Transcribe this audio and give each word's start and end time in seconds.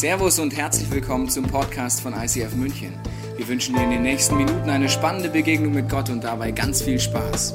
Servus 0.00 0.38
und 0.38 0.56
herzlich 0.56 0.90
willkommen 0.90 1.28
zum 1.28 1.44
Podcast 1.44 2.00
von 2.00 2.14
ICF 2.14 2.54
München. 2.54 2.94
Wir 3.36 3.46
wünschen 3.46 3.74
dir 3.74 3.82
in 3.82 3.90
den 3.90 4.00
nächsten 4.00 4.34
Minuten 4.38 4.70
eine 4.70 4.88
spannende 4.88 5.28
Begegnung 5.28 5.74
mit 5.74 5.90
Gott 5.90 6.08
und 6.08 6.24
dabei 6.24 6.52
ganz 6.52 6.80
viel 6.80 6.98
Spaß. 6.98 7.52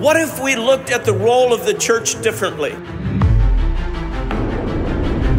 What 0.00 0.16
if 0.16 0.42
we 0.42 0.56
looked 0.56 0.90
at 0.90 1.04
the 1.04 1.12
role 1.12 1.52
of 1.52 1.66
the 1.66 1.74
church 1.74 2.18
differently? 2.22 2.72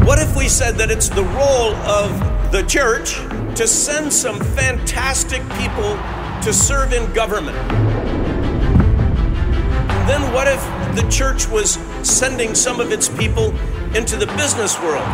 What 0.05 0.19
if 0.19 0.35
we 0.35 0.47
said 0.47 0.77
that 0.77 0.91
it's 0.91 1.09
the 1.09 1.25
role 1.35 1.73
of 1.87 2.11
the 2.51 2.61
church 2.67 3.19
to 3.55 3.65
send 3.65 4.13
some 4.13 4.39
fantastic 4.55 5.41
people 5.57 5.97
to 6.43 6.53
serve 6.53 6.93
in 6.93 7.11
government? 7.13 7.57
And 9.91 10.09
then 10.09 10.33
what 10.33 10.47
if 10.47 10.61
the 10.95 11.07
church 11.09 11.47
was 11.47 11.77
sending 12.03 12.55
some 12.55 12.79
of 12.79 12.91
its 12.91 13.09
people 13.09 13.53
into 13.95 14.15
the 14.15 14.27
business 14.37 14.79
world? 14.79 15.05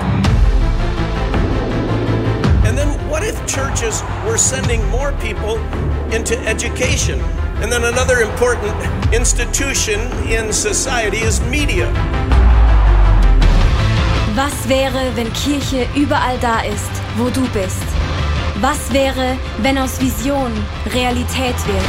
And 2.66 2.78
then 2.78 2.90
what 3.10 3.24
if 3.24 3.36
churches 3.48 4.04
were 4.26 4.38
sending 4.38 4.88
more 4.90 5.12
people 5.14 5.58
into 6.14 6.38
education? 6.48 7.20
And 7.62 7.72
then 7.72 7.86
another 7.86 8.20
important 8.20 8.76
institution 9.14 10.00
in 10.28 10.52
society 10.52 11.20
is 11.20 11.40
media. 11.42 11.88
Was 14.36 14.68
wäre, 14.68 15.16
wenn 15.16 15.32
Kirche 15.32 15.88
überall 15.96 16.38
da 16.40 16.60
ist, 16.60 16.92
wo 17.16 17.30
du 17.30 17.48
bist? 17.54 17.95
Was 18.68 18.92
wäre, 18.92 19.38
wenn 19.60 19.78
aus 19.78 20.02
Vision 20.02 20.52
Realität 20.92 21.56
wird? 21.68 21.86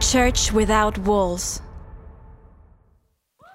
Church 0.00 0.54
Without 0.54 0.98
Walls. 1.04 1.62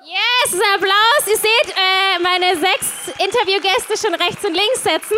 Yes, 0.03 0.61
Applaus. 0.75 1.28
Ihr 1.28 1.38
seht 1.38 1.73
äh, 1.75 2.19
meine 2.22 2.55
sechs 2.55 3.08
Interviewgäste 3.17 3.97
schon 3.97 4.13
rechts 4.13 4.45
und 4.45 4.53
links 4.53 4.83
setzen. 4.83 5.17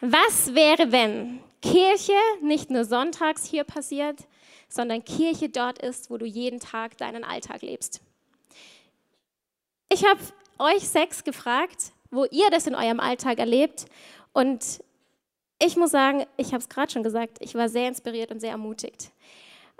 Was 0.00 0.54
wäre, 0.54 0.90
wenn 0.90 1.40
Kirche 1.60 2.14
nicht 2.40 2.70
nur 2.70 2.86
sonntags 2.86 3.44
hier 3.44 3.64
passiert, 3.64 4.26
sondern 4.70 5.04
Kirche 5.04 5.50
dort 5.50 5.78
ist, 5.80 6.08
wo 6.08 6.16
du 6.16 6.24
jeden 6.24 6.60
Tag 6.60 6.96
deinen 6.96 7.24
Alltag 7.24 7.60
lebst? 7.60 8.00
Ich 9.88 10.04
habe 10.04 10.20
euch 10.58 10.88
sechs 10.88 11.22
gefragt, 11.22 11.92
wo 12.10 12.24
ihr 12.24 12.50
das 12.50 12.66
in 12.66 12.74
eurem 12.74 12.98
Alltag 12.98 13.38
erlebt. 13.38 13.86
Und 14.32 14.82
ich 15.62 15.76
muss 15.76 15.90
sagen, 15.92 16.26
ich 16.36 16.48
habe 16.48 16.58
es 16.58 16.68
gerade 16.68 16.90
schon 16.90 17.02
gesagt, 17.02 17.38
ich 17.40 17.54
war 17.54 17.68
sehr 17.68 17.88
inspiriert 17.88 18.32
und 18.32 18.40
sehr 18.40 18.50
ermutigt. 18.50 19.12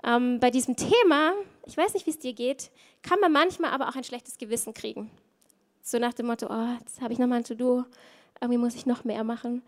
Ähm, 0.03 0.39
bei 0.39 0.49
diesem 0.49 0.75
Thema, 0.75 1.33
ich 1.65 1.75
weiß 1.75 1.93
nicht, 1.93 2.05
wie 2.05 2.11
es 2.11 2.19
dir 2.19 2.33
geht, 2.33 2.71
kann 3.01 3.19
man 3.19 3.31
manchmal 3.31 3.71
aber 3.71 3.89
auch 3.89 3.95
ein 3.95 4.03
schlechtes 4.03 4.37
Gewissen 4.37 4.73
kriegen. 4.73 5.11
So 5.81 5.99
nach 5.99 6.13
dem 6.13 6.27
Motto, 6.27 6.47
oh, 6.49 6.77
jetzt 6.79 7.01
habe 7.01 7.13
ich 7.13 7.19
nochmal 7.19 7.39
ein 7.39 7.43
To-Do, 7.43 7.83
irgendwie 8.39 8.59
muss 8.59 8.75
ich 8.75 8.85
noch 8.85 9.03
mehr 9.03 9.23
machen. 9.23 9.61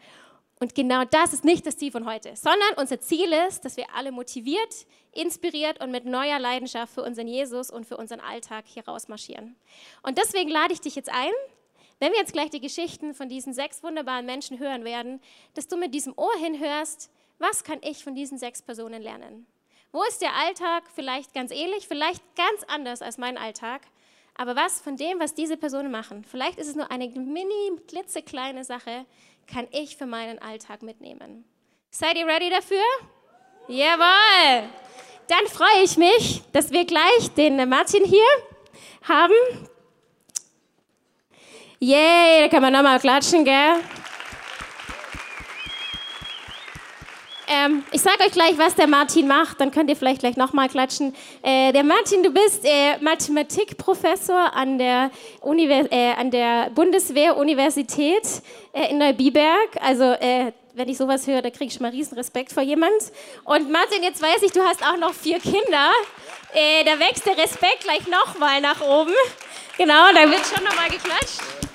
Und 0.62 0.76
genau 0.76 1.06
das 1.06 1.32
ist 1.32 1.46
nicht 1.46 1.66
das 1.66 1.78
Ziel 1.78 1.92
von 1.92 2.06
heute, 2.06 2.36
sondern 2.36 2.74
unser 2.76 3.00
Ziel 3.00 3.32
ist, 3.48 3.64
dass 3.64 3.78
wir 3.78 3.86
alle 3.96 4.12
motiviert, 4.12 4.86
inspiriert 5.14 5.82
und 5.82 5.90
mit 5.90 6.04
neuer 6.04 6.38
Leidenschaft 6.38 6.94
für 6.94 7.02
unseren 7.02 7.28
Jesus 7.28 7.72
und 7.72 7.86
für 7.86 7.96
unseren 7.96 8.20
Alltag 8.20 8.66
hier 8.68 8.86
rausmarschieren. 8.86 9.56
Und 10.04 10.18
deswegen 10.18 10.50
lade 10.50 10.74
ich 10.74 10.82
dich 10.82 10.96
jetzt 10.96 11.10
ein, 11.10 11.32
wenn 12.00 12.12
wir 12.12 12.20
jetzt 12.20 12.34
gleich 12.34 12.50
die 12.50 12.60
Geschichten 12.60 13.14
von 13.14 13.30
diesen 13.30 13.54
sechs 13.54 13.84
wunderbaren 13.84 14.26
Menschen 14.26 14.60
hören 14.60 14.84
werden, 14.84 15.22
dass 15.54 15.68
du 15.68 15.78
mit 15.78 15.94
diesem 15.94 16.14
Ohr 16.18 16.36
hinhörst, 16.38 17.10
was 17.38 17.64
kann 17.64 17.80
ich 17.82 18.04
von 18.04 18.16
diesen 18.16 18.38
sechs 18.38 18.62
Personen 18.62 19.02
lernen? 19.02 19.48
Wo 19.94 20.04
ist 20.04 20.22
der 20.22 20.36
Alltag 20.36 20.84
vielleicht 20.94 21.34
ganz 21.34 21.52
ähnlich, 21.52 21.88
vielleicht 21.88 22.22
ganz 22.36 22.64
anders 22.68 23.02
als 23.02 23.18
mein 23.18 23.38
Alltag? 23.38 23.82
Aber 24.36 24.56
was 24.56 24.82
von 24.82 24.96
dem, 24.96 25.20
was 25.20 25.34
diese 25.34 25.58
Personen 25.58 25.92
machen, 25.92 26.24
vielleicht 26.24 26.60
ist 26.60 26.68
es 26.68 26.76
nur 26.76 26.92
eine 26.92 27.10
mini, 27.10 27.78
klitzekleine 27.88 28.64
Sache, 28.64 29.06
kann 29.52 29.68
ich 29.72 29.98
für 29.98 30.06
meinen 30.06 30.40
Alltag 30.40 30.82
mitnehmen. 30.82 31.46
Seid 31.90 32.18
ihr 32.18 32.26
ready 32.26 32.50
dafür? 32.50 32.84
Jawohl! 33.68 34.70
Dann 35.28 35.48
freue 35.48 35.84
ich 35.84 35.98
mich, 35.98 36.42
dass 36.52 36.72
wir 36.72 36.86
gleich 36.86 37.32
den 37.36 37.68
Martin 37.70 38.04
hier 38.04 38.26
haben. 39.08 39.34
Yay, 41.80 42.42
da 42.42 42.48
kann 42.50 42.62
man 42.62 42.74
nochmal 42.74 43.00
klatschen, 43.00 43.46
gell? 43.46 43.76
Ähm, 47.52 47.84
ich 47.92 48.02
sage 48.02 48.24
euch 48.24 48.32
gleich, 48.32 48.58
was 48.60 48.76
der 48.76 48.86
Martin 48.86 49.28
macht, 49.28 49.60
dann 49.60 49.72
könnt 49.72 49.90
ihr 49.90 49.96
vielleicht 49.96 50.20
gleich 50.20 50.38
nochmal 50.38 50.70
klatschen. 50.70 51.16
Äh, 51.42 51.74
der 51.74 51.84
Martin, 51.84 52.22
du 52.22 52.30
bist 52.30 52.64
äh, 52.64 53.00
Mathematikprofessor 53.02 54.54
an 54.54 54.78
der, 54.78 55.10
Univers 55.42 55.88
äh, 55.90 56.30
der 56.30 56.70
Bundeswehr-Universität 56.76 58.44
äh, 58.72 58.92
in 58.92 59.00
Neubiberg. 59.00 59.70
Also, 59.82 60.04
äh, 60.04 60.52
wenn 60.76 60.90
ich 60.90 60.98
sowas 60.98 61.26
höre, 61.26 61.42
da 61.42 61.50
kriege 61.50 61.66
ich 61.66 61.74
schon 61.74 61.82
mal 61.82 61.92
riesen 61.92 62.16
Respekt 62.16 62.52
vor 62.52 62.62
jemand. 62.62 62.94
Und 63.46 63.72
Martin, 63.72 64.04
jetzt 64.04 64.22
weiß 64.22 64.44
ich, 64.44 64.52
du 64.52 64.62
hast 64.62 64.84
auch 64.84 64.98
noch 64.98 65.16
vier 65.16 65.40
Kinder. 65.40 65.90
Äh, 66.54 66.84
da 66.84 67.00
wächst 67.00 67.26
der 67.26 67.36
Respekt 67.36 67.82
gleich 67.82 68.08
nochmal 68.08 68.62
nach 68.62 68.80
oben. 68.82 69.14
Genau, 69.76 70.12
da 70.14 70.30
wird 70.30 70.46
schon 70.46 70.64
nochmal 70.64 70.90
geklatscht. 70.90 71.69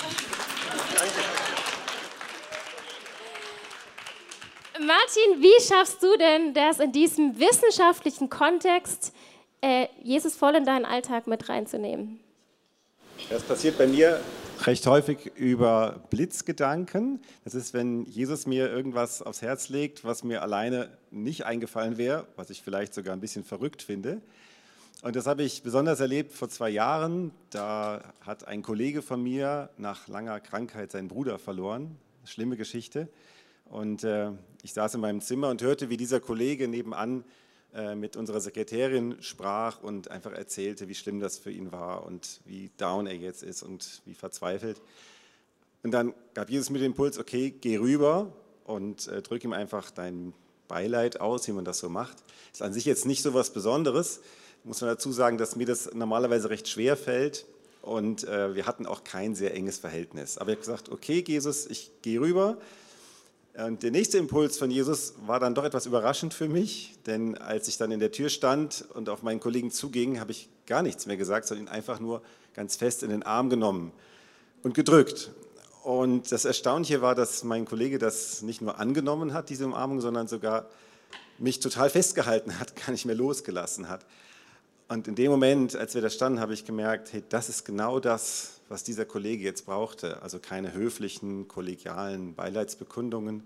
Martin, 4.81 5.41
wie 5.41 5.63
schaffst 5.63 6.03
du 6.03 6.17
denn 6.19 6.53
das 6.53 6.81
in 6.81 6.91
diesem 6.91 7.39
wissenschaftlichen 7.39 8.29
Kontext, 8.29 9.13
äh, 9.61 9.87
Jesus 10.03 10.35
voll 10.35 10.57
in 10.57 10.65
deinen 10.65 10.85
Alltag 10.85 11.29
mit 11.29 11.49
reinzunehmen? 11.49 12.19
Das 13.31 13.45
passiert 13.45 13.79
bei 13.79 13.87
mir 13.87 14.21
recht 14.63 14.85
häufig 14.89 15.31
über 15.37 16.03
Blitzgedanken. 16.11 17.21
Das 17.45 17.55
ist, 17.55 17.73
wenn 17.73 18.05
Jesus 18.07 18.47
mir 18.47 18.69
irgendwas 18.69 19.23
aufs 19.23 19.43
Herz 19.43 19.69
legt, 19.69 20.05
was 20.05 20.25
mir 20.25 20.43
alleine 20.43 20.91
nicht 21.13 21.47
eingefallen 21.47 21.97
wäre, 21.97 22.27
was 22.35 22.51
ich 22.51 22.63
vielleicht 22.63 22.95
sogar 22.95 23.15
ein 23.15 23.21
bisschen 23.21 23.45
verrückt 23.45 23.81
finde. 23.81 24.21
Und 25.03 25.15
das 25.15 25.27
habe 25.27 25.45
ich 25.45 25.63
besonders 25.63 26.01
erlebt 26.01 26.33
vor 26.33 26.49
zwei 26.49 26.71
Jahren. 26.71 27.31
Da 27.51 28.03
hat 28.23 28.49
ein 28.49 28.63
Kollege 28.63 29.03
von 29.03 29.23
mir 29.23 29.71
nach 29.77 30.09
langer 30.09 30.41
Krankheit 30.41 30.91
seinen 30.91 31.07
Bruder 31.07 31.39
verloren. 31.39 31.97
Schlimme 32.25 32.57
Geschichte. 32.57 33.09
Und 33.65 34.05
äh, 34.05 34.31
ich 34.63 34.73
saß 34.73 34.95
in 34.95 35.01
meinem 35.01 35.21
Zimmer 35.21 35.49
und 35.49 35.63
hörte, 35.63 35.91
wie 35.91 35.97
dieser 35.97 36.21
Kollege 36.21 36.69
nebenan 36.69 37.25
äh, 37.75 37.95
mit 37.95 38.17
unserer 38.17 38.41
Sekretärin 38.41 39.17
sprach 39.21 39.83
und 39.83 40.11
einfach 40.11 40.33
erzählte, 40.33 40.89
wie 40.89 40.95
schlimm 40.95 41.21
das 41.21 41.39
für 41.39 41.51
ihn 41.51 41.73
war 41.73 42.07
und 42.07 42.41
wie 42.45 42.71
down 42.77 43.07
er 43.07 43.17
jetzt 43.17 43.43
ist 43.43 43.63
und 43.63 44.03
wie 44.05 44.15
verzweifelt. 44.15 44.81
Und 45.83 45.91
dann 45.91 46.15
gab 46.35 46.51
Jesus 46.51 46.71
mir 46.71 46.79
den 46.79 46.93
Impuls, 46.93 47.19
okay, 47.19 47.51
geh 47.51 47.77
rüber 47.77 48.33
und 48.65 49.09
äh, 49.09 49.23
drück 49.23 49.45
ihm 49.45 49.53
einfach 49.53 49.91
dein 49.91 50.33
Beileid 50.69 51.21
aus, 51.21 51.47
wie 51.49 51.53
man 51.53 51.65
das 51.65 51.79
so 51.79 51.89
macht. 51.89 52.17
Ist 52.53 52.63
an 52.63 52.73
sich 52.73 52.85
jetzt 52.85 53.07
nicht 53.07 53.23
so 53.23 53.35
was 53.35 53.53
Besonderes. 53.53 54.21
Muss 54.63 54.81
man 54.81 54.89
dazu 54.89 55.13
sagen, 55.13 55.37
dass 55.37 55.57
mir 55.57 55.67
das 55.67 55.93
normalerweise 55.93 56.49
recht 56.49 56.69
schwer 56.69 56.97
fällt. 56.97 57.45
Und 57.83 58.25
äh, 58.25 58.55
wir 58.55 58.67
hatten 58.67 58.87
auch 58.87 59.05
kein 59.05 59.35
sehr 59.35 59.53
enges 59.55 59.79
Verhältnis. 59.79 60.39
Aber 60.39 60.51
ich 60.51 60.57
habe 60.57 60.61
gesagt, 60.61 60.89
okay, 60.91 61.23
Jesus, 61.27 61.67
ich 61.67 61.91
gehe 62.01 62.21
rüber 62.21 62.57
und 63.57 63.85
der 63.85 63.93
nächste 63.93 64.19
Impuls 64.19 64.59
von 64.59 64.71
Jesus 64.71 65.15
war 65.27 65.39
dann 65.39 65.55
doch 65.55 65.65
etwas 65.65 65.87
überraschend 65.87 66.35
für 66.35 66.49
mich, 66.49 66.97
denn 67.07 67.39
als 67.39 67.69
ich 67.69 67.77
dann 67.77 67.93
in 67.93 68.01
der 68.01 68.11
Tür 68.11 68.29
stand 68.29 68.85
und 68.95 69.09
auf 69.09 69.23
meinen 69.23 69.39
Kollegen 69.39 69.71
zuging, 69.71 70.19
habe 70.19 70.33
ich 70.33 70.49
gar 70.67 70.83
nichts 70.83 71.07
mehr 71.07 71.17
gesagt, 71.17 71.47
sondern 71.47 71.67
ihn 71.67 71.73
einfach 71.73 72.01
nur 72.01 72.21
ganz 72.55 72.75
fest 72.75 73.05
in 73.05 73.11
den 73.11 73.23
Arm 73.23 73.51
genommen 73.51 73.93
und 74.65 74.75
gedrückt. 74.75 75.31
Und 75.85 76.33
das 76.33 76.45
Erstaunliche 76.45 77.01
war, 77.01 77.15
dass 77.15 77.45
mein 77.45 77.65
Kollege 77.65 77.99
das 77.99 78.43
nicht 78.43 78.61
nur 78.61 78.81
angenommen 78.81 79.35
hat, 79.35 79.51
diese 79.51 79.67
Umarmung, 79.67 80.01
sondern 80.01 80.27
sogar 80.27 80.69
mich 81.39 81.61
total 81.61 81.91
festgehalten 81.91 82.59
hat, 82.59 82.75
gar 82.85 82.91
nicht 82.91 83.05
mehr 83.05 83.15
losgelassen 83.15 83.89
hat. 83.89 84.05
Und 84.89 85.07
in 85.07 85.15
dem 85.15 85.31
Moment, 85.31 85.77
als 85.77 85.95
wir 85.95 86.03
da 86.03 86.11
standen, 86.11 86.41
habe 86.41 86.55
ich 86.55 86.65
gemerkt, 86.65 87.13
hey, 87.13 87.23
das 87.29 87.49
ist 87.49 87.65
genau 87.65 88.01
das, 88.01 88.54
was 88.69 88.85
dieser 88.85 89.05
Kollege 89.05 89.45
jetzt 89.45 89.67
brauchte. 89.67 90.23
Also 90.23 90.39
keine 90.39 90.73
höflichen, 90.73 91.49
kollegialen 91.49 92.35
Beileidsbekundungen, 92.35 93.43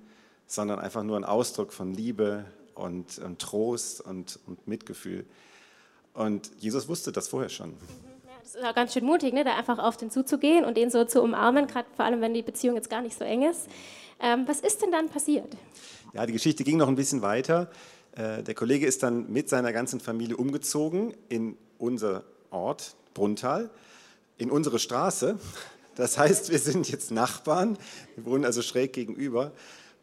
sondern 0.47 0.79
einfach 0.79 1.03
nur 1.03 1.17
ein 1.17 1.25
Ausdruck 1.25 1.73
von 1.73 1.93
Liebe 1.93 2.45
und, 2.75 3.19
und 3.19 3.39
Trost 3.41 4.01
und, 4.01 4.39
und, 4.47 4.67
Mitgefühl. 4.67 5.27
Und 6.15 6.51
Jesus 6.59 6.89
wusste 6.89 7.13
das 7.13 7.29
vorher 7.29 7.49
schon. 7.49 7.75
Das 8.43 8.55
ist 8.55 8.65
auch 8.65 8.75
ganz 8.75 8.95
schön 8.95 9.05
mutig, 9.05 9.35
ne? 9.35 9.45
da 9.45 9.57
einfach 9.57 9.79
auf 9.79 9.97
den 9.97 10.11
zuzugehen 10.11 10.65
und 10.65 10.77
den 10.77 10.91
so 10.91 11.05
zu 11.05 11.23
umarmen, 11.23 11.67
gerade 11.67 11.89
vor 11.95 12.05
allem, 12.05 12.21
wenn 12.21 12.33
die 12.33 12.43
Beziehung 12.43 12.77
jetzt 12.77 12.89
gar 12.89 13.03
nicht 13.03 13.19
so 13.19 13.25
eng 13.25 13.43
ist. 13.43 13.69
Ähm, 14.21 14.45
was 14.47 14.61
ist 14.61 14.81
denn 14.81 14.91
dann 14.91 15.09
passiert? 15.09 15.57
Ja, 16.15 16.25
die 16.25 16.33
Geschichte 16.33 16.65
ging 16.65 16.79
noch 16.79 16.89
ein 16.89 16.97
bisschen 16.97 17.21
weiter. 17.21 17.71
Äh, 18.17 18.43
der 18.43 18.55
Kollege 18.55 18.87
ist 18.87 19.03
dann 19.03 19.31
mit 19.31 19.49
seiner 19.49 19.73
ganzen 19.73 20.01
Familie 20.01 20.37
umgezogen 20.37 21.15
in 21.29 21.57
unser 21.79 22.25
Ort, 22.51 22.97
Bruntal 23.13 23.71
in 24.39 24.51
unsere 24.51 24.79
Straße. 24.79 25.39
Das 25.97 26.17
heißt, 26.17 26.51
wir 26.51 26.59
sind 26.59 26.89
jetzt 26.91 27.11
Nachbarn. 27.11 27.77
Wir 28.15 28.25
wohnen 28.25 28.45
also 28.45 28.63
schräg 28.63 28.93
gegenüber. 28.93 29.53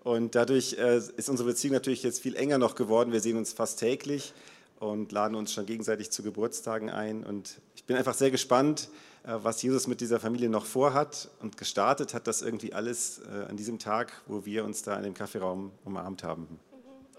Und 0.04 0.36
dadurch 0.36 0.74
äh, 0.74 0.98
ist 0.98 1.30
unsere 1.30 1.50
Beziehung 1.50 1.74
natürlich 1.74 2.04
jetzt 2.04 2.22
viel 2.22 2.36
enger 2.36 2.60
noch 2.60 2.76
geworden. 2.76 3.12
Wir 3.12 3.22
sehen 3.22 3.38
uns 3.38 3.54
fast 3.54 3.80
täglich 3.80 4.34
und 4.80 5.12
laden 5.12 5.36
uns 5.36 5.52
schon 5.52 5.66
gegenseitig 5.66 6.12
zu 6.12 6.22
Geburtstagen 6.22 6.90
ein. 6.90 7.24
Und 7.24 7.60
ich 7.76 7.86
bin 7.86 7.96
einfach 7.96 8.14
sehr 8.14 8.30
gespannt, 8.30 8.90
äh, 9.24 9.32
was 9.42 9.62
Jesus 9.64 9.88
mit 9.88 10.02
dieser 10.02 10.20
Familie 10.20 10.50
noch 10.50 10.66
vorhat. 10.66 11.30
Und 11.42 11.58
gestartet 11.58 12.14
hat 12.14 12.28
das 12.28 12.42
irgendwie 12.42 12.74
alles 12.74 13.20
äh, 13.20 13.50
an 13.50 13.58
diesem 13.58 13.80
Tag, 13.80 14.22
wo 14.28 14.46
wir 14.46 14.64
uns 14.66 14.84
da 14.84 14.96
in 14.98 15.04
dem 15.04 15.14
Kaffeeraum 15.14 15.72
umarmt 15.86 16.24
haben. 16.24 16.60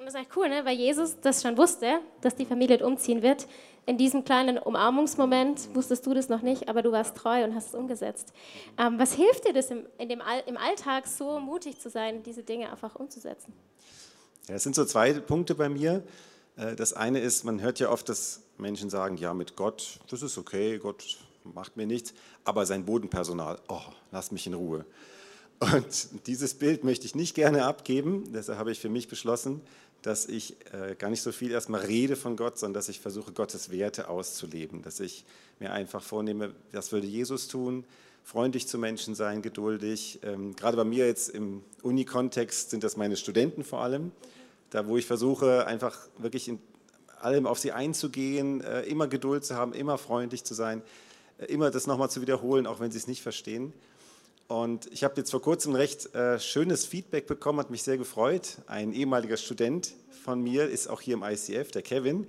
Das 0.06 0.14
ist 0.14 0.20
echt 0.20 0.36
cool, 0.36 0.48
ne? 0.48 0.64
weil 0.64 0.76
Jesus 0.76 1.16
das 1.20 1.42
schon 1.42 1.58
wusste, 1.58 1.98
dass 2.20 2.36
die 2.36 2.46
Familie 2.46 2.86
umziehen 2.86 3.22
wird. 3.22 3.48
In 3.86 3.98
diesem 3.98 4.24
kleinen 4.24 4.56
Umarmungsmoment 4.56 5.74
wusstest 5.74 6.06
du 6.06 6.14
das 6.14 6.28
noch 6.28 6.42
nicht, 6.42 6.68
aber 6.68 6.80
du 6.82 6.92
warst 6.92 7.16
treu 7.16 7.42
und 7.42 7.56
hast 7.56 7.70
es 7.70 7.74
umgesetzt. 7.74 8.32
Ähm, 8.78 9.00
was 9.00 9.14
hilft 9.14 9.48
dir 9.48 9.52
das 9.52 9.68
im, 9.68 9.84
dem 9.98 10.20
All, 10.20 10.44
im 10.46 10.56
Alltag 10.58 11.08
so 11.08 11.40
mutig 11.40 11.80
zu 11.80 11.90
sein, 11.90 12.22
diese 12.22 12.44
Dinge 12.44 12.70
einfach 12.70 12.94
umzusetzen? 12.94 13.52
Ja, 14.46 14.54
es 14.54 14.62
sind 14.62 14.76
so 14.76 14.84
zwei 14.84 15.12
Punkte 15.14 15.56
bei 15.56 15.68
mir. 15.68 16.04
Äh, 16.56 16.76
das 16.76 16.92
eine 16.92 17.18
ist, 17.18 17.42
man 17.42 17.60
hört 17.60 17.80
ja 17.80 17.90
oft, 17.90 18.08
dass 18.08 18.42
Menschen 18.58 18.90
sagen, 18.90 19.16
ja, 19.16 19.34
mit 19.34 19.56
Gott, 19.56 19.98
das 20.08 20.22
ist 20.22 20.38
okay, 20.38 20.78
Gott 20.78 21.18
macht 21.42 21.76
mir 21.76 21.88
nichts, 21.88 22.14
aber 22.44 22.64
sein 22.64 22.84
Bodenpersonal, 22.84 23.58
oh, 23.66 23.82
lass 24.12 24.30
mich 24.30 24.46
in 24.46 24.54
Ruhe. 24.54 24.86
Und 25.58 26.26
dieses 26.26 26.54
Bild 26.54 26.84
möchte 26.84 27.06
ich 27.06 27.14
nicht 27.14 27.34
gerne 27.34 27.64
abgeben, 27.64 28.30
deshalb 28.32 28.58
habe 28.58 28.72
ich 28.72 28.80
für 28.80 28.90
mich 28.90 29.08
beschlossen, 29.08 29.62
dass 30.02 30.26
ich 30.26 30.54
äh, 30.72 30.94
gar 30.94 31.08
nicht 31.10 31.22
so 31.22 31.32
viel 31.32 31.50
erstmal 31.50 31.80
rede 31.80 32.14
von 32.14 32.36
Gott, 32.36 32.58
sondern 32.58 32.74
dass 32.74 32.88
ich 32.88 33.00
versuche, 33.00 33.32
Gottes 33.32 33.70
Werte 33.70 34.08
auszuleben, 34.08 34.82
dass 34.82 35.00
ich 35.00 35.24
mir 35.58 35.72
einfach 35.72 36.02
vornehme, 36.02 36.54
was 36.72 36.92
würde 36.92 37.06
Jesus 37.06 37.48
tun, 37.48 37.84
freundlich 38.22 38.68
zu 38.68 38.78
Menschen 38.78 39.14
sein, 39.14 39.40
geduldig. 39.40 40.20
Ähm, 40.22 40.54
gerade 40.54 40.76
bei 40.76 40.84
mir 40.84 41.06
jetzt 41.06 41.30
im 41.30 41.62
Uni-Kontext 41.82 42.70
sind 42.70 42.84
das 42.84 42.96
meine 42.96 43.16
Studenten 43.16 43.64
vor 43.64 43.80
allem, 43.80 44.12
da 44.70 44.86
wo 44.86 44.96
ich 44.96 45.06
versuche, 45.06 45.66
einfach 45.66 45.96
wirklich 46.18 46.48
in 46.48 46.58
allem 47.20 47.46
auf 47.46 47.58
sie 47.58 47.72
einzugehen, 47.72 48.60
äh, 48.60 48.82
immer 48.82 49.08
Geduld 49.08 49.44
zu 49.44 49.56
haben, 49.56 49.72
immer 49.72 49.96
freundlich 49.96 50.44
zu 50.44 50.54
sein, 50.54 50.82
äh, 51.38 51.46
immer 51.46 51.70
das 51.70 51.86
nochmal 51.86 52.10
zu 52.10 52.20
wiederholen, 52.20 52.66
auch 52.66 52.78
wenn 52.78 52.90
sie 52.90 52.98
es 52.98 53.06
nicht 53.06 53.22
verstehen. 53.22 53.72
Und 54.48 54.86
ich 54.92 55.02
habe 55.02 55.14
jetzt 55.16 55.32
vor 55.32 55.42
kurzem 55.42 55.74
recht 55.74 56.14
äh, 56.14 56.38
schönes 56.38 56.86
Feedback 56.86 57.26
bekommen, 57.26 57.58
hat 57.58 57.70
mich 57.70 57.82
sehr 57.82 57.98
gefreut. 57.98 58.58
Ein 58.68 58.92
ehemaliger 58.92 59.36
Student 59.36 59.92
von 60.22 60.40
mir 60.40 60.68
ist 60.68 60.86
auch 60.86 61.00
hier 61.00 61.14
im 61.14 61.24
ICF, 61.24 61.72
der 61.72 61.82
Kevin. 61.82 62.28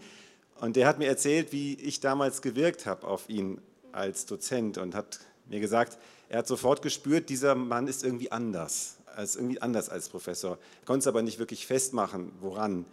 Und 0.60 0.76
der 0.76 0.88
hat 0.88 0.98
mir 0.98 1.08
erzählt, 1.08 1.52
wie 1.52 1.76
ich 1.76 2.00
damals 2.00 2.42
gewirkt 2.42 2.88
habe 2.88 3.06
auf 3.08 3.30
ihn 3.30 3.62
als 3.92 4.26
Dozent 4.26 4.80
und 4.80 4.96
hat 4.96 5.20
mir 5.48 5.60
gesagt, 5.60 6.00
er 6.30 6.40
hat 6.40 6.48
sofort 6.48 6.82
gespürt, 6.82 7.30
dieser 7.30 7.54
Mann 7.54 7.88
ist 7.88 8.04
irgendwie 8.04 8.32
anders, 8.32 8.98
als 9.16 9.36
irgendwie 9.36 9.62
anders 9.62 9.90
als 9.90 10.10
Professor. 10.10 10.58
Konnte 10.86 11.02
es 11.02 11.08
aber 11.08 11.22
nicht 11.22 11.38
wirklich 11.38 11.68
festmachen, 11.68 12.32
woran. 12.42 12.86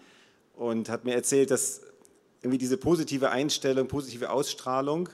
Und 0.55 0.91
hat 0.91 1.07
mir 1.07 1.15
erzählt, 1.15 1.51
dass 1.51 1.81
irgendwie 2.43 2.59
diese 2.59 2.77
positive 2.77 3.31
Einstellung, 3.31 3.89
positive 3.89 4.29
Ausstrahlung 4.29 5.09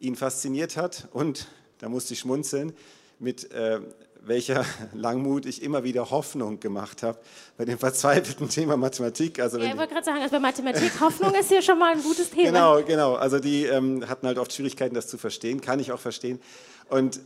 ihn 0.00 0.16
fasziniert 0.16 0.76
hat. 0.76 1.06
Und 1.12 1.46
da 1.78 1.88
musste 1.88 2.14
ich 2.14 2.20
schmunzeln 2.20 2.72
mit 3.22 3.50
äh, 3.52 3.80
welcher 4.20 4.64
Langmut 4.92 5.46
ich 5.46 5.62
immer 5.62 5.84
wieder 5.84 6.10
Hoffnung 6.10 6.60
gemacht 6.60 7.02
habe 7.02 7.18
bei 7.56 7.64
dem 7.64 7.78
verzweifelten 7.78 8.48
Thema 8.48 8.76
Mathematik. 8.76 9.40
Also 9.40 9.58
ja, 9.58 9.66
ich 9.66 9.76
wollte 9.76 9.94
gerade 9.94 10.04
sagen, 10.04 10.18
also 10.20 10.32
bei 10.32 10.40
Mathematik, 10.40 11.00
Hoffnung 11.00 11.34
ist 11.34 11.48
hier 11.48 11.62
schon 11.62 11.78
mal 11.78 11.92
ein 11.92 12.02
gutes 12.02 12.30
Thema. 12.30 12.42
Genau, 12.52 12.82
genau. 12.82 13.14
Also 13.14 13.38
die 13.38 13.64
ähm, 13.64 14.08
hatten 14.08 14.26
halt 14.26 14.38
oft 14.38 14.52
Schwierigkeiten, 14.52 14.94
das 14.94 15.06
zu 15.06 15.16
verstehen, 15.16 15.60
kann 15.60 15.80
ich 15.80 15.92
auch 15.92 16.00
verstehen. 16.00 16.40
Und 16.88 17.20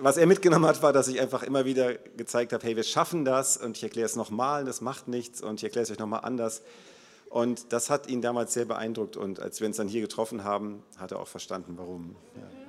was 0.00 0.16
er 0.18 0.26
mitgenommen 0.26 0.66
hat, 0.66 0.82
war, 0.82 0.92
dass 0.92 1.08
ich 1.08 1.20
einfach 1.20 1.42
immer 1.42 1.64
wieder 1.64 1.94
gezeigt 1.94 2.52
habe, 2.52 2.64
hey, 2.66 2.76
wir 2.76 2.82
schaffen 2.82 3.24
das 3.24 3.56
und 3.56 3.76
ich 3.76 3.82
erkläre 3.82 4.06
es 4.06 4.16
nochmal, 4.16 4.64
das 4.64 4.80
macht 4.80 5.08
nichts 5.08 5.40
und 5.40 5.60
ich 5.60 5.64
erkläre 5.64 5.84
es 5.84 5.90
euch 5.90 5.98
nochmal 5.98 6.20
anders. 6.22 6.62
Und 7.30 7.72
das 7.72 7.90
hat 7.90 8.08
ihn 8.08 8.20
damals 8.20 8.52
sehr 8.52 8.66
beeindruckt 8.66 9.16
und 9.16 9.40
als 9.40 9.60
wir 9.60 9.66
uns 9.66 9.76
dann 9.76 9.88
hier 9.88 10.00
getroffen 10.00 10.44
haben, 10.44 10.82
hat 10.98 11.12
er 11.12 11.20
auch 11.20 11.28
verstanden, 11.28 11.74
warum. 11.76 12.16
Ja. 12.34 12.65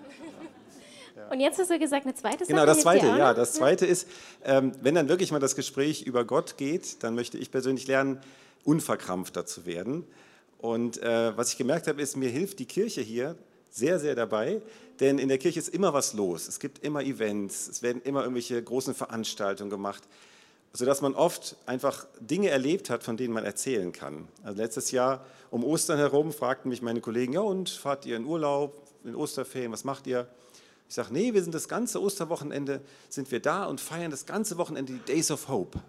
Und 1.29 1.39
jetzt 1.39 1.59
hast 1.59 1.69
du 1.69 1.79
gesagt, 1.79 2.05
eine 2.05 2.15
zweite 2.15 2.45
Sache. 2.45 2.53
Genau, 2.53 2.65
das 2.65 2.81
zweite, 2.81 3.05
ja. 3.05 3.33
Das 3.33 3.53
zweite 3.53 3.85
ist, 3.85 4.07
ähm, 4.43 4.71
wenn 4.81 4.95
dann 4.95 5.09
wirklich 5.09 5.31
mal 5.31 5.39
das 5.39 5.55
Gespräch 5.55 6.03
über 6.03 6.25
Gott 6.25 6.57
geht, 6.57 7.03
dann 7.03 7.15
möchte 7.15 7.37
ich 7.37 7.51
persönlich 7.51 7.87
lernen, 7.87 8.19
unverkrampfter 8.63 9.45
zu 9.45 9.65
werden. 9.65 10.05
Und 10.59 11.01
äh, 11.01 11.35
was 11.37 11.51
ich 11.51 11.57
gemerkt 11.57 11.87
habe, 11.87 12.01
ist, 12.01 12.17
mir 12.17 12.29
hilft 12.29 12.59
die 12.59 12.65
Kirche 12.65 13.01
hier 13.01 13.35
sehr, 13.69 13.99
sehr 13.99 14.15
dabei, 14.15 14.61
denn 14.99 15.19
in 15.19 15.29
der 15.29 15.37
Kirche 15.37 15.59
ist 15.59 15.69
immer 15.69 15.93
was 15.93 16.13
los. 16.13 16.47
Es 16.47 16.59
gibt 16.59 16.83
immer 16.83 17.03
Events, 17.03 17.67
es 17.67 17.81
werden 17.83 18.01
immer 18.03 18.21
irgendwelche 18.21 18.61
großen 18.61 18.95
Veranstaltungen 18.95 19.69
gemacht, 19.69 20.03
sodass 20.73 21.01
man 21.01 21.13
oft 21.13 21.55
einfach 21.65 22.07
Dinge 22.19 22.49
erlebt 22.49 22.89
hat, 22.89 23.03
von 23.03 23.17
denen 23.17 23.33
man 23.33 23.45
erzählen 23.45 23.91
kann. 23.91 24.27
Also 24.43 24.61
letztes 24.61 24.91
Jahr 24.91 25.25
um 25.51 25.63
Ostern 25.63 25.97
herum 25.97 26.31
fragten 26.33 26.69
mich 26.69 26.81
meine 26.81 27.01
Kollegen, 27.01 27.33
ja 27.33 27.41
und, 27.41 27.69
fahrt 27.69 28.05
ihr 28.05 28.17
in 28.17 28.25
Urlaub, 28.25 28.87
in 29.03 29.15
Osterferien, 29.15 29.71
was 29.71 29.83
macht 29.83 30.07
ihr? 30.07 30.27
Ich 30.89 30.95
sage, 30.95 31.09
nee, 31.11 31.33
wir 31.33 31.43
sind 31.43 31.53
das 31.53 31.67
ganze 31.67 32.01
Osterwochenende, 32.01 32.81
sind 33.09 33.29
wir 33.31 33.41
da 33.41 33.65
und 33.65 33.81
feiern 33.81 34.11
das 34.11 34.25
ganze 34.25 34.57
Wochenende 34.57 34.93
die 34.93 34.99
Days 34.99 35.31
of 35.31 35.49
Hope. 35.49 35.79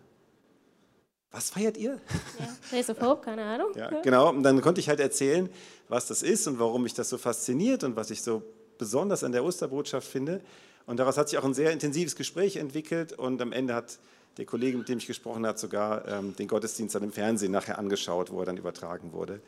Was 1.31 1.51
feiert 1.51 1.77
ihr? 1.77 2.01
Ja, 2.39 2.49
Days 2.73 2.91
of 2.91 3.01
Hope, 3.01 3.23
keine 3.23 3.45
Ahnung. 3.45 3.69
Ja, 3.77 4.01
genau, 4.01 4.31
und 4.31 4.43
dann 4.43 4.61
konnte 4.61 4.81
ich 4.81 4.89
halt 4.89 4.99
erzählen, 4.99 5.49
was 5.89 6.07
das 6.07 6.23
ist 6.23 6.47
und 6.49 6.59
warum 6.59 6.83
mich 6.83 6.95
das 6.95 7.11
so 7.11 7.19
fasziniert 7.19 7.85
und 7.85 7.97
was 7.97 8.11
ich 8.11 8.23
so 8.23 8.43
besonders 8.79 9.23
an 9.23 9.33
der 9.33 9.45
Osterbotschaft 9.45 10.09
finde. 10.09 10.41
Und 10.87 10.99
daraus 10.99 11.19
hat 11.19 11.29
sich 11.29 11.39
auch 11.39 11.45
ein 11.45 11.55
sehr 11.55 11.71
intensives 11.71 12.17
Gespräch 12.17 12.57
entwickelt 12.57 13.13
und 13.13 13.43
am 13.43 13.53
Ende 13.53 13.75
hat 13.75 13.99
der 14.39 14.47
Kollege, 14.47 14.79
mit 14.79 14.89
dem 14.89 14.99
ich 14.99 15.07
gesprochen 15.07 15.47
habe, 15.47 15.59
sogar 15.59 16.09
ähm, 16.09 16.35
den 16.37 16.49
Gottesdienst 16.49 16.95
dann 16.95 17.03
im 17.03 17.13
Fernsehen 17.13 17.53
nachher 17.53 17.79
angeschaut, 17.79 18.33
wo 18.33 18.41
er 18.41 18.47
dann 18.47 18.57
übertragen 18.57 19.13
wurde. 19.13 19.41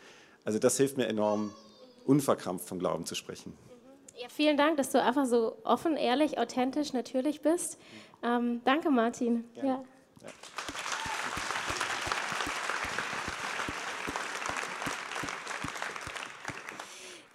Also 0.44 0.58
das 0.58 0.76
hilft 0.76 0.96
mir 0.96 1.06
enorm, 1.06 1.54
unverkrampft 2.04 2.68
vom 2.68 2.78
Glauben 2.78 3.06
zu 3.06 3.14
sprechen. 3.14 3.54
Ja, 4.20 4.28
vielen 4.28 4.58
Dank, 4.58 4.76
dass 4.76 4.90
du 4.90 5.02
einfach 5.02 5.24
so 5.24 5.56
offen, 5.64 5.96
ehrlich, 5.96 6.36
authentisch, 6.36 6.92
natürlich 6.92 7.40
bist. 7.40 7.78
Ähm, 8.22 8.60
danke, 8.66 8.90
Martin. 8.90 9.48
Ja. 9.54 9.64
ja. 9.64 9.84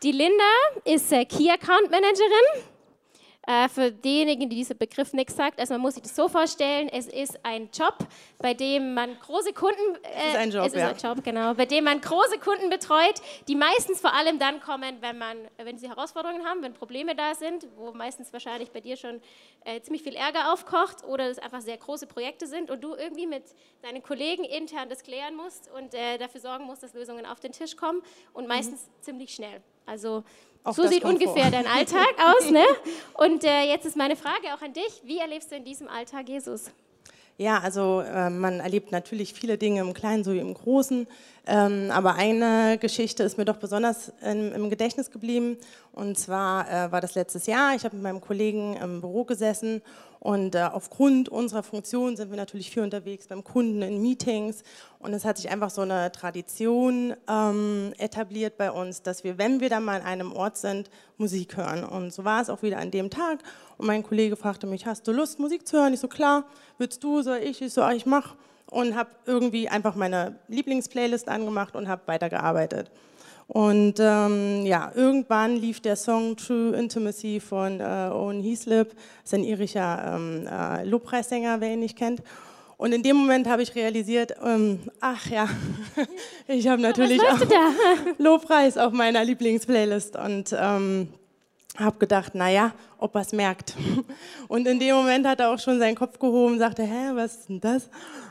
Die 0.04 0.12
Linda 0.12 0.44
ist 0.84 1.12
äh, 1.12 1.26
Key 1.26 1.50
Account 1.50 1.90
Managerin 1.90 2.75
äh, 3.48 3.70
für 3.70 3.92
diejenigen, 3.92 4.50
die 4.50 4.56
dieser 4.56 4.76
Begriff 4.76 5.14
nichts 5.14 5.36
sagt, 5.36 5.60
also 5.60 5.74
man 5.74 5.82
muss 5.82 5.96
sich 5.96 6.04
das 6.04 6.16
so 6.16 6.28
vorstellen, 6.28 6.90
es 6.90 7.08
ist 7.08 7.40
ein 7.44 7.70
Job, 7.74 7.98
bei 8.40 8.54
dem 8.54 8.94
man 8.94 9.18
große 9.20 9.54
Kunden, 9.54 9.96
äh, 10.04 10.08
es 10.18 10.28
ist 10.30 10.36
ein 10.36 10.52
Job, 10.52 10.66
es 10.66 10.74
ist 10.74 10.80
ja. 10.80 10.90
ein 10.90 10.98
Job, 10.98 11.24
genau, 11.24 11.54
bei 11.54 11.66
dem 11.66 11.84
man 11.84 12.02
große 12.02 12.40
Kunden 12.40 12.70
betreut, 12.70 13.22
die 13.48 13.56
meistens 13.56 14.02
vor 14.02 14.14
allem 14.14 14.40
dann 14.40 14.60
kommen, 14.62 14.98
wenn 15.02 15.18
man, 15.18 15.38
wenn 15.58 15.78
sie 15.78 15.88
Herausforderungen 15.88 16.46
haben, 16.46 16.62
wenn 16.62 16.74
Probleme 16.74 17.16
da 17.16 17.36
sind, 17.36 17.68
wo 17.76 17.92
meistens 17.92 18.34
wahrscheinlich 18.34 18.72
bei 18.72 18.82
dir 18.82 18.98
schon 18.98 19.22
äh, 19.64 19.82
ziemlich 19.82 20.04
viel 20.04 20.16
Ärger 20.16 20.52
aufkocht 20.54 21.04
oder 21.04 21.30
es 21.30 21.40
einfach 21.40 21.62
sehr 21.62 21.78
große 21.78 22.08
Projekte 22.08 22.48
sind 22.48 22.72
und 22.72 22.84
du 22.84 22.96
irgendwie 22.96 23.28
mit 23.28 23.44
deinen 23.82 24.02
Kollegen 24.02 24.44
intern 24.44 24.90
das 24.90 25.04
klären 25.04 25.36
musst 25.36 25.70
und 25.72 25.94
äh, 25.94 26.18
dafür 26.18 26.42
sorgen 26.42 26.66
musst, 26.66 26.84
dass 26.84 26.94
Lösungen 26.94 27.26
auf 27.26 27.40
den 27.40 27.52
Tisch 27.52 27.76
kommen 27.76 28.02
und 28.34 28.48
meistens 28.48 28.88
mhm. 28.88 29.02
ziemlich 29.02 29.34
schnell. 29.34 29.62
Also 29.86 30.24
auch 30.66 30.74
so 30.74 30.88
sieht 30.88 31.06
ungefähr 31.06 31.44
vor. 31.44 31.52
dein 31.52 31.68
Alltag 31.68 32.08
aus. 32.18 32.50
Ne? 32.50 32.66
Und 33.14 33.44
äh, 33.44 33.64
jetzt 33.64 33.86
ist 33.86 33.96
meine 33.96 34.16
Frage 34.16 34.54
auch 34.54 34.62
an 34.62 34.74
dich. 34.74 35.02
Wie 35.04 35.20
erlebst 35.20 35.52
du 35.52 35.56
in 35.56 35.64
diesem 35.64 35.88
Alltag 35.88 36.28
Jesus? 36.28 36.72
Ja, 37.38 37.60
also 37.60 38.02
äh, 38.02 38.30
man 38.30 38.60
erlebt 38.60 38.92
natürlich 38.92 39.34
viele 39.34 39.58
Dinge 39.58 39.82
im 39.82 39.94
Kleinen 39.94 40.24
sowie 40.24 40.40
im 40.40 40.54
Großen. 40.54 41.08
Ähm, 41.48 41.92
aber 41.92 42.16
eine 42.16 42.78
Geschichte 42.80 43.24
ist 43.24 43.38
mir 43.38 43.46
doch 43.46 43.58
besonders 43.58 44.12
im, 44.22 44.52
im 44.54 44.70
Gedächtnis 44.70 45.12
geblieben. 45.12 45.58
Und 45.92 46.18
zwar 46.18 46.68
äh, 46.70 46.92
war 46.92 47.02
das 47.02 47.16
letztes 47.16 47.46
Jahr. 47.46 47.76
Ich 47.76 47.86
habe 47.86 47.96
mit 47.96 48.04
meinem 48.04 48.22
Kollegen 48.22 48.76
im 48.78 49.02
Büro 49.02 49.26
gesessen 49.26 49.82
und 50.26 50.56
äh, 50.56 50.64
aufgrund 50.64 51.30
unserer 51.30 51.62
Funktion 51.62 52.18
sind 52.18 52.32
wir 52.32 52.38
natürlich 52.38 52.72
viel 52.72 52.82
unterwegs 52.82 53.28
beim 53.28 53.44
Kunden 53.44 53.84
in 53.84 54.02
Meetings. 54.02 54.64
Und 54.98 55.14
es 55.14 55.24
hat 55.24 55.38
sich 55.38 55.52
einfach 55.52 55.70
so 55.70 55.82
eine 55.82 56.12
Tradition 56.12 57.14
ähm, 57.30 57.94
etabliert 58.00 58.58
bei 58.58 58.72
uns, 58.72 59.04
dass 59.04 59.24
wir, 59.24 59.38
wenn 59.38 59.60
wir 59.60 59.70
dann 59.70 59.86
mal 59.86 60.02
an 60.02 60.08
einem 60.08 60.34
Ort 60.34 60.58
sind, 60.58 60.90
Musik 61.18 61.58
hören. 61.58 61.84
Und 61.84 62.12
so 62.12 62.26
war 62.26 62.42
es 62.42 62.50
auch 62.50 62.64
wieder 62.64 62.80
an 62.80 62.90
dem 62.90 63.12
Tag. 63.12 63.38
Und 63.78 63.86
mein 63.86 64.02
Kollege 64.02 64.36
fragte 64.36 64.66
mich, 64.66 64.88
hast 64.88 65.08
du 65.08 65.12
Lust, 65.12 65.38
Musik 65.38 65.68
zu 65.68 65.78
hören? 65.78 65.94
Ich 65.94 66.00
so, 66.00 66.08
klar, 66.08 66.46
willst 66.80 67.04
du, 67.04 67.22
soll 67.22 67.38
ich? 67.38 67.62
Ich 67.62 67.74
so, 67.74 67.84
ah, 67.84 67.94
ich 67.94 68.08
mach. 68.08 68.34
Und 68.72 68.96
habe 68.96 69.10
irgendwie 69.26 69.70
einfach 69.70 69.96
meine 69.96 70.40
Lieblingsplaylist 70.48 71.30
angemacht 71.30 71.76
und 71.76 71.88
habe 71.88 72.02
weitergearbeitet. 72.08 72.92
Und 73.48 73.96
ähm, 74.00 74.66
ja, 74.66 74.92
irgendwann 74.96 75.56
lief 75.56 75.80
der 75.80 75.96
Song 75.96 76.36
True 76.36 76.76
Intimacy 76.76 77.40
von 77.40 77.80
äh, 77.80 78.10
Owen 78.12 78.42
Heaslip, 78.42 78.90
das 78.90 78.98
ist 79.26 79.34
ein 79.36 79.44
irischer 79.44 80.16
ähm, 80.16 80.48
äh, 80.48 80.84
Lobpreissänger, 80.84 81.62
wer 81.62 81.74
ihn 81.74 81.80
nicht 81.80 81.98
kennt. 81.98 82.24
Und 82.78 82.92
in 82.92 83.04
dem 83.04 83.16
Moment 83.16 83.48
habe 83.48 83.62
ich 83.62 83.76
realisiert, 83.76 84.36
ähm, 84.44 84.80
ach 85.00 85.30
ja, 85.30 85.48
ich 86.48 86.68
habe 86.68 86.82
natürlich 86.82 87.22
auch 87.22 87.40
Lobpreis 88.18 88.78
auf 88.78 88.92
meiner 88.92 89.24
Lieblingsplaylist. 89.24 90.18
Und 90.18 90.56
ähm, 90.60 91.10
habe 91.78 91.98
gedacht, 91.98 92.36
naja, 92.36 92.74
ob 92.98 93.16
er 93.16 93.22
es 93.22 93.34
merkt. 93.34 93.76
Und 94.48 94.68
in 94.68 94.80
dem 94.80 94.96
Moment 94.96 95.28
hat 95.28 95.40
er 95.40 95.52
auch 95.52 95.60
schon 95.60 95.80
seinen 95.80 95.96
Kopf 95.96 96.20
gehoben, 96.20 96.58
sagte, 96.58 96.84
hä, 96.84 97.12
was 97.14 97.36
ist 97.36 97.50
denn 97.50 97.62
das? 97.62 97.90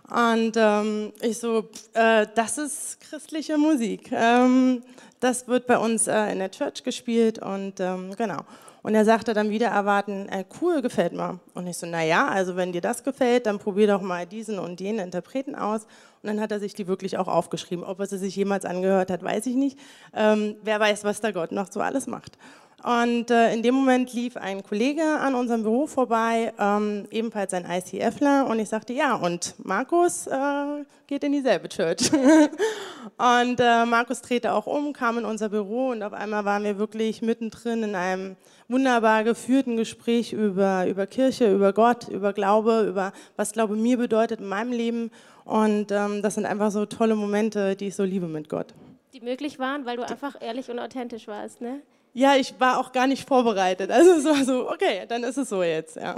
Und 0.08 0.52
ähm, 0.56 1.12
ich 1.20 1.38
so, 1.38 1.68
äh, 1.94 2.26
das 2.34 2.58
ist 2.58 3.00
christliche 3.00 3.56
Musik. 3.58 4.10
Ähm, 4.12 4.82
das 5.20 5.48
wird 5.48 5.66
bei 5.66 5.78
uns 5.78 6.06
äh, 6.06 6.32
in 6.32 6.38
der 6.38 6.50
Church 6.50 6.82
gespielt 6.82 7.38
und 7.38 7.80
ähm, 7.80 8.14
genau. 8.16 8.40
Und 8.82 8.94
er 8.94 9.06
sagte 9.06 9.32
dann 9.32 9.48
wieder 9.48 9.68
erwarten, 9.68 10.28
äh, 10.28 10.44
cool, 10.60 10.82
gefällt 10.82 11.14
mir. 11.14 11.40
Und 11.54 11.66
ich 11.66 11.78
so, 11.78 11.86
naja, 11.86 12.28
also 12.28 12.54
wenn 12.54 12.70
dir 12.70 12.82
das 12.82 13.02
gefällt, 13.02 13.46
dann 13.46 13.58
probier 13.58 13.86
doch 13.86 14.02
mal 14.02 14.26
diesen 14.26 14.58
und 14.58 14.78
jenen 14.78 14.98
Interpreten 14.98 15.54
aus. 15.54 15.84
Und 16.22 16.28
dann 16.28 16.38
hat 16.38 16.52
er 16.52 16.60
sich 16.60 16.74
die 16.74 16.86
wirklich 16.86 17.16
auch 17.16 17.26
aufgeschrieben. 17.26 17.82
Ob 17.82 17.98
er 18.00 18.06
sie 18.06 18.18
sich 18.18 18.36
jemals 18.36 18.66
angehört 18.66 19.10
hat, 19.10 19.22
weiß 19.22 19.46
ich 19.46 19.54
nicht. 19.54 19.78
Ähm, 20.14 20.56
wer 20.62 20.78
weiß, 20.80 21.02
was 21.04 21.22
der 21.22 21.32
Gott 21.32 21.50
noch 21.50 21.72
so 21.72 21.80
alles 21.80 22.06
macht. 22.06 22.36
Und 22.84 23.30
äh, 23.30 23.54
in 23.54 23.62
dem 23.62 23.74
Moment 23.74 24.12
lief 24.12 24.36
ein 24.36 24.62
Kollege 24.62 25.02
an 25.02 25.34
unserem 25.34 25.62
Büro 25.62 25.86
vorbei, 25.86 26.52
ähm, 26.58 27.08
ebenfalls 27.10 27.54
ein 27.54 27.64
ICFler, 27.64 28.46
und 28.46 28.58
ich 28.58 28.68
sagte, 28.68 28.92
ja, 28.92 29.14
und 29.14 29.54
Markus 29.64 30.26
äh, 30.26 30.84
geht 31.06 31.24
in 31.24 31.32
dieselbe 31.32 31.70
Church. 31.70 32.10
und 32.12 33.58
äh, 33.58 33.86
Markus 33.86 34.20
drehte 34.20 34.52
auch 34.52 34.66
um, 34.66 34.92
kam 34.92 35.16
in 35.16 35.24
unser 35.24 35.48
Büro 35.48 35.92
und 35.92 36.02
auf 36.02 36.12
einmal 36.12 36.44
waren 36.44 36.62
wir 36.64 36.76
wirklich 36.76 37.22
mittendrin 37.22 37.84
in 37.84 37.94
einem 37.94 38.36
wunderbar 38.68 39.24
geführten 39.24 39.78
Gespräch 39.78 40.34
über, 40.34 40.86
über 40.86 41.06
Kirche, 41.06 41.50
über 41.54 41.72
Gott, 41.72 42.08
über 42.08 42.34
Glaube, 42.34 42.86
über 42.86 43.14
was 43.36 43.52
Glaube 43.52 43.76
mir 43.76 43.96
bedeutet 43.96 44.40
in 44.40 44.46
meinem 44.46 44.72
Leben. 44.72 45.10
Und 45.46 45.90
ähm, 45.90 46.20
das 46.20 46.34
sind 46.34 46.44
einfach 46.44 46.70
so 46.70 46.84
tolle 46.84 47.14
Momente, 47.14 47.76
die 47.76 47.86
ich 47.86 47.96
so 47.96 48.04
liebe 48.04 48.28
mit 48.28 48.50
Gott. 48.50 48.74
Die 49.14 49.22
möglich 49.22 49.58
waren, 49.58 49.86
weil 49.86 49.96
du 49.96 50.02
einfach 50.02 50.36
ehrlich 50.42 50.70
und 50.70 50.78
authentisch 50.78 51.28
warst, 51.28 51.62
ne? 51.62 51.80
Ja, 52.16 52.36
ich 52.36 52.54
war 52.60 52.78
auch 52.78 52.92
gar 52.92 53.08
nicht 53.08 53.26
vorbereitet. 53.26 53.90
Also 53.90 54.12
es 54.12 54.24
war 54.24 54.44
so, 54.44 54.70
okay, 54.70 55.04
dann 55.08 55.24
ist 55.24 55.36
es 55.36 55.48
so 55.48 55.64
jetzt. 55.64 55.96
Ja. 55.96 56.14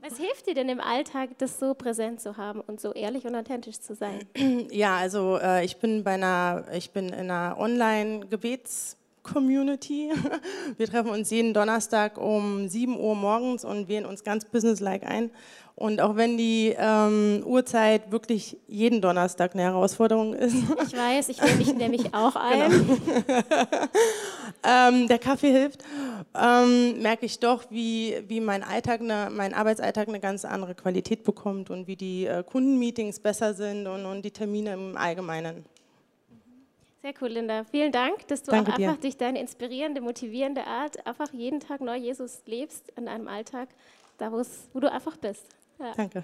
Was 0.00 0.16
hilft 0.16 0.46
dir 0.46 0.54
denn 0.54 0.68
im 0.68 0.80
Alltag, 0.80 1.30
das 1.38 1.58
so 1.58 1.74
präsent 1.74 2.20
zu 2.20 2.36
haben 2.36 2.60
und 2.60 2.80
so 2.80 2.92
ehrlich 2.92 3.24
und 3.26 3.34
authentisch 3.34 3.80
zu 3.80 3.94
sein? 3.94 4.20
Ja, 4.70 4.96
also 4.96 5.38
äh, 5.42 5.64
ich 5.64 5.78
bin 5.78 6.04
bei 6.04 6.12
einer, 6.12 6.64
ich 6.72 6.92
bin 6.92 7.08
in 7.08 7.30
einer 7.30 7.58
Online-Gebets- 7.58 8.96
Community. 9.22 10.10
Wir 10.76 10.86
treffen 10.88 11.10
uns 11.10 11.30
jeden 11.30 11.52
Donnerstag 11.52 12.16
um 12.18 12.68
7 12.68 12.98
Uhr 12.98 13.14
morgens 13.14 13.64
und 13.64 13.88
wählen 13.88 14.06
uns 14.06 14.24
ganz 14.24 14.44
businesslike 14.44 15.06
ein. 15.06 15.30
Und 15.80 16.02
auch 16.02 16.14
wenn 16.14 16.36
die 16.36 16.76
ähm, 16.78 17.42
Uhrzeit 17.46 18.12
wirklich 18.12 18.58
jeden 18.68 19.00
Donnerstag 19.00 19.54
eine 19.54 19.62
Herausforderung 19.62 20.34
ist. 20.34 20.54
Ich 20.54 20.94
weiß, 20.94 21.30
ich 21.30 21.40
wähle 21.40 21.54
mich 21.54 21.72
nämlich 21.72 22.12
auch 22.12 22.36
ein. 22.36 22.70
Genau. 22.70 23.42
ähm, 24.62 25.08
der 25.08 25.18
Kaffee 25.18 25.50
hilft. 25.50 25.82
Ähm, 26.38 27.00
merke 27.00 27.24
ich 27.24 27.38
doch, 27.38 27.64
wie, 27.70 28.22
wie 28.28 28.42
mein, 28.42 28.62
Alltag 28.62 29.00
eine, 29.00 29.30
mein 29.32 29.54
Arbeitsalltag 29.54 30.08
eine 30.08 30.20
ganz 30.20 30.44
andere 30.44 30.74
Qualität 30.74 31.24
bekommt 31.24 31.70
und 31.70 31.86
wie 31.86 31.96
die 31.96 32.26
äh, 32.26 32.44
Kundenmeetings 32.44 33.18
besser 33.18 33.54
sind 33.54 33.86
und, 33.86 34.04
und 34.04 34.20
die 34.20 34.32
Termine 34.32 34.74
im 34.74 34.98
Allgemeinen. 34.98 35.64
Sehr 37.00 37.14
cool, 37.22 37.28
Linda. 37.28 37.64
Vielen 37.64 37.90
Dank, 37.90 38.28
dass 38.28 38.42
du 38.42 38.50
Danke 38.50 38.72
auch 38.72 38.78
einfach 38.78 38.96
dir. 38.96 39.00
durch 39.00 39.16
deine 39.16 39.40
inspirierende, 39.40 40.02
motivierende 40.02 40.66
Art 40.66 41.06
einfach 41.06 41.32
jeden 41.32 41.58
Tag 41.58 41.80
neu 41.80 41.96
Jesus 41.96 42.42
lebst 42.44 42.92
in 42.98 43.06
deinem 43.06 43.28
Alltag, 43.28 43.70
da 44.18 44.30
wo 44.30 44.80
du 44.80 44.92
einfach 44.92 45.16
bist. 45.16 45.46
Ja. 45.80 45.92
Danke. 45.96 46.22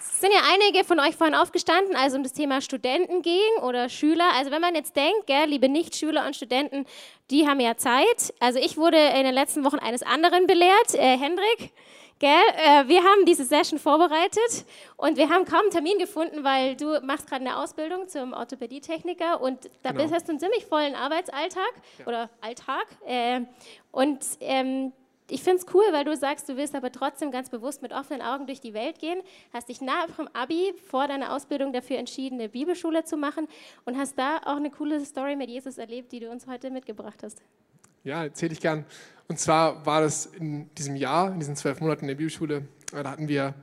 Es 0.00 0.20
sind 0.20 0.32
ja 0.32 0.40
einige 0.52 0.84
von 0.84 0.98
euch 0.98 1.14
vorhin 1.14 1.36
aufgestanden, 1.36 1.94
also 1.94 2.16
um 2.16 2.24
das 2.24 2.32
Thema 2.32 2.60
Studenten 2.60 3.22
ging 3.22 3.62
oder 3.62 3.88
Schüler. 3.88 4.32
Also 4.34 4.50
wenn 4.50 4.60
man 4.60 4.74
jetzt 4.74 4.96
denkt, 4.96 5.28
gell, 5.28 5.46
liebe 5.46 5.68
Nichtschüler 5.68 6.26
und 6.26 6.34
Studenten, 6.34 6.86
die 7.30 7.46
haben 7.46 7.60
ja 7.60 7.76
Zeit. 7.76 8.34
Also 8.40 8.58
ich 8.58 8.76
wurde 8.76 8.98
in 8.98 9.22
den 9.22 9.34
letzten 9.34 9.64
Wochen 9.64 9.78
eines 9.78 10.02
anderen 10.02 10.48
belehrt, 10.48 10.94
äh, 10.94 11.16
Hendrik. 11.16 11.72
Gell? 12.18 12.30
Äh, 12.30 12.88
wir 12.88 13.02
haben 13.04 13.24
diese 13.26 13.44
Session 13.44 13.78
vorbereitet 13.78 14.64
und 14.96 15.16
wir 15.16 15.28
haben 15.28 15.44
kaum 15.44 15.60
einen 15.60 15.70
Termin 15.70 15.98
gefunden, 15.98 16.42
weil 16.42 16.74
du 16.74 17.00
machst 17.02 17.28
gerade 17.28 17.44
eine 17.44 17.58
Ausbildung 17.58 18.08
zum 18.08 18.32
Orthopädietechniker 18.32 19.40
und 19.40 19.70
da 19.82 19.90
genau. 19.90 20.02
bist, 20.02 20.14
hast 20.14 20.26
du 20.26 20.32
einen 20.32 20.40
ziemlich 20.40 20.66
vollen 20.66 20.96
Arbeitsalltag 20.96 21.72
ja. 21.98 22.06
oder 22.06 22.30
Alltag. 22.40 22.86
Äh, 23.06 23.42
und 23.92 24.18
ähm, 24.40 24.92
ich 25.30 25.42
finde 25.42 25.58
es 25.58 25.74
cool, 25.74 25.84
weil 25.92 26.04
du 26.04 26.16
sagst, 26.16 26.48
du 26.48 26.56
willst 26.56 26.74
aber 26.74 26.90
trotzdem 26.90 27.30
ganz 27.30 27.50
bewusst 27.50 27.82
mit 27.82 27.92
offenen 27.92 28.22
Augen 28.22 28.46
durch 28.46 28.60
die 28.60 28.74
Welt 28.74 28.98
gehen, 28.98 29.20
hast 29.52 29.68
dich 29.68 29.80
nach 29.80 30.06
dem 30.16 30.28
Abi 30.32 30.74
vor 30.90 31.06
deiner 31.06 31.34
Ausbildung 31.34 31.72
dafür 31.72 31.98
entschieden, 31.98 32.40
eine 32.40 32.48
Bibelschule 32.48 33.04
zu 33.04 33.16
machen 33.16 33.46
und 33.84 33.96
hast 33.96 34.18
da 34.18 34.38
auch 34.38 34.56
eine 34.56 34.70
coole 34.70 35.04
Story 35.04 35.36
mit 35.36 35.50
Jesus 35.50 35.78
erlebt, 35.78 36.10
die 36.12 36.20
du 36.20 36.30
uns 36.30 36.46
heute 36.46 36.70
mitgebracht 36.70 37.22
hast. 37.22 37.42
Ja, 38.04 38.24
erzähle 38.24 38.54
ich 38.54 38.60
gern. 38.60 38.86
Und 39.28 39.38
zwar 39.38 39.84
war 39.84 40.00
das 40.00 40.24
in 40.24 40.74
diesem 40.74 40.96
Jahr, 40.96 41.30
in 41.32 41.38
diesen 41.38 41.54
zwölf 41.54 41.80
Monaten 41.80 42.02
in 42.02 42.08
der 42.08 42.14
Bibelschule, 42.14 42.66
äh, 42.94 43.02
da 43.02 43.10
hatten 43.10 43.28
wir 43.28 43.54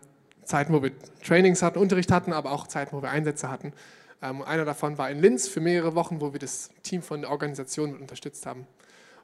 Zeiten, 0.43 0.71
wo 0.73 0.83
wir 0.83 0.91
Trainings 1.23 1.63
hatten, 1.63 1.79
Unterricht 1.79 2.11
hatten, 2.11 2.33
aber 2.33 2.51
auch 2.51 2.67
Zeiten, 2.67 2.95
wo 2.95 3.01
wir 3.01 3.09
Einsätze 3.09 3.49
hatten. 3.49 3.73
Ähm, 4.21 4.43
einer 4.43 4.63
davon 4.63 4.99
war 4.99 5.09
in 5.09 5.19
Linz 5.19 5.47
für 5.47 5.61
mehrere 5.61 5.95
Wochen, 5.95 6.21
wo 6.21 6.33
wir 6.33 6.39
das 6.39 6.69
Team 6.83 7.01
von 7.01 7.21
der 7.21 7.31
Organisation 7.31 7.93
mit 7.93 8.01
unterstützt 8.01 8.45
haben. 8.45 8.67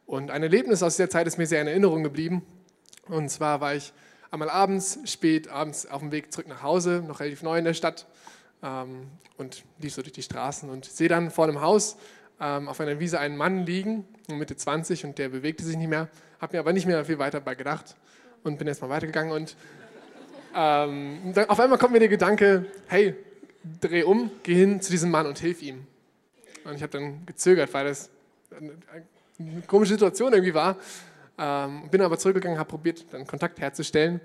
Und 0.07 0.31
ein 0.31 0.41
Erlebnis 0.41 0.81
aus 0.81 0.95
dieser 0.97 1.11
Zeit 1.11 1.27
ist 1.27 1.37
mir 1.37 1.45
sehr 1.45 1.61
in 1.61 1.67
Erinnerung 1.67 2.01
geblieben. 2.01 2.41
Und 3.07 3.29
zwar 3.29 3.61
war 3.61 3.75
ich 3.75 3.93
einmal 4.31 4.49
abends, 4.49 4.97
spät 5.05 5.47
abends 5.47 5.85
auf 5.85 5.99
dem 5.99 6.11
Weg 6.11 6.33
zurück 6.33 6.47
nach 6.47 6.63
Hause, 6.63 7.03
noch 7.07 7.19
relativ 7.19 7.43
neu 7.43 7.59
in 7.59 7.65
der 7.65 7.75
Stadt 7.75 8.07
ähm, 8.63 9.07
und 9.37 9.63
lief 9.79 9.93
so 9.93 10.01
durch 10.01 10.13
die 10.13 10.23
Straßen 10.23 10.69
und 10.69 10.85
sehe 10.85 11.07
dann 11.07 11.29
vor 11.29 11.45
einem 11.45 11.61
Haus 11.61 11.97
auf 12.43 12.79
einer 12.79 12.99
Wiese 12.99 13.19
einen 13.19 13.37
Mann 13.37 13.65
liegen, 13.65 14.05
Mitte 14.27 14.55
20 14.55 15.05
und 15.05 15.17
der 15.19 15.29
bewegte 15.29 15.63
sich 15.63 15.77
nicht 15.77 15.89
mehr, 15.89 16.07
habe 16.39 16.55
mir 16.55 16.59
aber 16.59 16.73
nicht 16.73 16.87
mehr 16.87 17.05
viel 17.05 17.19
weiter 17.19 17.39
bei 17.39 17.53
gedacht 17.53 17.95
und 18.43 18.57
bin 18.57 18.67
erstmal 18.67 18.89
weitergegangen 18.89 19.31
und 19.31 19.55
ähm, 20.55 21.33
auf 21.47 21.59
einmal 21.59 21.77
kommt 21.77 21.93
mir 21.93 21.99
der 21.99 22.09
Gedanke, 22.09 22.65
hey, 22.87 23.15
dreh 23.79 24.03
um, 24.03 24.31
geh 24.43 24.55
hin 24.55 24.81
zu 24.81 24.91
diesem 24.91 25.11
Mann 25.11 25.25
und 25.25 25.39
hilf 25.39 25.61
ihm. 25.61 25.85
Und 26.63 26.75
ich 26.75 26.81
habe 26.81 26.91
dann 26.91 27.25
gezögert, 27.25 27.73
weil 27.73 27.85
das 27.85 28.09
eine, 28.55 28.73
komische 29.67 29.93
Situation 29.93 30.33
irgendwie 30.33 30.53
war. 30.53 30.75
Ähm, 31.37 31.89
bin 31.89 32.01
aber 32.01 32.17
zurückgegangen, 32.17 32.59
habe 32.59 32.69
probiert, 32.69 33.05
dann 33.11 33.25
Kontakt 33.25 33.59
herzustellen. 33.59 34.19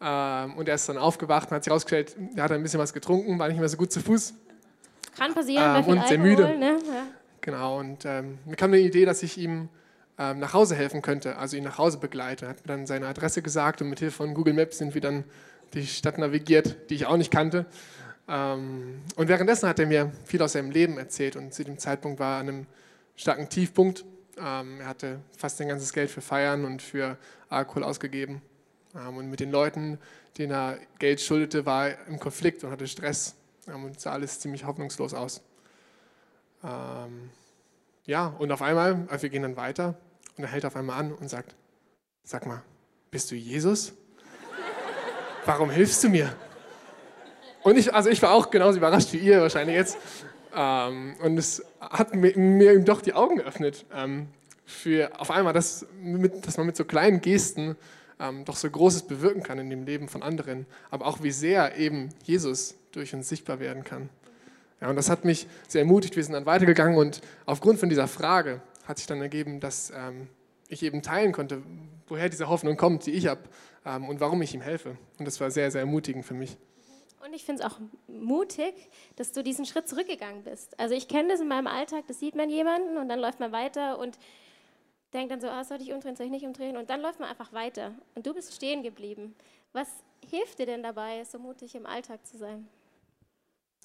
Ähm, 0.00 0.56
und 0.56 0.68
er 0.68 0.74
ist 0.74 0.88
dann 0.88 0.98
aufgewacht 0.98 1.50
und 1.50 1.56
hat 1.56 1.64
sich 1.64 1.70
herausgestellt, 1.70 2.16
er 2.34 2.44
hat 2.44 2.52
ein 2.52 2.62
bisschen 2.62 2.80
was 2.80 2.92
getrunken, 2.92 3.38
war 3.38 3.48
nicht 3.48 3.58
mehr 3.60 3.68
so 3.68 3.76
gut 3.76 3.92
zu 3.92 4.00
Fuß. 4.00 4.34
Kann 5.16 5.32
passieren, 5.34 5.84
ähm, 5.84 5.84
und 5.86 6.08
sehr 6.08 6.18
müde. 6.18 6.58
Ne? 6.58 6.78
Ja. 6.86 7.06
Genau, 7.42 7.80
und 7.80 8.04
ähm, 8.04 8.38
mir 8.44 8.54
kam 8.54 8.72
eine 8.72 8.80
Idee, 8.80 9.04
dass 9.04 9.22
ich 9.24 9.36
ihm 9.36 9.68
ähm, 10.16 10.38
nach 10.38 10.54
Hause 10.54 10.76
helfen 10.76 11.02
könnte, 11.02 11.36
also 11.36 11.56
ihn 11.56 11.64
nach 11.64 11.76
Hause 11.76 11.98
begleite. 11.98 12.46
Er 12.46 12.50
hat 12.50 12.60
mir 12.64 12.68
dann 12.68 12.86
seine 12.86 13.08
Adresse 13.08 13.42
gesagt 13.42 13.82
und 13.82 13.90
mit 13.90 13.98
Hilfe 13.98 14.16
von 14.18 14.32
Google 14.32 14.54
Maps 14.54 14.78
sind 14.78 14.94
wir 14.94 15.00
dann 15.00 15.24
die 15.74 15.84
Stadt 15.84 16.18
navigiert, 16.18 16.88
die 16.88 16.94
ich 16.94 17.06
auch 17.06 17.16
nicht 17.16 17.32
kannte. 17.32 17.66
Ähm, 18.28 19.00
und 19.16 19.26
währenddessen 19.26 19.68
hat 19.68 19.80
er 19.80 19.86
mir 19.86 20.12
viel 20.24 20.40
aus 20.40 20.52
seinem 20.52 20.70
Leben 20.70 20.98
erzählt 20.98 21.34
und 21.34 21.52
zu 21.52 21.64
dem 21.64 21.78
Zeitpunkt 21.78 22.20
war 22.20 22.36
er 22.36 22.40
an 22.40 22.48
einem 22.48 22.66
starken 23.16 23.48
Tiefpunkt. 23.48 24.04
Ähm, 24.38 24.80
er 24.80 24.86
hatte 24.86 25.18
fast 25.36 25.58
sein 25.58 25.66
ganzes 25.66 25.92
Geld 25.92 26.10
für 26.10 26.20
Feiern 26.20 26.64
und 26.64 26.80
für 26.80 27.18
Alkohol 27.48 27.82
ausgegeben. 27.82 28.40
Ähm, 28.94 29.16
und 29.16 29.30
mit 29.30 29.40
den 29.40 29.50
Leuten, 29.50 29.98
denen 30.38 30.52
er 30.52 30.78
Geld 31.00 31.20
schuldete, 31.20 31.66
war 31.66 31.88
er 31.88 32.06
im 32.06 32.20
Konflikt 32.20 32.62
und 32.62 32.70
hatte 32.70 32.86
Stress. 32.86 33.34
Ähm, 33.66 33.82
und 33.82 34.00
sah 34.00 34.12
alles 34.12 34.38
ziemlich 34.38 34.64
hoffnungslos 34.64 35.12
aus. 35.12 35.42
Ähm, 36.64 37.30
ja, 38.04 38.26
und 38.38 38.50
auf 38.52 38.62
einmal, 38.62 39.06
also 39.08 39.22
wir 39.22 39.30
gehen 39.30 39.42
dann 39.42 39.56
weiter 39.56 39.94
und 40.36 40.44
er 40.44 40.50
hält 40.50 40.64
auf 40.64 40.76
einmal 40.76 40.98
an 40.98 41.12
und 41.12 41.28
sagt, 41.28 41.54
sag 42.24 42.46
mal, 42.46 42.62
bist 43.10 43.30
du 43.30 43.34
Jesus? 43.34 43.92
Warum 45.44 45.70
hilfst 45.70 46.02
du 46.04 46.08
mir? 46.08 46.34
Und 47.62 47.76
ich, 47.76 47.94
also 47.94 48.10
ich 48.10 48.20
war 48.22 48.32
auch 48.32 48.50
genauso 48.50 48.78
überrascht 48.78 49.12
wie 49.12 49.18
ihr 49.18 49.40
wahrscheinlich 49.40 49.76
jetzt. 49.76 49.96
Ähm, 50.54 51.16
und 51.22 51.38
es 51.38 51.64
hat 51.80 52.14
mir, 52.14 52.36
mir 52.36 52.80
doch 52.80 53.00
die 53.00 53.14
Augen 53.14 53.36
geöffnet 53.36 53.84
ähm, 53.94 54.28
für 54.64 55.10
auf 55.20 55.30
einmal, 55.30 55.52
dass, 55.52 55.86
mit, 56.00 56.46
dass 56.46 56.56
man 56.56 56.66
mit 56.66 56.76
so 56.76 56.84
kleinen 56.84 57.20
Gesten 57.20 57.76
ähm, 58.20 58.44
doch 58.44 58.56
so 58.56 58.70
Großes 58.70 59.02
bewirken 59.06 59.42
kann 59.42 59.58
in 59.58 59.70
dem 59.70 59.84
Leben 59.84 60.08
von 60.08 60.22
anderen, 60.22 60.66
aber 60.90 61.06
auch 61.06 61.22
wie 61.22 61.30
sehr 61.30 61.76
eben 61.76 62.10
Jesus 62.24 62.74
durch 62.92 63.14
uns 63.14 63.28
sichtbar 63.28 63.60
werden 63.60 63.84
kann. 63.84 64.10
Ja, 64.82 64.90
und 64.90 64.96
das 64.96 65.08
hat 65.08 65.24
mich 65.24 65.46
sehr 65.68 65.82
ermutigt. 65.82 66.16
Wir 66.16 66.24
sind 66.24 66.32
dann 66.32 66.44
weitergegangen 66.44 66.96
und 66.98 67.20
aufgrund 67.46 67.78
von 67.78 67.88
dieser 67.88 68.08
Frage 68.08 68.60
hat 68.84 68.98
sich 68.98 69.06
dann 69.06 69.20
ergeben, 69.22 69.60
dass 69.60 69.92
ähm, 69.94 70.26
ich 70.66 70.82
eben 70.82 71.02
teilen 71.02 71.30
konnte, 71.30 71.62
woher 72.08 72.28
diese 72.28 72.48
Hoffnung 72.48 72.76
kommt, 72.76 73.06
die 73.06 73.12
ich 73.12 73.28
habe 73.28 73.42
ähm, 73.86 74.08
und 74.08 74.18
warum 74.18 74.42
ich 74.42 74.54
ihm 74.54 74.60
helfe. 74.60 74.98
Und 75.20 75.26
das 75.26 75.40
war 75.40 75.52
sehr, 75.52 75.70
sehr 75.70 75.82
ermutigend 75.82 76.24
für 76.24 76.34
mich. 76.34 76.56
Und 77.24 77.32
ich 77.32 77.44
finde 77.44 77.62
es 77.62 77.70
auch 77.70 77.78
mutig, 78.08 78.74
dass 79.14 79.30
du 79.30 79.44
diesen 79.44 79.66
Schritt 79.66 79.86
zurückgegangen 79.86 80.42
bist. 80.42 80.76
Also 80.80 80.96
ich 80.96 81.06
kenne 81.06 81.28
das 81.28 81.40
in 81.40 81.46
meinem 81.46 81.68
Alltag, 81.68 82.02
das 82.08 82.18
sieht 82.18 82.34
man 82.34 82.50
jemanden 82.50 82.96
und 82.96 83.08
dann 83.08 83.20
läuft 83.20 83.38
man 83.38 83.52
weiter 83.52 84.00
und 84.00 84.18
denkt 85.12 85.30
dann 85.30 85.40
so, 85.40 85.46
ah, 85.46 85.62
soll 85.62 85.80
ich 85.80 85.92
umdrehen, 85.92 86.16
soll 86.16 86.26
ich 86.26 86.32
nicht 86.32 86.44
umdrehen? 86.44 86.76
Und 86.76 86.90
dann 86.90 87.02
läuft 87.02 87.20
man 87.20 87.28
einfach 87.28 87.52
weiter. 87.52 87.94
Und 88.16 88.26
du 88.26 88.34
bist 88.34 88.52
stehen 88.52 88.82
geblieben. 88.82 89.36
Was 89.72 89.86
hilft 90.28 90.58
dir 90.58 90.66
denn 90.66 90.82
dabei, 90.82 91.22
so 91.22 91.38
mutig 91.38 91.76
im 91.76 91.86
Alltag 91.86 92.26
zu 92.26 92.36
sein? 92.36 92.66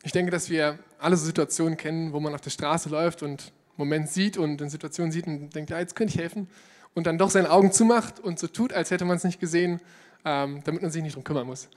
Ich 0.04 0.12
denke, 0.12 0.32
dass 0.32 0.50
wir 0.50 0.80
alle 1.00 1.18
so 1.18 1.25
Situationen 1.25 1.77
kennen, 1.77 2.13
wo 2.13 2.20
man 2.20 2.34
auf 2.34 2.42
der 2.42 2.50
Straße 2.50 2.89
läuft 2.89 3.24
und 3.24 3.42
einen 3.42 3.51
Moment 3.77 4.10
sieht 4.10 4.38
und 4.38 4.62
eine 4.62 4.70
Situation 4.70 5.12
sieht 5.12 5.27
und 5.27 5.54
denkt, 5.56 5.70
ja, 5.70 5.80
jetzt 5.80 5.96
könnte 5.96 6.13
ich 6.13 6.20
helfen. 6.20 6.48
Und 6.94 7.06
dann 7.06 7.18
doch 7.18 7.30
seine 7.30 7.51
Augen 7.51 7.72
zumacht 7.72 8.20
und 8.20 8.39
so 8.39 8.48
tut, 8.48 8.74
als 8.74 8.89
hätte 8.89 9.06
man 9.06 9.18
es 9.18 9.24
nicht 9.24 9.39
gesehen, 9.39 9.82
ähm, 10.25 10.62
damit 10.63 10.82
man 10.82 10.92
sich 10.92 11.04
nicht 11.04 11.13
darum 11.13 11.24
kümmern 11.24 11.46
muss. 11.46 11.70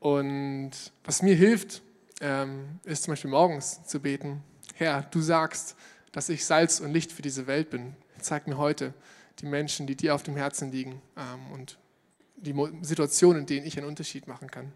Und 0.00 0.70
was 1.04 1.22
mir 1.22 1.34
hilft, 1.34 1.82
ähm, 2.20 2.78
ist 2.84 3.04
zum 3.04 3.12
Beispiel 3.12 3.30
morgens 3.30 3.84
zu 3.84 4.00
beten. 4.00 4.42
Herr, 4.74 5.02
du 5.10 5.20
sagst, 5.20 5.76
dass 6.12 6.28
ich 6.28 6.44
Salz 6.44 6.80
und 6.80 6.92
Licht 6.92 7.12
für 7.12 7.22
diese 7.22 7.46
Welt 7.46 7.70
bin. 7.70 7.94
Zeig 8.20 8.46
mir 8.46 8.56
heute 8.56 8.94
die 9.40 9.46
Menschen, 9.46 9.86
die 9.86 9.96
dir 9.96 10.14
auf 10.14 10.22
dem 10.22 10.36
Herzen 10.36 10.72
liegen 10.72 11.00
ähm, 11.16 11.52
und 11.52 11.78
die 12.36 12.54
Situationen, 12.82 13.40
in 13.40 13.46
denen 13.46 13.66
ich 13.66 13.76
einen 13.76 13.86
Unterschied 13.86 14.26
machen 14.26 14.50
kann. 14.50 14.72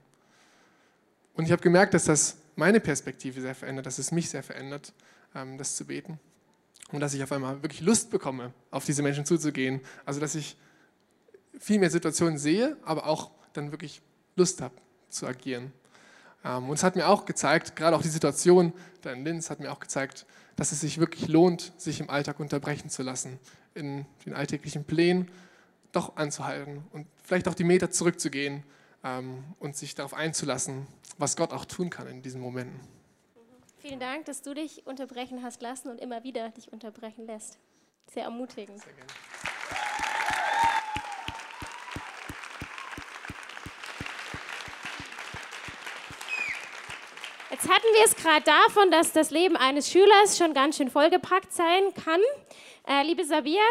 Und 1.35 1.47
ich 1.47 1.53
habe 1.53 1.63
gemerkt, 1.63 1.95
dass 1.95 2.05
das 2.05 2.37
meine 2.63 2.79
Perspektive 2.79 3.41
sehr 3.41 3.57
verändert, 3.57 3.87
dass 3.87 3.99
es 3.99 4.13
mich 4.13 4.31
sehr 4.31 4.45
verändert, 4.45 4.93
ähm, 5.35 5.59
das 5.59 5.75
zu 5.75 5.85
beten. 5.85 6.21
Und 6.93 7.01
dass 7.01 7.13
ich 7.13 7.21
auf 7.25 7.33
einmal 7.33 7.61
wirklich 7.61 7.81
Lust 7.81 8.11
bekomme, 8.11 8.53
auf 8.71 8.85
diese 8.85 9.03
Menschen 9.03 9.27
zuzugehen. 9.27 9.81
Also 10.05 10.21
dass 10.21 10.37
ich 10.37 10.57
viel 11.59 11.81
mehr 11.81 11.91
Situationen 11.91 12.39
sehe, 12.39 12.77
aber 12.85 13.07
auch 13.09 13.33
dann 13.53 13.73
wirklich 13.73 14.01
Lust 14.37 14.61
habe 14.61 14.77
zu 15.09 15.27
agieren. 15.27 15.73
Ähm, 16.45 16.69
und 16.69 16.75
es 16.75 16.85
hat 16.85 16.95
mir 16.95 17.09
auch 17.09 17.25
gezeigt, 17.25 17.75
gerade 17.75 17.97
auch 17.97 18.03
die 18.03 18.09
Situation 18.09 18.73
da 19.01 19.11
in 19.11 19.25
Linz 19.25 19.51
hat 19.51 19.59
mir 19.59 19.73
auch 19.73 19.81
gezeigt, 19.81 20.25
dass 20.55 20.71
es 20.71 20.83
sich 20.83 20.99
wirklich 20.99 21.27
lohnt, 21.27 21.73
sich 21.79 21.99
im 21.99 22.11
Alltag 22.11 22.39
unterbrechen 22.39 22.91
zu 22.91 23.03
lassen, 23.03 23.41
in 23.75 24.07
den 24.25 24.35
alltäglichen 24.35 24.85
Plänen 24.85 25.29
doch 25.91 26.15
anzuhalten 26.15 26.85
und 26.93 27.09
vielleicht 27.25 27.49
auch 27.49 27.55
die 27.55 27.65
Meter 27.65 27.91
zurückzugehen 27.91 28.63
ähm, 29.03 29.43
und 29.59 29.77
sich 29.77 29.97
darauf 29.97 30.15
einzulassen, 30.15 30.87
was 31.19 31.37
Gott 31.37 31.53
auch 31.53 31.65
tun 31.65 31.91
kann 31.91 32.07
in 32.07 32.23
diesen 32.23 32.41
Momenten. 32.41 32.81
Vielen 33.79 33.99
Dank, 33.99 34.27
dass 34.27 34.43
du 34.43 34.55
dich 34.55 34.87
unterbrechen 34.87 35.43
hast 35.43 35.61
lassen 35.61 35.89
und 35.89 36.01
immer 36.01 36.23
wieder 36.23 36.51
dich 36.51 36.73
unterbrechen 36.73 37.27
lässt. 37.27 37.59
Sehr 38.07 38.25
ermutigend. 38.25 38.81
Sehr 38.81 38.93
gerne. 38.93 39.13
Jetzt 47.51 47.69
hatten 47.69 47.87
wir 47.95 48.05
es 48.05 48.17
gerade 48.17 48.45
davon, 48.45 48.91
dass 48.91 49.13
das 49.13 49.31
Leben 49.31 49.57
eines 49.57 49.91
Schülers 49.91 50.39
schon 50.39 50.55
ganz 50.55 50.79
schön 50.79 50.91
vollgepackt 50.91 51.53
sein 51.53 51.93
kann. 51.95 52.21
Äh, 52.89 53.05
liebe 53.05 53.25
Sabia, 53.25 53.63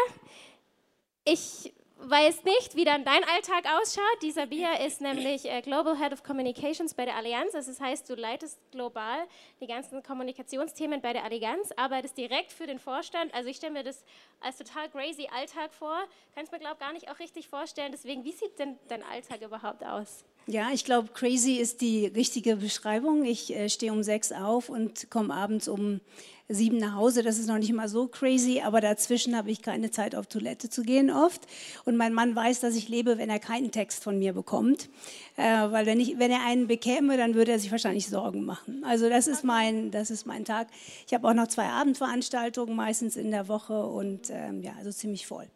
ich 1.24 1.74
weiß 2.04 2.44
nicht, 2.44 2.74
wie 2.74 2.84
dann 2.84 3.04
dein 3.04 3.22
Alltag 3.24 3.64
ausschaut. 3.80 4.22
Die 4.22 4.32
Sabia 4.32 4.74
ist 4.84 5.00
nämlich 5.00 5.48
äh, 5.48 5.62
Global 5.62 5.96
Head 5.96 6.12
of 6.12 6.22
Communications 6.22 6.94
bei 6.94 7.04
der 7.04 7.16
Allianz. 7.16 7.52
Das 7.52 7.80
heißt, 7.80 8.08
du 8.10 8.14
leitest 8.14 8.58
global 8.72 9.26
die 9.60 9.66
ganzen 9.66 10.02
Kommunikationsthemen 10.02 11.00
bei 11.00 11.12
der 11.12 11.24
Allianz, 11.24 11.70
arbeitest 11.76 12.18
direkt 12.18 12.52
für 12.52 12.66
den 12.66 12.78
Vorstand. 12.78 13.32
Also 13.34 13.48
ich 13.48 13.56
stelle 13.56 13.72
mir 13.72 13.84
das 13.84 14.04
als 14.40 14.58
total 14.58 14.88
crazy 14.90 15.28
Alltag 15.32 15.72
vor. 15.72 16.04
Kannst 16.34 16.50
mir, 16.52 16.58
glaube 16.58 16.74
ich, 16.74 16.80
gar 16.80 16.92
nicht 16.92 17.10
auch 17.10 17.18
richtig 17.18 17.48
vorstellen. 17.48 17.92
Deswegen, 17.92 18.24
wie 18.24 18.32
sieht 18.32 18.58
denn 18.58 18.78
dein 18.88 19.02
Alltag 19.04 19.42
überhaupt 19.42 19.84
aus? 19.84 20.24
Ja, 20.46 20.70
ich 20.72 20.84
glaube, 20.84 21.10
crazy 21.14 21.54
ist 21.54 21.80
die 21.80 22.06
richtige 22.06 22.56
Beschreibung. 22.56 23.24
Ich 23.24 23.54
äh, 23.54 23.68
stehe 23.68 23.92
um 23.92 24.02
sechs 24.02 24.32
auf 24.32 24.68
und 24.68 25.08
komme 25.08 25.32
abends 25.32 25.68
um 25.68 26.00
sieben 26.48 26.78
nach 26.78 26.94
Hause. 26.94 27.22
Das 27.22 27.38
ist 27.38 27.46
noch 27.46 27.58
nicht 27.58 27.70
immer 27.70 27.88
so 27.88 28.08
crazy, 28.08 28.60
aber 28.60 28.80
dazwischen 28.80 29.36
habe 29.36 29.52
ich 29.52 29.62
keine 29.62 29.92
Zeit 29.92 30.14
auf 30.16 30.26
Toilette 30.26 30.68
zu 30.68 30.82
gehen 30.82 31.10
oft. 31.10 31.42
Und 31.84 31.96
mein 31.96 32.12
Mann 32.12 32.34
weiß, 32.34 32.58
dass 32.58 32.74
ich 32.74 32.88
lebe, 32.88 33.18
wenn 33.18 33.30
er 33.30 33.38
keinen 33.38 33.70
Text 33.70 34.02
von 34.02 34.18
mir 34.18 34.32
bekommt. 34.32 34.88
Äh, 35.36 35.44
weil 35.44 35.86
wenn, 35.86 36.00
ich, 36.00 36.18
wenn 36.18 36.32
er 36.32 36.44
einen 36.44 36.66
bekäme, 36.66 37.16
dann 37.16 37.34
würde 37.34 37.52
er 37.52 37.58
sich 37.60 37.70
wahrscheinlich 37.70 38.08
Sorgen 38.08 38.44
machen. 38.44 38.84
Also 38.84 39.08
das 39.08 39.28
ist 39.28 39.44
mein, 39.44 39.92
das 39.92 40.10
ist 40.10 40.26
mein 40.26 40.44
Tag. 40.44 40.68
Ich 41.06 41.14
habe 41.14 41.28
auch 41.28 41.34
noch 41.34 41.46
zwei 41.46 41.66
Abendveranstaltungen 41.66 42.74
meistens 42.74 43.16
in 43.16 43.30
der 43.30 43.46
Woche 43.46 43.86
und 43.86 44.28
ähm, 44.30 44.60
ja, 44.60 44.72
also 44.76 44.90
ziemlich 44.90 45.26
voll. 45.26 45.46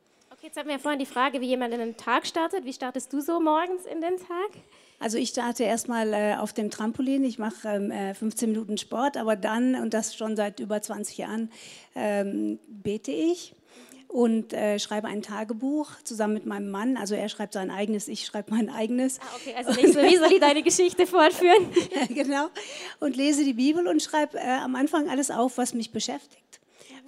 Jetzt 0.46 0.56
hatten 0.56 0.68
wir 0.68 0.78
vorhin 0.78 1.00
die 1.00 1.06
Frage, 1.06 1.40
wie 1.40 1.48
jemand 1.48 1.74
in 1.74 1.80
den 1.80 1.96
Tag 1.96 2.24
startet. 2.24 2.64
Wie 2.64 2.72
startest 2.72 3.12
du 3.12 3.20
so 3.20 3.40
morgens 3.40 3.84
in 3.84 4.00
den 4.00 4.16
Tag? 4.16 4.62
Also 5.00 5.18
ich 5.18 5.30
starte 5.30 5.64
erstmal 5.64 6.12
äh, 6.12 6.36
auf 6.36 6.52
dem 6.52 6.70
Trampolin. 6.70 7.24
Ich 7.24 7.40
mache 7.40 7.66
ähm, 7.66 8.14
15 8.14 8.48
äh, 8.48 8.52
Minuten 8.52 8.78
Sport, 8.78 9.16
aber 9.16 9.34
dann, 9.34 9.74
und 9.74 9.92
das 9.92 10.14
schon 10.14 10.36
seit 10.36 10.60
über 10.60 10.80
20 10.80 11.18
Jahren, 11.18 11.50
ähm, 11.96 12.60
bete 12.68 13.10
ich 13.10 13.56
und 14.06 14.52
äh, 14.52 14.78
schreibe 14.78 15.08
ein 15.08 15.20
Tagebuch 15.20 15.90
zusammen 16.04 16.34
mit 16.34 16.46
meinem 16.46 16.70
Mann. 16.70 16.96
Also 16.96 17.16
er 17.16 17.28
schreibt 17.28 17.54
sein 17.54 17.72
eigenes, 17.72 18.06
ich 18.06 18.24
schreibe 18.24 18.54
mein 18.54 18.70
eigenes. 18.70 19.18
Ah, 19.18 19.24
okay, 19.34 19.54
also 19.56 19.72
nicht 19.72 19.94
so, 19.94 20.00
wie 20.00 20.16
soll 20.16 20.30
ich 20.30 20.38
deine 20.38 20.62
Geschichte 20.62 21.08
fortführen? 21.08 21.72
genau. 22.10 22.50
Und 23.00 23.16
lese 23.16 23.42
die 23.42 23.54
Bibel 23.54 23.88
und 23.88 24.00
schreibe 24.00 24.38
äh, 24.38 24.58
am 24.62 24.76
Anfang 24.76 25.10
alles 25.10 25.32
auf, 25.32 25.58
was 25.58 25.74
mich 25.74 25.90
beschäftigt 25.90 26.45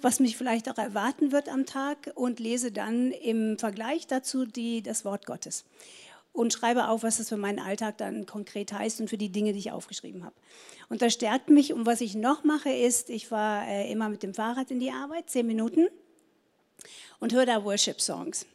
was 0.01 0.19
mich 0.19 0.37
vielleicht 0.37 0.69
auch 0.69 0.77
erwarten 0.77 1.31
wird 1.31 1.49
am 1.49 1.65
Tag 1.65 2.11
und 2.15 2.39
lese 2.39 2.71
dann 2.71 3.11
im 3.11 3.57
Vergleich 3.57 4.07
dazu 4.07 4.45
die, 4.45 4.81
das 4.81 5.05
Wort 5.05 5.25
Gottes 5.25 5.65
und 6.33 6.53
schreibe 6.53 6.87
auf, 6.87 7.03
was 7.03 7.17
das 7.17 7.29
für 7.29 7.37
meinen 7.37 7.59
Alltag 7.59 7.97
dann 7.97 8.25
konkret 8.25 8.71
heißt 8.71 9.01
und 9.01 9.09
für 9.09 9.17
die 9.17 9.29
Dinge, 9.29 9.53
die 9.53 9.59
ich 9.59 9.71
aufgeschrieben 9.71 10.23
habe. 10.23 10.35
Und 10.87 11.01
das 11.01 11.13
stärkt 11.13 11.49
mich. 11.49 11.73
Und 11.73 11.85
was 11.85 12.01
ich 12.01 12.15
noch 12.15 12.43
mache, 12.43 12.69
ist, 12.69 13.09
ich 13.09 13.27
fahre 13.27 13.67
äh, 13.67 13.91
immer 13.91 14.09
mit 14.09 14.23
dem 14.23 14.33
Fahrrad 14.33 14.71
in 14.71 14.79
die 14.79 14.91
Arbeit, 14.91 15.29
zehn 15.29 15.45
Minuten, 15.47 15.87
und 17.19 17.33
höre 17.33 17.45
da 17.45 17.63
Worship-Songs. 17.63 18.45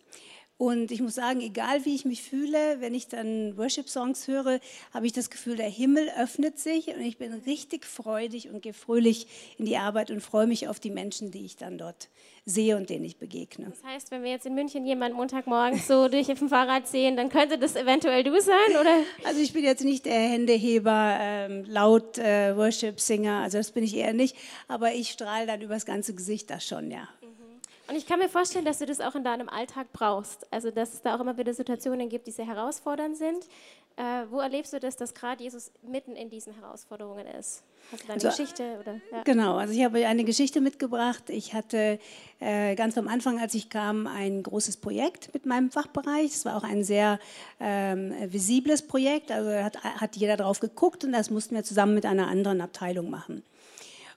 Und 0.57 0.93
ich 0.93 1.01
muss 1.01 1.17
sagen, 1.17 1.41
egal 1.41 1.85
wie 1.85 1.97
ich 1.97 2.05
mich 2.05 2.23
fühle, 2.23 2.81
wenn 2.81 2.95
ich 2.95 3.09
dann 3.09 3.57
Worship-Songs 3.57 4.29
höre, 4.29 4.61
habe 4.93 5.07
ich 5.07 5.13
das 5.13 5.29
Gefühl, 5.29 5.57
der 5.57 5.69
Himmel 5.69 6.09
öffnet 6.17 6.61
sich 6.61 6.89
und 6.89 7.01
ich 7.01 7.19
bin 7.19 7.33
richtig 7.33 7.85
freudig 7.85 8.49
und 8.49 8.63
gehe 8.63 8.73
fröhlich 8.73 9.27
in 9.59 9.65
die 9.65 9.77
Arbeit 9.77 10.13
und 10.13 10.21
freue 10.21 10.47
mich 10.47 10.69
auf 10.69 10.79
die 10.79 10.91
Menschen, 10.91 11.33
die 11.33 11.45
ich 11.45 11.57
dann 11.57 11.77
dort 11.77 12.09
sehe 12.47 12.77
und 12.77 12.89
denen 12.89 13.05
ich 13.05 13.17
begegne. 13.17 13.71
Das 13.71 13.83
heißt, 13.83 14.11
wenn 14.13 14.23
wir 14.23 14.31
jetzt 14.31 14.47
in 14.47 14.55
München 14.55 14.87
jemanden 14.87 15.17
Montagmorgen 15.17 15.79
so 15.79 16.07
durch 16.09 16.31
auf 16.31 16.39
dem 16.39 16.49
Fahrrad 16.49 16.87
sehen, 16.87 17.17
dann 17.17 17.31
könnte 17.31 17.59
das 17.59 17.75
eventuell 17.75 18.23
du 18.23 18.41
sein, 18.41 18.77
oder? 18.81 18.99
Also 19.25 19.41
ich 19.41 19.53
bin 19.53 19.65
jetzt 19.65 19.83
nicht 19.83 20.07
der 20.07 20.21
Händeheber, 20.21 21.17
ähm, 21.21 21.65
laut 21.67 22.17
äh, 22.19 22.57
Worship-Singer, 22.57 23.41
also 23.41 23.59
das 23.59 23.73
bin 23.73 23.83
ich 23.83 23.97
eher 23.97 24.13
nicht, 24.13 24.37
aber 24.69 24.93
ich 24.93 25.11
strahle 25.11 25.47
dann 25.47 25.63
übers 25.63 25.85
ganze 25.85 26.15
Gesicht 26.15 26.49
das 26.51 26.65
schon, 26.65 26.93
ja. 26.93 27.09
Und 27.87 27.97
ich 27.97 28.07
kann 28.07 28.19
mir 28.19 28.29
vorstellen, 28.29 28.65
dass 28.65 28.79
du 28.79 28.87
das 28.87 29.01
auch 29.01 29.15
in 29.15 29.25
deinem 29.25 29.49
Alltag 29.49 29.93
brauchst. 29.93 30.51
Also, 30.51 30.71
dass 30.71 30.95
es 30.95 31.03
da 31.03 31.17
auch 31.17 31.21
immer 31.21 31.37
wieder 31.37 31.53
Situationen 31.53 32.09
gibt, 32.09 32.27
die 32.27 32.31
sehr 32.31 32.47
herausfordernd 32.47 33.17
sind. 33.17 33.47
Äh, 33.97 34.25
wo 34.31 34.41
erlebst 34.41 34.73
du 34.73 34.81
das, 34.81 34.97
dass 34.97 35.15
gerade 35.15 35.43
Jesus 35.43 35.71
mitten 35.83 36.17
in 36.17 36.29
diesen 36.29 36.53
Herausforderungen 36.55 37.27
ist? 37.27 37.63
Hast 37.93 38.03
du 38.03 38.07
da 38.09 38.15
eine 38.15 38.25
also, 38.25 38.29
Geschichte? 38.29 38.79
Oder, 38.81 38.95
ja. 39.13 39.23
Genau, 39.23 39.57
also 39.57 39.73
ich 39.73 39.85
habe 39.85 40.05
eine 40.05 40.25
Geschichte 40.25 40.61
mitgebracht. 40.61 41.25
Ich 41.29 41.55
hatte 41.55 42.01
äh, 42.41 42.75
ganz 42.75 42.99
am 42.99 43.07
Anfang, 43.07 43.39
als 43.39 43.55
ich 43.55 43.71
kam, 43.71 44.09
ein 44.09 44.43
großes 44.43 44.79
Projekt 44.79 45.33
mit 45.33 45.47
meinem 45.47 45.71
Fachbereich. 45.71 46.35
Es 46.35 46.45
war 46.45 46.57
auch 46.57 46.65
ein 46.65 46.83
sehr 46.83 47.21
ähm, 47.61 48.13
visibles 48.33 48.83
Projekt. 48.83 49.31
Also 49.31 49.51
hat, 49.51 49.85
hat 49.85 50.17
jeder 50.17 50.37
drauf 50.39 50.59
geguckt 50.59 51.05
und 51.05 51.13
das 51.13 51.31
mussten 51.31 51.55
wir 51.55 51.63
zusammen 51.63 51.95
mit 51.95 52.07
einer 52.07 52.27
anderen 52.27 52.63
Abteilung 52.63 53.11
machen. 53.11 53.45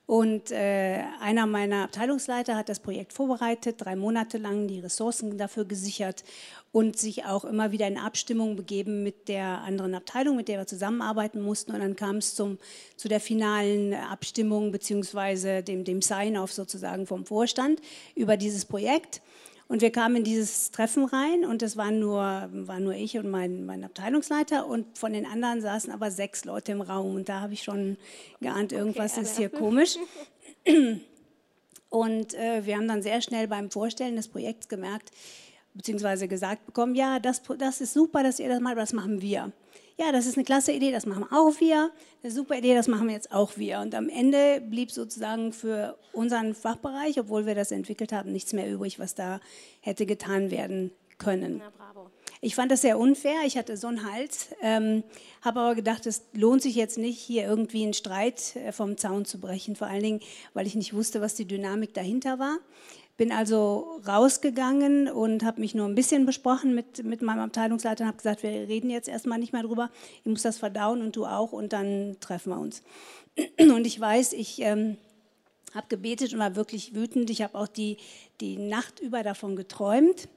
Und 0.08 0.52
äh, 0.52 1.04
einer 1.20 1.46
meiner 1.48 1.84
Abteilungsleiter 1.84 2.56
hat 2.56 2.70
das 2.70 2.80
Projekt 2.80 3.12
vorbereitet, 3.12 3.76
drei 3.80 3.98
Monate 3.98 4.38
lang 4.38 4.70
die 4.70 4.80
Ressourcen 4.80 5.38
dafür 5.38 5.66
gesichert 5.66 6.24
und 6.72 6.98
sich 6.98 7.26
auch 7.26 7.44
immer 7.44 7.74
wieder 7.74 7.88
in 7.88 7.98
Abstimmung 7.98 8.56
begeben 8.56 9.04
mit 9.04 9.28
der 9.28 9.64
anderen 9.64 9.94
Abteilung, 9.94 10.38
mit 10.38 10.48
der 10.48 10.60
wir 10.60 10.66
zusammenarbeiten 10.66 11.42
mussten. 11.42 11.74
Und 11.74 11.82
dann 11.82 11.98
kam 11.98 12.16
es 12.18 12.36
zum, 12.36 12.58
zu 12.96 13.10
der 13.10 13.20
finalen 13.20 13.94
Abstimmung 13.94 14.72
beziehungsweise 14.72 15.62
dem, 15.62 15.84
dem 15.84 16.02
Sign-off 16.02 16.54
sozusagen 16.54 17.06
vom 17.06 17.26
Vorstand 17.26 17.82
über 18.16 18.38
dieses 18.38 18.64
Projekt. 18.64 19.22
Und 19.68 19.82
wir 19.82 19.92
kamen 19.92 20.18
in 20.18 20.24
dieses 20.24 20.72
Treffen 20.72 21.06
rein 21.06 21.44
und 21.44 21.62
es 21.62 21.76
waren 21.76 22.00
nur, 22.00 22.22
waren 22.22 22.84
nur 22.84 22.94
ich 22.94 23.18
und 23.18 23.30
mein, 23.30 23.66
mein 23.66 23.84
Abteilungsleiter 23.84 24.66
und 24.66 24.98
von 24.98 25.12
den 25.12 25.26
anderen 25.26 25.62
saßen 25.62 25.92
aber 25.92 26.10
sechs 26.10 26.46
Leute 26.46 26.72
im 26.72 26.82
Raum. 26.82 27.16
Und 27.16 27.28
da 27.28 27.42
habe 27.42 27.54
ich 27.54 27.64
schon 27.64 27.98
geahnt, 28.40 28.72
irgendwas 28.72 29.14
okay, 29.14 29.22
ist 29.24 29.38
hier 29.38 29.50
komisch. 29.50 29.98
Und 31.90 32.34
äh, 32.34 32.66
wir 32.66 32.76
haben 32.76 32.88
dann 32.90 33.02
sehr 33.02 33.22
schnell 33.22 33.48
beim 33.48 33.72
Vorstellen 33.72 34.18
des 34.18 34.28
Projekts 34.28 34.68
gemerkt, 34.68 35.10
beziehungsweise 35.74 36.28
gesagt 36.28 36.66
bekommen, 36.66 36.96
ja, 36.96 37.20
das, 37.20 37.42
das 37.58 37.80
ist 37.80 37.94
super, 37.94 38.24
dass 38.24 38.40
ihr 38.40 38.50
das 38.50 38.60
macht, 38.60 38.74
aber 38.74 38.82
das 38.82 38.92
machen 38.92 39.22
wir 39.22 39.54
ja, 39.98 40.12
das 40.12 40.28
ist 40.28 40.38
eine 40.38 40.44
klasse 40.44 40.72
Idee, 40.72 40.92
das 40.92 41.06
machen 41.06 41.26
auch 41.32 41.60
wir, 41.60 41.92
eine 42.22 42.32
super 42.32 42.58
Idee, 42.58 42.76
das 42.76 42.88
machen 42.88 43.08
wir 43.08 43.16
jetzt 43.16 43.32
auch 43.32 43.58
wir. 43.58 43.80
Und 43.80 43.96
am 43.96 44.10
Ende 44.10 44.62
blieb 44.62 44.92
sozusagen 44.92 45.52
für 45.54 45.98
unseren 46.14 46.54
Fachbereich, 46.54 47.20
obwohl 47.20 47.46
wir 47.46 47.56
das 47.56 47.72
entwickelt 47.72 48.12
haben, 48.12 48.32
nichts 48.32 48.54
mehr 48.54 48.72
übrig, 48.72 49.00
was 49.00 49.16
da 49.16 49.40
hätte 49.82 50.06
getan 50.06 50.52
werden 50.52 50.92
können. 51.18 51.58
Na, 51.58 51.72
bravo. 51.76 52.12
Ich 52.40 52.54
fand 52.54 52.72
das 52.72 52.82
sehr 52.82 53.00
unfair. 53.00 53.38
Ich 53.46 53.58
hatte 53.58 53.78
so 53.78 53.88
einen 53.88 54.10
Hals, 54.12 54.50
ähm, 54.62 55.04
habe 55.42 55.60
aber 55.60 55.76
gedacht, 55.76 56.06
es 56.06 56.26
lohnt 56.34 56.62
sich 56.62 56.76
jetzt 56.76 57.00
nicht, 57.00 57.20
hier 57.20 57.46
irgendwie 57.46 57.84
einen 57.84 57.94
Streit 57.94 58.56
äh, 58.56 58.72
vom 58.72 58.98
Zaun 58.98 59.26
zu 59.26 59.40
brechen. 59.40 59.76
Vor 59.76 59.88
allen 59.88 60.04
Dingen, 60.04 60.20
weil 60.54 60.68
ich 60.68 60.76
nicht 60.76 60.94
wusste, 60.94 61.22
was 61.22 61.34
die 61.34 61.48
Dynamik 61.48 61.96
dahinter 61.96 62.38
war. 62.38 62.60
Bin 63.18 63.32
also 63.32 64.00
rausgegangen 64.08 65.10
und 65.10 65.44
habe 65.44 65.60
mich 65.60 65.74
nur 65.74 65.88
ein 65.88 65.96
bisschen 65.96 66.26
besprochen 66.26 66.76
mit, 66.76 67.04
mit 67.04 67.22
meinem 67.22 67.40
Abteilungsleiter 67.40 68.04
und 68.04 68.08
habe 68.10 68.18
gesagt, 68.18 68.44
wir 68.44 68.52
reden 68.52 68.90
jetzt 68.90 69.10
erstmal 69.10 69.40
nicht 69.40 69.54
mehr 69.54 69.64
drüber. 69.64 69.90
Ich 70.24 70.30
muss 70.30 70.44
das 70.44 70.60
verdauen 70.60 71.02
und 71.02 71.16
du 71.16 71.26
auch 71.26 71.52
und 71.52 71.74
dann 71.74 72.18
treffen 72.20 72.52
wir 72.52 72.60
uns. 72.60 72.84
Und 73.60 73.86
ich 73.86 74.00
weiß, 74.00 74.34
ich 74.34 74.62
ähm, 74.62 74.98
habe 75.76 75.88
gebetet 75.90 76.34
und 76.34 76.40
war 76.40 76.56
wirklich 76.56 76.96
wütend. 76.96 77.30
Ich 77.30 77.44
habe 77.44 77.56
auch 77.56 77.68
die, 77.68 77.98
die 78.42 78.58
Nacht 78.58 79.00
über 79.00 79.22
davon 79.22 79.56
geträumt. 79.56 80.28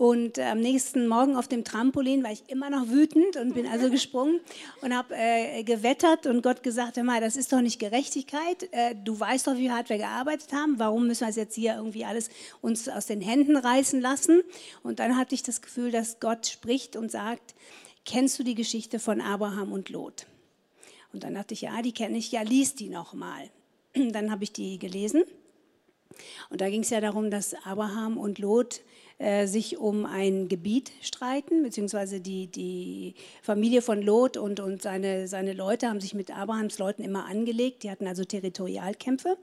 Und 0.00 0.38
äh, 0.38 0.44
am 0.44 0.60
nächsten 0.60 1.06
Morgen 1.06 1.36
auf 1.36 1.46
dem 1.46 1.62
Trampolin 1.62 2.24
war 2.24 2.32
ich 2.32 2.48
immer 2.48 2.70
noch 2.70 2.88
wütend 2.88 3.36
und 3.36 3.52
bin 3.52 3.66
also 3.66 3.90
gesprungen 3.90 4.40
und 4.80 4.96
habe 4.96 5.14
äh, 5.14 5.62
gewettert 5.62 6.24
und 6.24 6.40
Gott 6.40 6.62
gesagt, 6.62 6.96
hör 6.96 7.04
mal, 7.04 7.20
das 7.20 7.36
ist 7.36 7.52
doch 7.52 7.60
nicht 7.60 7.78
Gerechtigkeit. 7.78 8.66
Äh, 8.72 8.94
du 8.94 9.20
weißt 9.20 9.46
doch, 9.46 9.56
wie 9.56 9.70
hart 9.70 9.90
wir 9.90 9.98
gearbeitet 9.98 10.54
haben. 10.54 10.78
Warum 10.78 11.06
müssen 11.06 11.26
wir 11.26 11.28
es 11.28 11.36
jetzt 11.36 11.54
hier 11.54 11.74
irgendwie 11.74 12.06
alles 12.06 12.30
uns 12.62 12.88
aus 12.88 13.04
den 13.04 13.20
Händen 13.20 13.58
reißen 13.58 14.00
lassen? 14.00 14.40
Und 14.82 15.00
dann 15.00 15.18
hatte 15.18 15.34
ich 15.34 15.42
das 15.42 15.60
Gefühl, 15.60 15.90
dass 15.90 16.18
Gott 16.18 16.46
spricht 16.46 16.96
und 16.96 17.10
sagt, 17.10 17.54
kennst 18.06 18.38
du 18.38 18.42
die 18.42 18.54
Geschichte 18.54 19.00
von 19.00 19.20
Abraham 19.20 19.70
und 19.70 19.90
Lot? 19.90 20.24
Und 21.12 21.24
dann 21.24 21.34
dachte 21.34 21.52
ich, 21.52 21.60
ja, 21.60 21.82
die 21.82 21.92
kenne 21.92 22.16
ich, 22.16 22.32
ja, 22.32 22.40
lies 22.40 22.74
die 22.74 22.88
nochmal. 22.88 23.50
Dann 23.94 24.30
habe 24.30 24.44
ich 24.44 24.52
die 24.54 24.78
gelesen. 24.78 25.24
Und 26.48 26.62
da 26.62 26.70
ging 26.70 26.80
es 26.80 26.90
ja 26.90 27.02
darum, 27.02 27.30
dass 27.30 27.54
Abraham 27.66 28.16
und 28.16 28.38
Lot 28.38 28.80
äh, 29.20 29.46
sich 29.46 29.76
um 29.76 30.06
ein 30.06 30.48
Gebiet 30.48 30.92
streiten, 31.02 31.62
beziehungsweise 31.62 32.22
die, 32.22 32.46
die 32.46 33.14
Familie 33.42 33.82
von 33.82 34.00
Lot 34.00 34.38
und, 34.38 34.60
und 34.60 34.80
seine, 34.80 35.28
seine 35.28 35.52
Leute 35.52 35.90
haben 35.90 36.00
sich 36.00 36.14
mit 36.14 36.34
Abrahams 36.34 36.78
Leuten 36.78 37.02
immer 37.02 37.26
angelegt. 37.26 37.82
Die 37.82 37.90
hatten 37.90 38.06
also 38.06 38.24
Territorialkämpfe. 38.24 39.36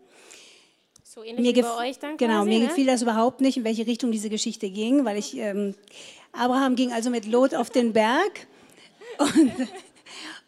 So 1.04 1.24
ähnlich 1.24 1.46
mir 1.46 1.56
wie 1.56 1.62
bei 1.62 1.90
euch 1.90 2.00
dann 2.00 2.18
Genau, 2.18 2.38
quasi, 2.40 2.50
mir 2.50 2.60
ne? 2.62 2.68
gefiel 2.70 2.88
das 2.88 3.04
überhaupt 3.04 3.40
nicht, 3.40 3.58
in 3.58 3.66
welche 3.66 3.86
Richtung 3.86 4.12
diese 4.12 4.32
Geschichte 4.32 4.72
ging, 4.72 5.06
weil 5.06 5.16
ich, 5.16 5.38
ähm, 5.38 5.76
Abraham 6.32 6.76
ging 6.76 6.92
also 6.92 7.12
mit 7.12 7.28
Lot 7.28 7.54
auf 7.54 7.70
den 7.70 7.94
Berg 7.94 8.48
und, 9.20 9.52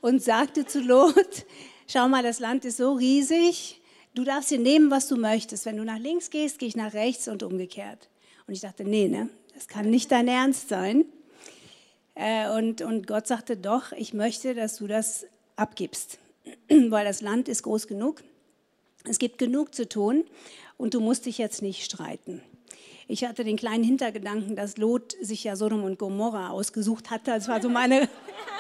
und 0.02 0.24
sagte 0.24 0.66
zu 0.66 0.82
Lot, 0.82 1.46
schau 1.86 2.10
mal, 2.10 2.24
das 2.24 2.40
Land 2.40 2.66
ist 2.66 2.78
so 2.78 2.94
riesig, 2.94 3.80
du 4.16 4.24
darfst 4.24 4.50
dir 4.50 4.58
nehmen, 4.58 4.90
was 4.90 5.08
du 5.08 5.18
möchtest. 5.18 5.68
Wenn 5.68 5.78
du 5.78 5.84
nach 5.84 6.00
links 6.00 6.32
gehst, 6.32 6.58
gehe 6.58 6.68
ich 6.68 6.76
nach 6.76 6.94
rechts 6.94 7.28
und 7.28 7.44
umgekehrt. 7.44 8.10
Und 8.50 8.54
ich 8.54 8.62
dachte, 8.62 8.84
nee, 8.84 9.08
ne, 9.08 9.30
das 9.54 9.68
kann 9.68 9.92
nicht 9.92 10.12
dein 10.12 10.28
Ernst 10.28 10.70
sein. 10.70 11.06
Äh, 12.16 12.50
und, 12.50 12.82
und 12.82 13.06
Gott 13.06 13.28
sagte, 13.28 13.56
doch, 13.56 13.92
ich 13.92 14.16
möchte, 14.16 14.56
dass 14.56 14.78
du 14.78 14.88
das 14.88 15.28
abgibst, 15.56 16.18
weil 16.68 17.06
das 17.06 17.22
Land 17.22 17.48
ist 17.48 17.62
groß 17.62 17.86
genug. 17.86 18.24
Es 19.04 19.20
gibt 19.20 19.38
genug 19.38 19.76
zu 19.76 19.88
tun 19.88 20.24
und 20.78 20.96
du 20.96 21.00
musst 21.00 21.28
dich 21.28 21.38
jetzt 21.38 21.62
nicht 21.62 21.86
streiten. 21.86 22.42
Ich 23.08 23.24
hatte 23.24 23.44
den 23.44 23.56
kleinen 23.56 23.84
Hintergedanken, 23.84 24.56
dass 24.56 24.78
Lot 24.78 25.16
sich 25.22 25.44
ja 25.44 25.56
Sodom 25.56 25.84
und 25.84 26.00
Gomorra 26.00 26.50
ausgesucht 26.50 27.12
hatte. 27.12 27.30
Das 27.30 27.48
war 27.48 27.62
so 27.62 27.70
meine 27.70 28.10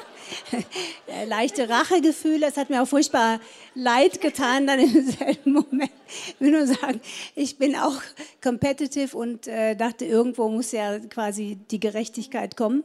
leichte 1.27 1.69
Rachegefühle. 1.69 2.47
Es 2.47 2.57
hat 2.57 2.69
mir 2.69 2.81
auch 2.81 2.87
furchtbar 2.87 3.39
leid 3.75 4.21
getan 4.21 4.67
dann 4.67 4.79
im 4.79 5.09
selben 5.11 5.53
Moment. 5.53 5.91
Ich 6.07 6.35
will 6.39 6.51
nur 6.51 6.67
sagen, 6.67 7.01
ich 7.35 7.57
bin 7.57 7.75
auch 7.75 8.01
competitive 8.43 9.15
und 9.15 9.47
äh, 9.47 9.75
dachte, 9.75 10.05
irgendwo 10.05 10.49
muss 10.49 10.71
ja 10.71 10.99
quasi 10.99 11.57
die 11.69 11.79
Gerechtigkeit 11.79 12.55
kommen. 12.57 12.83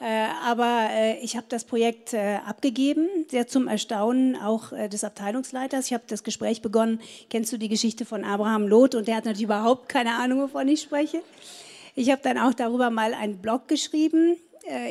Äh, 0.00 0.28
aber 0.44 0.88
äh, 0.92 1.18
ich 1.18 1.36
habe 1.36 1.46
das 1.48 1.64
Projekt 1.64 2.14
äh, 2.14 2.36
abgegeben, 2.46 3.08
sehr 3.28 3.48
zum 3.48 3.66
Erstaunen 3.66 4.36
auch 4.36 4.72
äh, 4.72 4.88
des 4.88 5.02
Abteilungsleiters. 5.02 5.86
Ich 5.86 5.92
habe 5.92 6.04
das 6.06 6.22
Gespräch 6.22 6.62
begonnen, 6.62 7.00
kennst 7.30 7.52
du 7.52 7.56
die 7.56 7.68
Geschichte 7.68 8.04
von 8.04 8.24
Abraham 8.24 8.68
Lot? 8.68 8.94
Und 8.94 9.08
der 9.08 9.16
hat 9.16 9.24
natürlich 9.24 9.46
überhaupt 9.46 9.88
keine 9.88 10.14
Ahnung, 10.14 10.40
wovon 10.42 10.68
ich 10.68 10.82
spreche. 10.82 11.20
Ich 11.96 12.12
habe 12.12 12.22
dann 12.22 12.38
auch 12.38 12.54
darüber 12.54 12.90
mal 12.90 13.12
einen 13.12 13.38
Blog 13.38 13.66
geschrieben, 13.66 14.36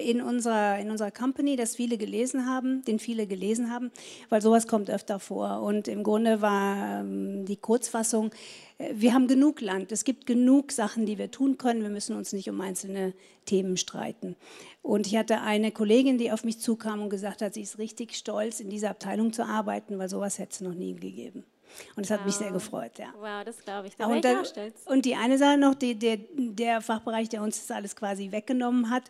in 0.02 0.22
unserer, 0.22 0.80
in 0.80 0.90
unserer 0.90 1.12
Company, 1.12 1.56
das 1.56 1.76
viele 1.76 1.98
gelesen 1.98 2.46
haben, 2.46 2.84
den 2.86 3.00
viele 3.00 3.28
gelesen 3.28 3.72
haben, 3.72 3.92
weil 4.30 4.42
sowas 4.42 4.68
kommt 4.68 4.90
öfter 4.90 5.20
vor. 5.20 5.62
Und 5.62 5.88
im 5.88 6.04
Grunde 6.04 6.42
war 6.42 7.02
ähm, 7.02 7.46
die 7.46 7.58
Kurzfassung, 7.58 8.32
äh, 8.78 8.94
wir 8.96 9.14
haben 9.14 9.28
genug 9.28 9.62
Land, 9.62 9.92
es 9.92 10.04
gibt 10.04 10.26
genug 10.26 10.72
Sachen, 10.72 11.06
die 11.06 11.18
wir 11.18 11.32
tun 11.32 11.58
können, 11.58 11.82
wir 11.82 11.90
müssen 11.90 12.16
uns 12.16 12.34
nicht 12.34 12.50
um 12.50 12.60
einzelne 12.62 13.14
Themen 13.46 13.78
streiten. 13.78 14.36
Und 14.82 15.06
ich 15.06 15.16
hatte 15.16 15.42
eine 15.42 15.72
Kollegin, 15.72 16.18
die 16.18 16.32
auf 16.32 16.44
mich 16.44 16.60
zukam 16.60 17.02
und 17.02 17.10
gesagt 17.10 17.42
hat, 17.42 17.54
sie 17.54 17.62
ist 17.62 17.78
richtig 17.78 18.16
stolz, 18.16 18.60
in 18.60 18.70
dieser 18.70 18.90
Abteilung 18.90 19.34
zu 19.34 19.46
arbeiten, 19.46 20.00
weil 20.00 20.10
sowas 20.10 20.40
hätte 20.40 20.54
es 20.54 20.62
noch 20.62 20.74
nie 20.74 20.96
gegeben. 20.96 21.44
Und 21.96 22.06
das 22.06 22.12
hat 22.12 22.26
mich 22.26 22.36
sehr 22.36 22.52
gefreut, 22.52 22.98
ja. 22.98 23.14
Wow, 23.20 23.44
das 23.46 23.60
glaube 23.60 23.88
ich. 23.88 23.96
Da 23.96 24.08
und, 24.08 24.24
dann, 24.24 24.46
und 24.86 25.06
die 25.06 25.16
eine 25.16 25.38
Sache 25.38 25.58
noch, 25.58 25.76
die, 25.76 25.96
der, 25.96 26.18
der 26.36 26.82
Fachbereich, 26.82 27.30
der 27.30 27.42
uns 27.42 27.60
das 27.60 27.76
alles 27.76 27.96
quasi 27.96 28.32
weggenommen 28.32 28.90
hat, 28.90 29.04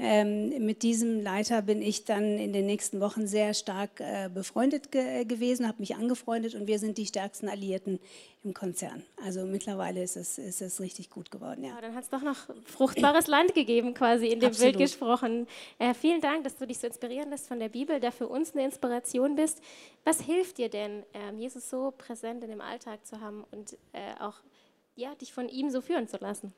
ähm, 0.00 0.64
mit 0.64 0.82
diesem 0.82 1.22
Leiter 1.22 1.60
bin 1.60 1.82
ich 1.82 2.06
dann 2.06 2.38
in 2.38 2.54
den 2.54 2.64
nächsten 2.64 3.00
Wochen 3.00 3.26
sehr 3.26 3.52
stark 3.52 4.00
äh, 4.00 4.30
befreundet 4.32 4.90
ge 4.90 5.24
gewesen, 5.24 5.68
habe 5.68 5.78
mich 5.80 5.94
angefreundet 5.94 6.54
und 6.54 6.66
wir 6.66 6.78
sind 6.78 6.96
die 6.96 7.04
stärksten 7.04 7.48
Alliierten 7.48 8.00
im 8.42 8.54
Konzern. 8.54 9.02
Also 9.22 9.44
mittlerweile 9.44 10.02
ist 10.02 10.16
es, 10.16 10.38
ist 10.38 10.62
es 10.62 10.80
richtig 10.80 11.10
gut 11.10 11.30
geworden. 11.30 11.62
Ja. 11.64 11.74
ja 11.74 11.80
dann 11.82 11.94
hat 11.94 12.04
es 12.04 12.08
doch 12.08 12.22
noch 12.22 12.36
fruchtbares 12.64 13.26
Land 13.26 13.54
gegeben, 13.54 13.92
quasi 13.92 14.28
in 14.28 14.40
dem 14.40 14.48
Absolut. 14.48 14.76
Bild 14.76 14.88
gesprochen. 14.88 15.46
Äh, 15.78 15.92
vielen 15.92 16.22
Dank, 16.22 16.44
dass 16.44 16.56
du 16.56 16.66
dich 16.66 16.78
so 16.78 16.86
inspirieren 16.86 17.28
lässt 17.28 17.48
von 17.48 17.58
der 17.58 17.68
Bibel, 17.68 18.00
der 18.00 18.12
für 18.12 18.26
uns 18.26 18.54
eine 18.54 18.64
Inspiration 18.64 19.36
bist. 19.36 19.60
Was 20.04 20.22
hilft 20.22 20.56
dir 20.56 20.70
denn, 20.70 21.02
ähm, 21.12 21.38
Jesus 21.38 21.68
so 21.68 21.92
präsent 21.96 22.42
in 22.42 22.48
dem 22.48 22.62
Alltag 22.62 23.04
zu 23.04 23.20
haben 23.20 23.44
und 23.50 23.74
äh, 23.92 24.18
auch 24.18 24.36
ja, 24.96 25.14
dich 25.14 25.34
von 25.34 25.48
ihm 25.48 25.68
so 25.68 25.82
führen 25.82 26.08
zu 26.08 26.16
lassen? 26.16 26.54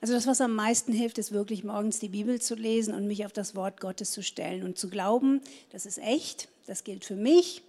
Also 0.00 0.14
das, 0.14 0.26
was 0.26 0.40
am 0.40 0.54
meisten 0.54 0.92
hilft, 0.92 1.18
ist 1.18 1.32
wirklich 1.32 1.62
morgens 1.62 1.98
die 1.98 2.08
Bibel 2.08 2.40
zu 2.40 2.54
lesen 2.54 2.94
und 2.94 3.06
mich 3.06 3.26
auf 3.26 3.32
das 3.32 3.54
Wort 3.54 3.80
Gottes 3.80 4.12
zu 4.12 4.22
stellen 4.22 4.64
und 4.64 4.78
zu 4.78 4.88
glauben, 4.88 5.42
das 5.70 5.84
ist 5.84 5.98
echt, 5.98 6.48
das 6.66 6.84
gilt 6.84 7.04
für 7.04 7.16
mich, 7.16 7.62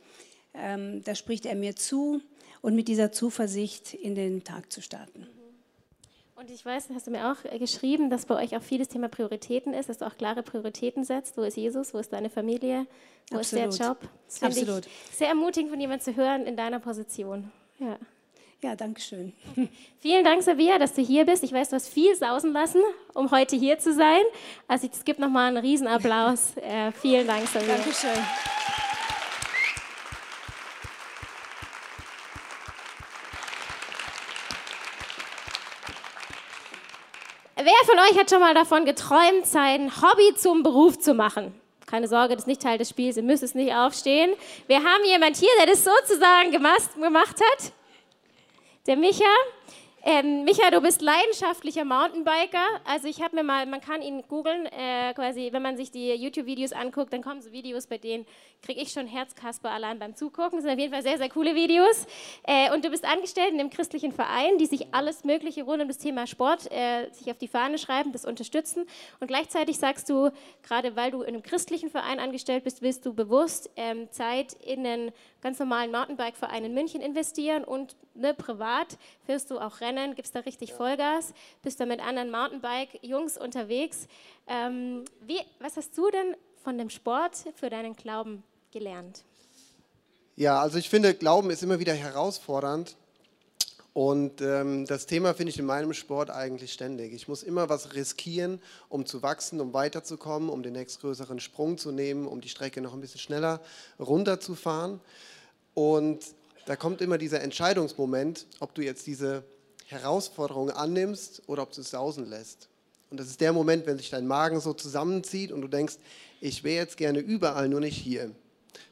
ähm, 0.54 1.04
da 1.04 1.16
spricht 1.16 1.46
er 1.46 1.56
mir 1.56 1.76
zu 1.76 2.22
und 2.62 2.76
mit 2.76 2.88
dieser 2.88 3.12
Zuversicht 3.12 3.94
in 3.94 4.16
den 4.16 4.44
Tag 4.44 4.72
zu 4.72 4.82
starten. 4.82 5.28
Und 6.36 6.50
ich 6.50 6.66
weiß, 6.66 6.90
hast 6.94 7.06
du 7.06 7.12
mir 7.12 7.32
auch 7.32 7.60
geschrieben, 7.60 8.10
dass 8.10 8.26
bei 8.26 8.44
euch 8.44 8.58
auch 8.58 8.64
vieles 8.64 8.88
Thema 8.88 9.10
Prioritäten 9.10 9.76
ist, 9.76 9.90
dass 9.90 10.00
du 10.00 10.08
auch 10.08 10.18
klare 10.18 10.42
Prioritäten 10.42 11.04
setzt. 11.04 11.38
Wo 11.38 11.44
ist 11.44 11.56
Jesus? 11.56 11.94
Wo 11.94 12.00
ist 12.00 12.12
deine 12.14 12.32
Familie? 12.32 12.88
Wo 13.30 13.38
Absolut. 13.38 13.68
ist 13.68 13.80
der 13.80 13.88
Job? 13.88 13.98
Das 14.26 14.42
Absolut. 14.42 14.88
Ich 14.88 15.18
sehr 15.18 15.28
ermutigend 15.28 15.70
von 15.70 15.80
jemandem 15.80 16.04
zu 16.04 16.16
hören 16.16 16.48
in 16.48 16.58
deiner 16.58 16.80
Position. 16.80 17.52
Ja. 17.78 18.00
Ja, 18.64 18.76
danke 18.76 19.02
schön. 19.02 19.34
Vielen 20.02 20.24
Dank, 20.24 20.44
Sabia, 20.44 20.78
dass 20.78 20.94
du 20.94 21.02
hier 21.02 21.26
bist. 21.26 21.44
Ich 21.44 21.52
weiß, 21.52 21.70
du 21.70 21.78
hast 21.78 21.90
viel 21.90 22.16
sausen 22.16 22.54
lassen, 22.54 22.82
um 23.16 23.32
heute 23.32 23.56
hier 23.56 23.80
zu 23.80 23.92
sein. 23.92 24.22
Also 24.68 24.88
es 24.92 25.04
gibt 25.04 25.20
nochmal 25.20 25.48
einen 25.48 25.58
Riesenapplaus. 25.58 26.54
Äh, 26.62 26.92
vielen 26.92 27.26
Dank, 27.26 27.48
Sabia. 27.48 27.76
Dankeschön. 27.76 28.12
Wer 37.56 37.86
von 37.86 38.00
euch 38.00 38.20
hat 38.20 38.30
schon 38.30 38.40
mal 38.40 38.54
davon 38.54 38.86
geträumt, 38.86 39.46
sein 39.46 39.92
Hobby 40.02 40.36
zum 40.36 40.62
Beruf 40.62 41.00
zu 41.00 41.14
machen? 41.16 41.60
Keine 41.88 42.08
Sorge, 42.08 42.36
das 42.36 42.44
ist 42.44 42.48
nicht 42.48 42.62
Teil 42.62 42.78
des 42.78 42.90
Spiels, 42.90 43.18
ihr 43.18 43.24
müsst 43.24 43.44
es 43.44 43.56
nicht 43.56 43.74
aufstehen. 43.74 44.34
Wir 44.68 44.78
haben 44.78 45.04
jemand 45.06 45.36
hier, 45.36 45.50
der 45.60 45.66
das 45.66 45.84
sozusagen 45.84 46.52
gemacht 46.52 46.90
hat. 47.00 47.72
Der 48.88 48.98
Micha. 48.98 49.24
Ähm, 50.04 50.44
Micha, 50.44 50.72
du 50.72 50.82
bist 50.82 51.04
leidenschaftlicher 51.04 51.86
Mountainbiker. 51.86 52.66
Also 52.84 53.08
ich 53.08 53.22
habe 53.22 53.36
mir 53.36 53.44
mal, 53.44 53.68
man 53.68 53.80
kann 53.80 54.02
ihn 54.02 54.24
googeln, 54.28 54.66
äh, 54.66 55.14
quasi, 55.14 55.50
wenn 55.52 55.62
man 55.62 55.78
sich 55.78 55.92
die 55.92 56.12
YouTube-Videos 56.16 56.72
anguckt, 56.72 57.14
dann 57.14 57.22
kommen 57.22 57.42
so 57.42 57.52
Videos, 57.52 57.86
bei 57.86 58.00
denen 58.00 58.26
kriege 58.62 58.80
ich 58.80 58.92
schon 58.92 59.08
Herzkasper 59.08 59.72
allein 59.72 59.98
beim 59.98 60.16
Zugucken. 60.16 60.58
Das 60.58 60.64
sind 60.64 60.72
auf 60.72 60.80
jeden 60.80 60.94
Fall 60.94 61.04
sehr, 61.04 61.18
sehr 61.18 61.30
coole 61.30 61.56
Videos. 61.56 62.06
Äh, 62.44 62.72
und 62.74 62.86
du 62.86 62.90
bist 62.90 63.06
angestellt 63.06 63.54
in 63.54 63.60
einem 63.60 63.70
christlichen 63.70 64.12
Verein, 64.12 64.58
die 64.58 64.68
sich 64.68 64.94
alles 64.94 65.24
Mögliche 65.24 65.64
rund 65.64 65.82
um 65.82 65.88
das 65.88 65.98
Thema 65.98 66.28
Sport 66.28 66.72
äh, 66.72 67.10
sich 67.12 67.32
auf 67.32 67.38
die 67.38 67.48
Fahne 67.48 67.78
schreiben, 67.78 68.12
das 68.12 68.26
unterstützen. 68.26 68.86
Und 69.20 69.28
gleichzeitig 69.28 69.78
sagst 69.78 70.10
du, 70.10 70.32
gerade 70.62 70.96
weil 70.96 71.12
du 71.12 71.22
in 71.22 71.30
einem 71.30 71.44
christlichen 71.44 71.90
Verein 71.90 72.20
angestellt 72.20 72.64
bist, 72.64 72.82
willst 72.82 73.06
du 73.06 73.14
bewusst 73.14 73.70
ähm, 73.76 74.12
Zeit 74.12 74.54
in 74.54 74.86
einen 74.86 75.12
ganz 75.42 75.58
normalen 75.58 75.92
Mountainbike-Verein 75.92 76.66
in 76.66 76.74
München 76.74 77.02
investieren 77.02 77.64
und 77.64 77.96
ne, 78.14 78.34
privat 78.34 78.98
fährst 79.26 79.50
du 79.50 79.60
auch 79.60 79.82
Rennen, 79.82 80.16
gibst 80.16 80.36
da 80.36 80.42
richtig 80.42 80.74
Vollgas, 80.74 81.34
bist 81.64 81.80
da 81.80 81.86
mit 81.86 82.00
anderen 82.00 82.30
Mountainbike-Jungs 82.30 83.38
unterwegs. 83.38 84.08
Ähm, 84.48 85.06
wie, 85.22 85.40
was 85.60 85.78
hast 85.78 85.98
du 85.98 86.10
denn 86.12 86.36
von 86.64 86.78
dem 86.78 86.90
Sport 86.90 87.38
für 87.56 87.70
deinen 87.70 87.96
Glauben 87.96 88.44
gelernt? 88.72 89.24
Ja, 90.36 90.62
also 90.62 90.78
ich 90.78 90.90
finde, 90.90 91.14
Glauben 91.14 91.50
ist 91.50 91.64
immer 91.64 91.80
wieder 91.80 91.94
herausfordernd. 91.94 92.96
Und 93.94 94.40
ähm, 94.40 94.86
das 94.86 95.06
Thema 95.06 95.34
finde 95.34 95.52
ich 95.52 95.60
in 95.60 95.66
meinem 95.66 95.94
Sport 95.94 96.30
eigentlich 96.30 96.72
ständig. 96.72 97.12
Ich 97.12 97.28
muss 97.28 97.44
immer 97.44 97.68
was 97.68 97.94
riskieren, 97.94 98.62
um 98.88 99.06
zu 99.06 99.22
wachsen, 99.22 99.60
um 99.60 99.74
weiterzukommen, 99.74 100.50
um 100.50 100.64
den 100.64 100.74
nächstgrößeren 100.74 101.42
Sprung 101.42 101.78
zu 101.78 101.92
nehmen, 101.92 102.26
um 102.26 102.40
die 102.40 102.48
Strecke 102.48 102.80
noch 102.80 102.94
ein 102.94 103.02
bisschen 103.02 103.20
schneller 103.20 103.60
runterzufahren. 104.00 105.02
Und 105.74 106.20
da 106.68 106.78
kommt 106.78 107.02
immer 107.02 107.18
dieser 107.18 107.42
Entscheidungsmoment, 107.42 108.46
ob 108.62 108.74
du 108.76 108.82
jetzt 108.82 109.08
diese 109.08 109.44
Herausforderung 109.88 110.70
annimmst 110.70 111.42
oder 111.48 111.64
ob 111.64 111.74
du 111.74 111.82
es 111.82 111.90
sausen 111.90 112.26
lässt. 112.26 112.70
Und 113.10 113.20
das 113.20 113.28
ist 113.28 113.42
der 113.42 113.52
Moment, 113.52 113.86
wenn 113.88 113.98
sich 113.98 114.10
dein 114.10 114.26
Magen 114.26 114.62
so 114.62 114.74
zusammenzieht 114.74 115.52
und 115.52 115.62
du 115.62 115.68
denkst, 115.68 115.98
ich 116.40 116.64
wäre 116.64 116.82
jetzt 116.82 116.96
gerne 116.96 117.20
überall, 117.20 117.68
nur 117.68 117.82
nicht 117.82 117.98
hier. 117.98 118.32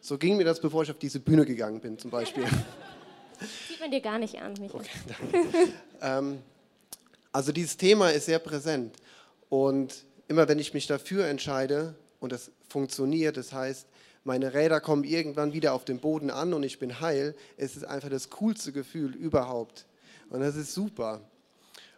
So 0.01 0.17
ging 0.17 0.37
mir 0.37 0.43
das, 0.43 0.59
bevor 0.59 0.83
ich 0.83 0.91
auf 0.91 0.99
diese 0.99 1.19
Bühne 1.19 1.45
gegangen 1.45 1.79
bin, 1.79 1.97
zum 1.97 2.11
Beispiel. 2.11 2.45
Sieht 3.67 3.79
man 3.79 3.91
dir 3.91 4.01
gar 4.01 4.19
nicht 4.19 4.39
an, 4.41 4.53
Michael. 4.59 4.81
Okay, 4.81 4.89
danke. 5.07 5.73
ähm, 6.01 6.39
also 7.31 7.51
dieses 7.51 7.77
Thema 7.77 8.09
ist 8.09 8.25
sehr 8.25 8.39
präsent. 8.39 8.95
Und 9.49 10.05
immer 10.27 10.47
wenn 10.47 10.59
ich 10.59 10.73
mich 10.73 10.87
dafür 10.87 11.27
entscheide 11.27 11.95
und 12.19 12.31
das 12.31 12.51
funktioniert, 12.67 13.37
das 13.37 13.53
heißt, 13.53 13.87
meine 14.23 14.53
Räder 14.53 14.81
kommen 14.81 15.03
irgendwann 15.03 15.53
wieder 15.53 15.73
auf 15.73 15.85
den 15.85 15.99
Boden 15.99 16.29
an 16.29 16.53
und 16.53 16.63
ich 16.63 16.77
bin 16.77 16.99
heil, 16.99 17.35
es 17.57 17.75
ist 17.75 17.85
einfach 17.85 18.09
das 18.09 18.29
coolste 18.29 18.71
Gefühl 18.71 19.15
überhaupt. 19.15 19.85
Und 20.29 20.41
das 20.41 20.55
ist 20.55 20.73
super. 20.73 21.21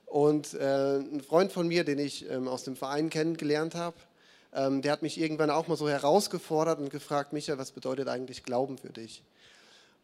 Und 0.06 0.54
äh, 0.54 0.98
ein 0.98 1.22
Freund 1.22 1.52
von 1.52 1.68
mir, 1.68 1.84
den 1.84 1.98
ich 1.98 2.30
ähm, 2.30 2.48
aus 2.48 2.64
dem 2.64 2.76
Verein 2.76 3.10
kennengelernt 3.10 3.76
habe, 3.76 3.96
ähm, 4.54 4.82
der 4.82 4.92
hat 4.92 5.02
mich 5.02 5.20
irgendwann 5.20 5.50
auch 5.50 5.68
mal 5.68 5.78
so 5.78 5.90
herausgefordert 5.90 6.80
und 6.80 6.90
gefragt, 6.90 7.34
Micha, 7.34 7.58
was 7.58 7.72
bedeutet 7.72 8.08
eigentlich 8.08 8.44
Glauben 8.44 8.78
für 8.78 8.90
dich? 8.90 9.24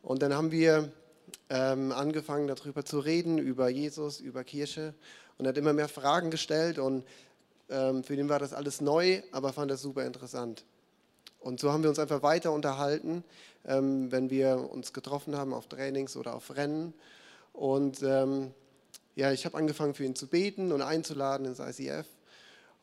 Und 0.01 0.21
dann 0.21 0.33
haben 0.33 0.51
wir 0.51 0.91
ähm, 1.49 1.91
angefangen 1.91 2.47
darüber 2.47 2.85
zu 2.85 2.99
reden, 2.99 3.37
über 3.37 3.69
Jesus, 3.69 4.19
über 4.19 4.43
Kirche 4.43 4.93
und 5.37 5.45
er 5.45 5.49
hat 5.49 5.57
immer 5.57 5.73
mehr 5.73 5.89
Fragen 5.89 6.31
gestellt 6.31 6.79
und 6.79 7.03
ähm, 7.69 8.03
für 8.03 8.15
ihn 8.15 8.29
war 8.29 8.39
das 8.39 8.53
alles 8.53 8.81
neu, 8.81 9.21
aber 9.31 9.51
fand 9.51 9.69
das 9.71 9.81
super 9.81 10.05
interessant. 10.05 10.63
Und 11.39 11.59
so 11.59 11.71
haben 11.71 11.83
wir 11.83 11.89
uns 11.89 11.99
einfach 11.99 12.23
weiter 12.23 12.51
unterhalten, 12.51 13.23
ähm, 13.65 14.11
wenn 14.11 14.29
wir 14.29 14.69
uns 14.71 14.93
getroffen 14.93 15.35
haben 15.35 15.53
auf 15.53 15.67
Trainings 15.67 16.15
oder 16.17 16.33
auf 16.35 16.55
Rennen. 16.55 16.93
Und 17.53 18.01
ähm, 18.03 18.53
ja, 19.15 19.31
ich 19.31 19.45
habe 19.45 19.57
angefangen 19.57 19.93
für 19.93 20.05
ihn 20.05 20.15
zu 20.15 20.27
beten 20.27 20.71
und 20.71 20.81
einzuladen 20.81 21.45
ins 21.45 21.59
ICF. 21.59 22.05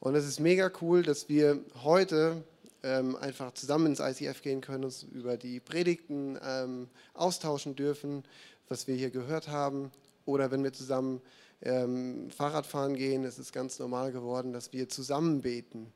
Und 0.04 0.16
es 0.16 0.26
ist 0.26 0.38
mega 0.38 0.70
cool, 0.82 1.02
dass 1.02 1.30
wir 1.30 1.60
heute 1.82 2.44
ähm, 2.82 3.16
einfach 3.16 3.54
zusammen 3.54 3.86
ins 3.86 4.00
ICF 4.00 4.42
gehen 4.42 4.60
können, 4.60 4.84
uns 4.84 5.02
über 5.02 5.38
die 5.38 5.60
Predigten 5.60 6.38
ähm, 6.46 6.88
austauschen 7.14 7.74
dürfen, 7.74 8.22
was 8.68 8.86
wir 8.86 8.96
hier 8.96 9.08
gehört 9.08 9.48
haben. 9.48 9.90
Oder 10.26 10.50
wenn 10.50 10.62
wir 10.62 10.74
zusammen 10.74 11.22
ähm, 11.62 12.30
Fahrradfahren 12.30 12.96
gehen, 12.96 13.24
es 13.24 13.38
ist 13.38 13.54
ganz 13.54 13.78
normal 13.78 14.12
geworden, 14.12 14.52
dass 14.52 14.74
wir 14.74 14.90
zusammen 14.90 15.40
beten. 15.40 15.90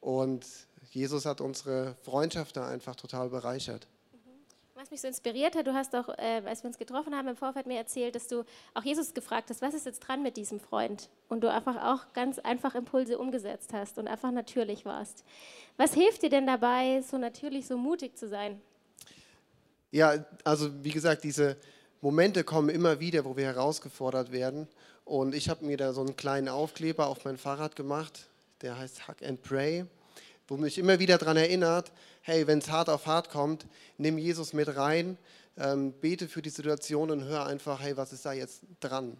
Und 0.00 0.46
Jesus 0.90 1.26
hat 1.26 1.42
unsere 1.42 1.96
Freundschaft 2.00 2.56
da 2.56 2.66
einfach 2.66 2.96
total 2.96 3.28
bereichert. 3.28 3.86
Was 4.84 4.90
mich 4.90 5.00
so 5.00 5.08
inspiriert 5.08 5.56
hat, 5.56 5.66
du 5.66 5.72
hast 5.72 5.96
auch, 5.96 6.10
äh, 6.18 6.42
als 6.44 6.62
wir 6.62 6.68
uns 6.68 6.76
getroffen 6.76 7.14
haben 7.14 7.26
im 7.26 7.36
Vorfeld 7.36 7.64
mir 7.64 7.78
erzählt, 7.78 8.14
dass 8.14 8.26
du 8.26 8.44
auch 8.74 8.82
Jesus 8.82 9.14
gefragt 9.14 9.48
hast, 9.48 9.62
was 9.62 9.72
ist 9.72 9.86
jetzt 9.86 10.00
dran 10.00 10.22
mit 10.22 10.36
diesem 10.36 10.60
Freund? 10.60 11.08
Und 11.30 11.40
du 11.40 11.50
einfach 11.50 11.82
auch 11.82 12.12
ganz 12.12 12.38
einfach 12.38 12.74
Impulse 12.74 13.16
umgesetzt 13.16 13.72
hast 13.72 13.96
und 13.96 14.08
einfach 14.08 14.30
natürlich 14.30 14.84
warst. 14.84 15.24
Was 15.78 15.94
hilft 15.94 16.20
dir 16.20 16.28
denn 16.28 16.46
dabei, 16.46 17.00
so 17.00 17.16
natürlich, 17.16 17.66
so 17.66 17.78
mutig 17.78 18.18
zu 18.18 18.28
sein? 18.28 18.60
Ja, 19.90 20.22
also 20.44 20.68
wie 20.84 20.90
gesagt, 20.90 21.24
diese 21.24 21.56
Momente 22.02 22.44
kommen 22.44 22.68
immer 22.68 23.00
wieder, 23.00 23.24
wo 23.24 23.38
wir 23.38 23.46
herausgefordert 23.46 24.32
werden. 24.32 24.68
Und 25.06 25.34
ich 25.34 25.48
habe 25.48 25.64
mir 25.64 25.78
da 25.78 25.94
so 25.94 26.02
einen 26.02 26.14
kleinen 26.14 26.50
Aufkleber 26.50 27.06
auf 27.06 27.24
mein 27.24 27.38
Fahrrad 27.38 27.74
gemacht, 27.74 28.26
der 28.60 28.76
heißt 28.76 29.08
Hug 29.08 29.26
and 29.26 29.42
Pray, 29.42 29.86
wo 30.48 30.56
mich 30.56 30.78
immer 30.78 30.98
wieder 30.98 31.18
daran 31.18 31.36
erinnert, 31.36 31.92
hey, 32.22 32.46
wenn 32.46 32.58
es 32.58 32.70
hart 32.70 32.88
auf 32.88 33.06
hart 33.06 33.30
kommt, 33.30 33.66
nimm 33.98 34.18
Jesus 34.18 34.52
mit 34.52 34.76
rein, 34.76 35.18
ähm, 35.58 35.92
bete 35.92 36.28
für 36.28 36.42
die 36.42 36.50
Situation 36.50 37.10
und 37.10 37.24
hör 37.24 37.46
einfach, 37.46 37.80
hey, 37.80 37.96
was 37.96 38.12
ist 38.12 38.24
da 38.24 38.32
jetzt 38.32 38.62
dran? 38.80 39.16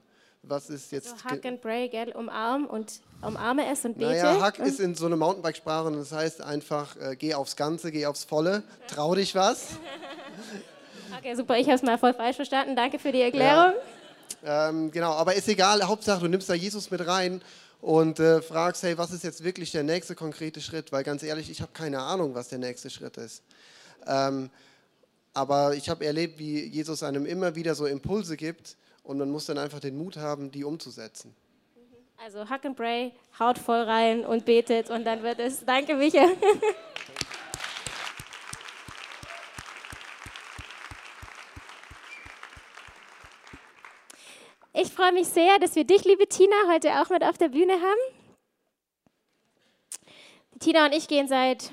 Was 0.46 0.68
ist 0.68 0.92
jetzt. 0.92 1.08
So 1.08 1.30
hug 1.30 1.44
and 1.46 1.60
pray, 1.62 1.88
gell? 1.88 2.12
Umarm 2.14 2.66
und 2.66 3.00
umarme 3.22 3.66
es 3.70 3.84
und 3.84 3.96
bete. 3.96 4.10
Naja, 4.10 4.46
Hug 4.46 4.58
ist 4.58 4.78
in 4.78 4.94
so 4.94 5.06
einer 5.06 5.16
Mountainbike-Sprache 5.16 5.86
und 5.86 5.96
das 5.96 6.12
heißt 6.12 6.42
einfach, 6.42 6.96
äh, 6.96 7.16
geh 7.16 7.32
aufs 7.34 7.56
Ganze, 7.56 7.90
geh 7.90 8.04
aufs 8.04 8.24
Volle, 8.24 8.62
trau 8.88 9.14
dich 9.14 9.34
was. 9.34 9.68
Okay, 11.16 11.36
super, 11.36 11.56
ich 11.56 11.66
habe 11.68 11.76
es 11.76 11.82
mal 11.82 11.96
voll 11.96 12.12
falsch 12.12 12.36
verstanden. 12.36 12.74
Danke 12.74 12.98
für 12.98 13.12
die 13.12 13.22
Erklärung. 13.22 13.72
Ja. 14.44 14.68
Ähm, 14.68 14.90
genau, 14.90 15.12
aber 15.12 15.34
ist 15.34 15.48
egal, 15.48 15.82
Hauptsache 15.82 16.20
du 16.20 16.28
nimmst 16.28 16.50
da 16.50 16.54
Jesus 16.54 16.90
mit 16.90 17.06
rein 17.06 17.40
und 17.84 18.18
äh, 18.18 18.40
fragst, 18.40 18.82
hey, 18.82 18.96
was 18.96 19.10
ist 19.10 19.24
jetzt 19.24 19.44
wirklich 19.44 19.70
der 19.70 19.82
nächste 19.82 20.14
konkrete 20.14 20.62
Schritt? 20.62 20.90
Weil 20.90 21.04
ganz 21.04 21.22
ehrlich, 21.22 21.50
ich 21.50 21.60
habe 21.60 21.72
keine 21.74 22.00
Ahnung, 22.00 22.34
was 22.34 22.48
der 22.48 22.58
nächste 22.58 22.88
Schritt 22.88 23.18
ist. 23.18 23.42
Ähm, 24.06 24.48
aber 25.34 25.74
ich 25.74 25.90
habe 25.90 26.06
erlebt, 26.06 26.38
wie 26.38 26.64
Jesus 26.64 27.02
einem 27.02 27.26
immer 27.26 27.54
wieder 27.56 27.74
so 27.74 27.84
Impulse 27.84 28.38
gibt 28.38 28.78
und 29.02 29.18
man 29.18 29.30
muss 29.30 29.44
dann 29.44 29.58
einfach 29.58 29.80
den 29.80 29.98
Mut 29.98 30.16
haben, 30.16 30.50
die 30.50 30.64
umzusetzen. 30.64 31.36
Also 32.16 32.48
Hack 32.48 32.64
and 32.64 32.74
Pray, 32.74 33.12
haut 33.38 33.58
voll 33.58 33.82
rein 33.82 34.24
und 34.24 34.46
betet 34.46 34.88
und 34.88 35.04
dann 35.04 35.22
wird 35.22 35.38
es. 35.38 35.62
Danke, 35.62 35.94
Michael. 35.94 36.30
Ich 44.76 44.88
freue 44.92 45.12
mich 45.12 45.28
sehr, 45.28 45.60
dass 45.60 45.76
wir 45.76 45.84
dich, 45.84 46.04
liebe 46.04 46.26
Tina, 46.26 46.56
heute 46.68 47.00
auch 47.00 47.08
mit 47.08 47.22
auf 47.22 47.38
der 47.38 47.48
Bühne 47.48 47.74
haben. 47.74 48.18
Tina 50.58 50.86
und 50.86 50.92
ich 50.92 51.06
gehen 51.06 51.28
seit 51.28 51.70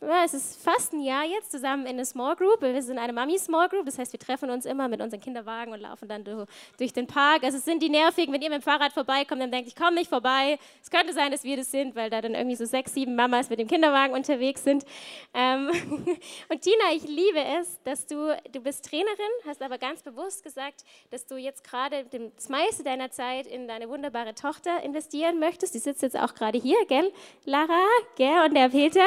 es 0.00 0.32
ist 0.32 0.62
fast 0.62 0.94
ein 0.94 1.00
Jahr 1.00 1.24
jetzt 1.24 1.50
zusammen 1.50 1.84
in 1.84 1.92
eine 1.92 2.06
Small 2.06 2.34
Group. 2.34 2.62
Wir 2.62 2.82
sind 2.82 2.98
eine 2.98 3.12
Mami-Small 3.12 3.68
Group, 3.68 3.84
das 3.84 3.98
heißt, 3.98 4.12
wir 4.12 4.20
treffen 4.20 4.48
uns 4.48 4.64
immer 4.64 4.88
mit 4.88 5.02
unseren 5.02 5.20
Kinderwagen 5.20 5.72
und 5.72 5.80
laufen 5.80 6.08
dann 6.08 6.24
durch 6.24 6.92
den 6.94 7.06
Park. 7.06 7.44
Also 7.44 7.58
es 7.58 7.66
sind 7.66 7.82
die 7.82 7.90
nervigen, 7.90 8.32
wenn 8.32 8.40
ihr 8.40 8.48
mit 8.48 8.60
dem 8.60 8.62
Fahrrad 8.62 8.92
vorbeikommt, 8.92 9.42
dann 9.42 9.50
denkt, 9.50 9.68
ich 9.68 9.76
komme 9.76 9.96
nicht 9.96 10.08
vorbei. 10.08 10.58
Es 10.82 10.90
könnte 10.90 11.12
sein, 11.12 11.30
dass 11.30 11.44
wir 11.44 11.56
das 11.58 11.70
sind, 11.70 11.94
weil 11.96 12.08
da 12.08 12.22
dann 12.22 12.34
irgendwie 12.34 12.56
so 12.56 12.64
sechs, 12.64 12.94
sieben 12.94 13.14
Mamas 13.14 13.50
mit 13.50 13.58
dem 13.58 13.68
Kinderwagen 13.68 14.14
unterwegs 14.14 14.64
sind. 14.64 14.86
Ähm 15.34 15.68
und 16.48 16.62
Tina, 16.62 16.92
ich 16.94 17.06
liebe 17.06 17.44
es, 17.60 17.78
dass 17.84 18.06
du, 18.06 18.34
du 18.52 18.60
bist 18.60 18.86
Trainerin, 18.86 19.10
hast 19.46 19.60
aber 19.60 19.76
ganz 19.76 20.02
bewusst 20.02 20.42
gesagt, 20.42 20.84
dass 21.10 21.26
du 21.26 21.36
jetzt 21.36 21.62
gerade 21.62 22.06
das 22.34 22.48
meiste 22.48 22.84
deiner 22.84 23.10
Zeit 23.10 23.46
in 23.46 23.68
deine 23.68 23.88
wunderbare 23.90 24.34
Tochter 24.34 24.82
investieren 24.82 25.38
möchtest. 25.38 25.74
Die 25.74 25.78
sitzt 25.78 26.00
jetzt 26.00 26.18
auch 26.18 26.34
gerade 26.34 26.58
hier, 26.58 26.78
gell, 26.86 27.12
Lara, 27.44 27.86
gell, 28.16 28.46
und 28.46 28.54
der 28.54 28.70
Peter. 28.70 29.06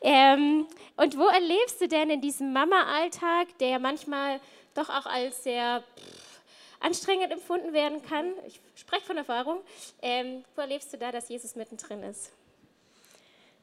Ähm, 0.00 0.21
ähm, 0.22 0.66
und 0.96 1.18
wo 1.18 1.26
erlebst 1.26 1.80
du 1.80 1.88
denn 1.88 2.10
in 2.10 2.20
diesem 2.20 2.52
Mama-Alltag, 2.52 3.58
der 3.58 3.78
manchmal 3.78 4.40
doch 4.74 4.88
auch 4.88 5.06
als 5.06 5.42
sehr 5.42 5.82
anstrengend 6.80 7.32
empfunden 7.32 7.72
werden 7.72 8.02
kann? 8.02 8.32
Ich 8.46 8.60
spreche 8.74 9.04
von 9.04 9.16
Erfahrung. 9.16 9.60
Ähm, 10.00 10.44
wo 10.54 10.60
erlebst 10.60 10.92
du 10.92 10.98
da, 10.98 11.10
dass 11.12 11.28
Jesus 11.28 11.56
mittendrin 11.56 12.02
ist? 12.02 12.32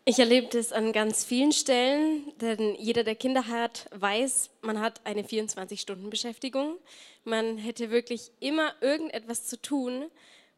Ich 0.06 0.17
erlebe 0.17 0.48
das 0.48 0.72
an 0.72 0.91
ganz 0.91 1.24
vielen 1.24 1.52
Stellen, 1.52 2.34
denn 2.41 2.76
jeder, 2.76 3.04
der 3.04 3.15
Kinder 3.15 3.48
hat, 3.48 3.88
weiß, 3.91 4.50
man 4.62 4.80
hat 4.80 5.02
eine 5.06 5.22
24-Stunden-Beschäftigung. 5.22 6.78
Man 7.26 7.58
hätte 7.58 7.91
wirklich 7.91 8.32
immer 8.39 8.74
irgendetwas 8.82 9.45
zu 9.45 9.62
tun. 9.62 10.10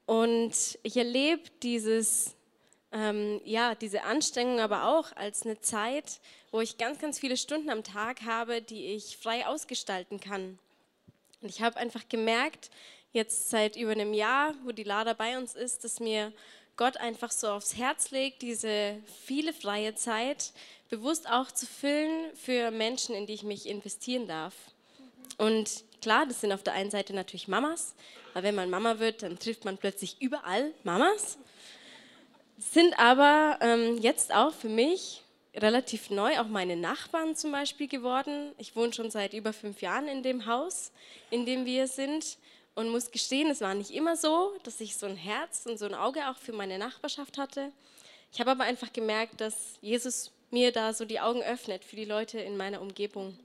Und 0.05 0.79
ich 0.83 0.95
erlebe 0.95 1.43
dieses 1.63 2.35
ähm, 2.91 3.41
ja, 3.45 3.75
diese 3.75 4.03
Anstrengung 4.03 4.59
aber 4.59 4.87
auch 4.87 5.15
als 5.15 5.43
eine 5.43 5.59
Zeit, 5.61 6.19
wo 6.51 6.59
ich 6.61 6.77
ganz, 6.77 6.99
ganz 6.99 7.19
viele 7.19 7.37
Stunden 7.37 7.69
am 7.69 7.83
Tag 7.83 8.23
habe, 8.23 8.61
die 8.61 8.87
ich 8.87 9.17
frei 9.17 9.47
ausgestalten 9.47 10.19
kann. 10.19 10.59
Und 11.41 11.49
ich 11.49 11.61
habe 11.61 11.77
einfach 11.77 12.07
gemerkt, 12.09 12.69
jetzt 13.13 13.49
seit 13.49 13.75
über 13.75 13.91
einem 13.91 14.13
Jahr, 14.13 14.53
wo 14.63 14.71
die 14.71 14.83
Lada 14.83 15.13
bei 15.13 15.37
uns 15.37 15.55
ist, 15.55 15.83
dass 15.83 15.99
mir 15.99 16.33
Gott 16.77 16.97
einfach 16.97 17.31
so 17.31 17.49
aufs 17.49 17.75
Herz 17.75 18.11
legt, 18.11 18.41
diese 18.41 18.97
viele 19.25 19.53
freie 19.53 19.95
Zeit 19.95 20.51
bewusst 20.89 21.29
auch 21.29 21.51
zu 21.51 21.65
füllen 21.65 22.35
für 22.35 22.71
Menschen, 22.71 23.15
in 23.15 23.25
die 23.25 23.33
ich 23.33 23.43
mich 23.43 23.67
investieren 23.67 24.27
darf. 24.27 24.53
Und 25.37 25.83
klar, 26.01 26.25
das 26.25 26.41
sind 26.41 26.51
auf 26.51 26.63
der 26.63 26.73
einen 26.73 26.91
Seite 26.91 27.13
natürlich 27.13 27.47
Mamas, 27.47 27.95
weil 28.33 28.43
wenn 28.43 28.55
man 28.55 28.69
Mama 28.69 28.99
wird, 28.99 29.23
dann 29.23 29.39
trifft 29.39 29.65
man 29.65 29.77
plötzlich 29.77 30.21
überall 30.21 30.71
Mamas 30.83 31.37
sind 32.61 32.97
aber 32.99 33.57
ähm, 33.61 33.97
jetzt 33.97 34.33
auch 34.33 34.53
für 34.53 34.69
mich 34.69 35.23
relativ 35.55 36.09
neu 36.09 36.39
auch 36.39 36.47
meine 36.47 36.75
Nachbarn 36.75 37.35
zum 37.35 37.51
Beispiel 37.51 37.87
geworden. 37.87 38.51
Ich 38.57 38.75
wohne 38.75 38.93
schon 38.93 39.11
seit 39.11 39.33
über 39.33 39.51
fünf 39.51 39.81
Jahren 39.81 40.07
in 40.07 40.23
dem 40.23 40.45
Haus, 40.45 40.91
in 41.29 41.45
dem 41.45 41.65
wir 41.65 41.87
sind 41.87 42.37
und 42.75 42.89
muss 42.89 43.11
gestehen, 43.11 43.49
es 43.49 43.61
war 43.61 43.73
nicht 43.73 43.91
immer 43.91 44.15
so, 44.15 44.53
dass 44.63 44.79
ich 44.79 44.95
so 44.95 45.07
ein 45.07 45.17
Herz 45.17 45.65
und 45.65 45.77
so 45.77 45.85
ein 45.85 45.93
Auge 45.93 46.29
auch 46.29 46.37
für 46.37 46.53
meine 46.53 46.77
Nachbarschaft 46.77 47.37
hatte. 47.37 47.71
Ich 48.31 48.39
habe 48.39 48.51
aber 48.51 48.63
einfach 48.63 48.93
gemerkt, 48.93 49.41
dass 49.41 49.77
Jesus 49.81 50.31
mir 50.51 50.71
da 50.71 50.93
so 50.93 51.03
die 51.03 51.19
Augen 51.19 51.41
öffnet 51.41 51.83
für 51.83 51.95
die 51.95 52.05
Leute 52.05 52.39
in 52.39 52.55
meiner 52.55 52.81
Umgebung. 52.81 53.37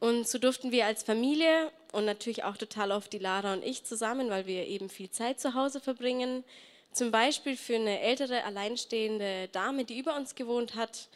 Und 0.00 0.26
so 0.26 0.38
durften 0.38 0.72
wir 0.72 0.86
als 0.86 1.04
Familie 1.04 1.70
und 1.92 2.04
natürlich 2.04 2.42
auch 2.42 2.56
total 2.56 2.90
oft 2.90 3.12
die 3.12 3.18
Lara 3.18 3.52
und 3.52 3.62
ich 3.62 3.84
zusammen, 3.84 4.30
weil 4.30 4.46
wir 4.46 4.66
eben 4.66 4.88
viel 4.88 5.10
Zeit 5.10 5.40
zu 5.40 5.54
Hause 5.54 5.80
verbringen, 5.80 6.42
zum 6.94 7.10
Beispiel 7.10 7.56
für 7.56 7.74
eine 7.74 8.00
ältere, 8.00 8.44
alleinstehende 8.44 9.48
Dame, 9.48 9.84
die 9.84 9.98
über 9.98 10.16
uns 10.16 10.34
gewohnt 10.34 10.76
hat, 10.76 11.08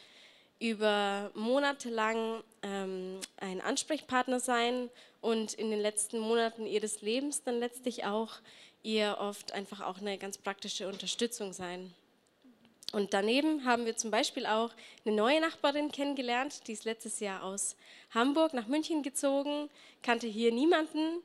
über 0.59 1.31
Monate 1.33 1.89
lang 1.89 2.43
ähm, 2.63 3.19
ein 3.37 3.61
Ansprechpartner 3.61 4.41
sein 4.41 4.89
und 5.21 5.53
in 5.53 5.71
den 5.71 5.79
letzten 5.79 6.19
Monaten 6.19 6.65
ihres 6.65 7.01
Lebens 7.01 7.43
dann 7.43 7.59
letztlich 7.59 8.05
auch 8.05 8.35
ihr 8.83 9.17
oft 9.19 9.53
einfach 9.53 9.81
auch 9.81 9.99
eine 9.99 10.17
ganz 10.17 10.37
praktische 10.37 10.87
Unterstützung 10.87 11.53
sein. 11.53 11.93
Und 12.91 13.13
daneben 13.13 13.65
haben 13.65 13.85
wir 13.85 13.95
zum 13.95 14.11
Beispiel 14.11 14.45
auch 14.45 14.71
eine 15.05 15.15
neue 15.15 15.39
Nachbarin 15.39 15.91
kennengelernt, 15.91 16.67
die 16.67 16.73
ist 16.73 16.85
letztes 16.85 17.19
Jahr 17.19 17.43
aus 17.43 17.75
Hamburg 18.13 18.53
nach 18.53 18.67
München 18.67 19.03
gezogen, 19.03 19.69
kannte 20.01 20.27
hier 20.27 20.51
niemanden 20.51 21.21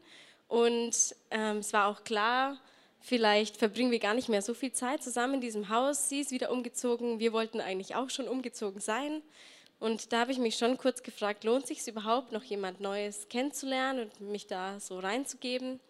und 0.47 1.17
ähm, 1.31 1.59
es 1.59 1.73
war 1.73 1.88
auch 1.88 2.05
klar, 2.05 2.59
vielleicht 3.05 3.59
verbringen 3.59 3.90
wir 3.90 3.99
gar 3.99 4.14
nicht 4.14 4.31
mehr 4.31 4.40
so 4.40 4.55
viel 4.55 4.73
Zeit 4.73 5.03
zusammen 5.03 5.35
in 5.35 5.40
diesem 5.43 5.69
Haus. 5.69 6.09
Sie 6.09 6.21
ist 6.21 6.31
wieder 6.31 6.51
umgezogen, 6.51 7.21
wir 7.21 7.35
wollten 7.35 7.61
eigentlich 7.61 7.95
auch 7.95 8.09
schon 8.09 8.27
umgezogen 8.27 8.81
sein. 8.81 9.23
Und 9.79 10.12
da 10.12 10.21
habe 10.21 10.33
ich 10.33 10.38
mich 10.38 10.57
schon 10.57 10.79
kurz 10.79 11.03
gefragt, 11.03 11.45
lohnt 11.45 11.67
sich 11.67 11.81
es 11.81 11.88
überhaupt, 11.88 12.33
noch 12.33 12.43
jemand 12.43 12.81
Neues 12.81 13.29
kennenzulernen 13.29 14.11
und 14.19 14.31
mich 14.33 14.47
da 14.47 14.81
so 14.81 14.99
reinzugeben? 14.99 15.81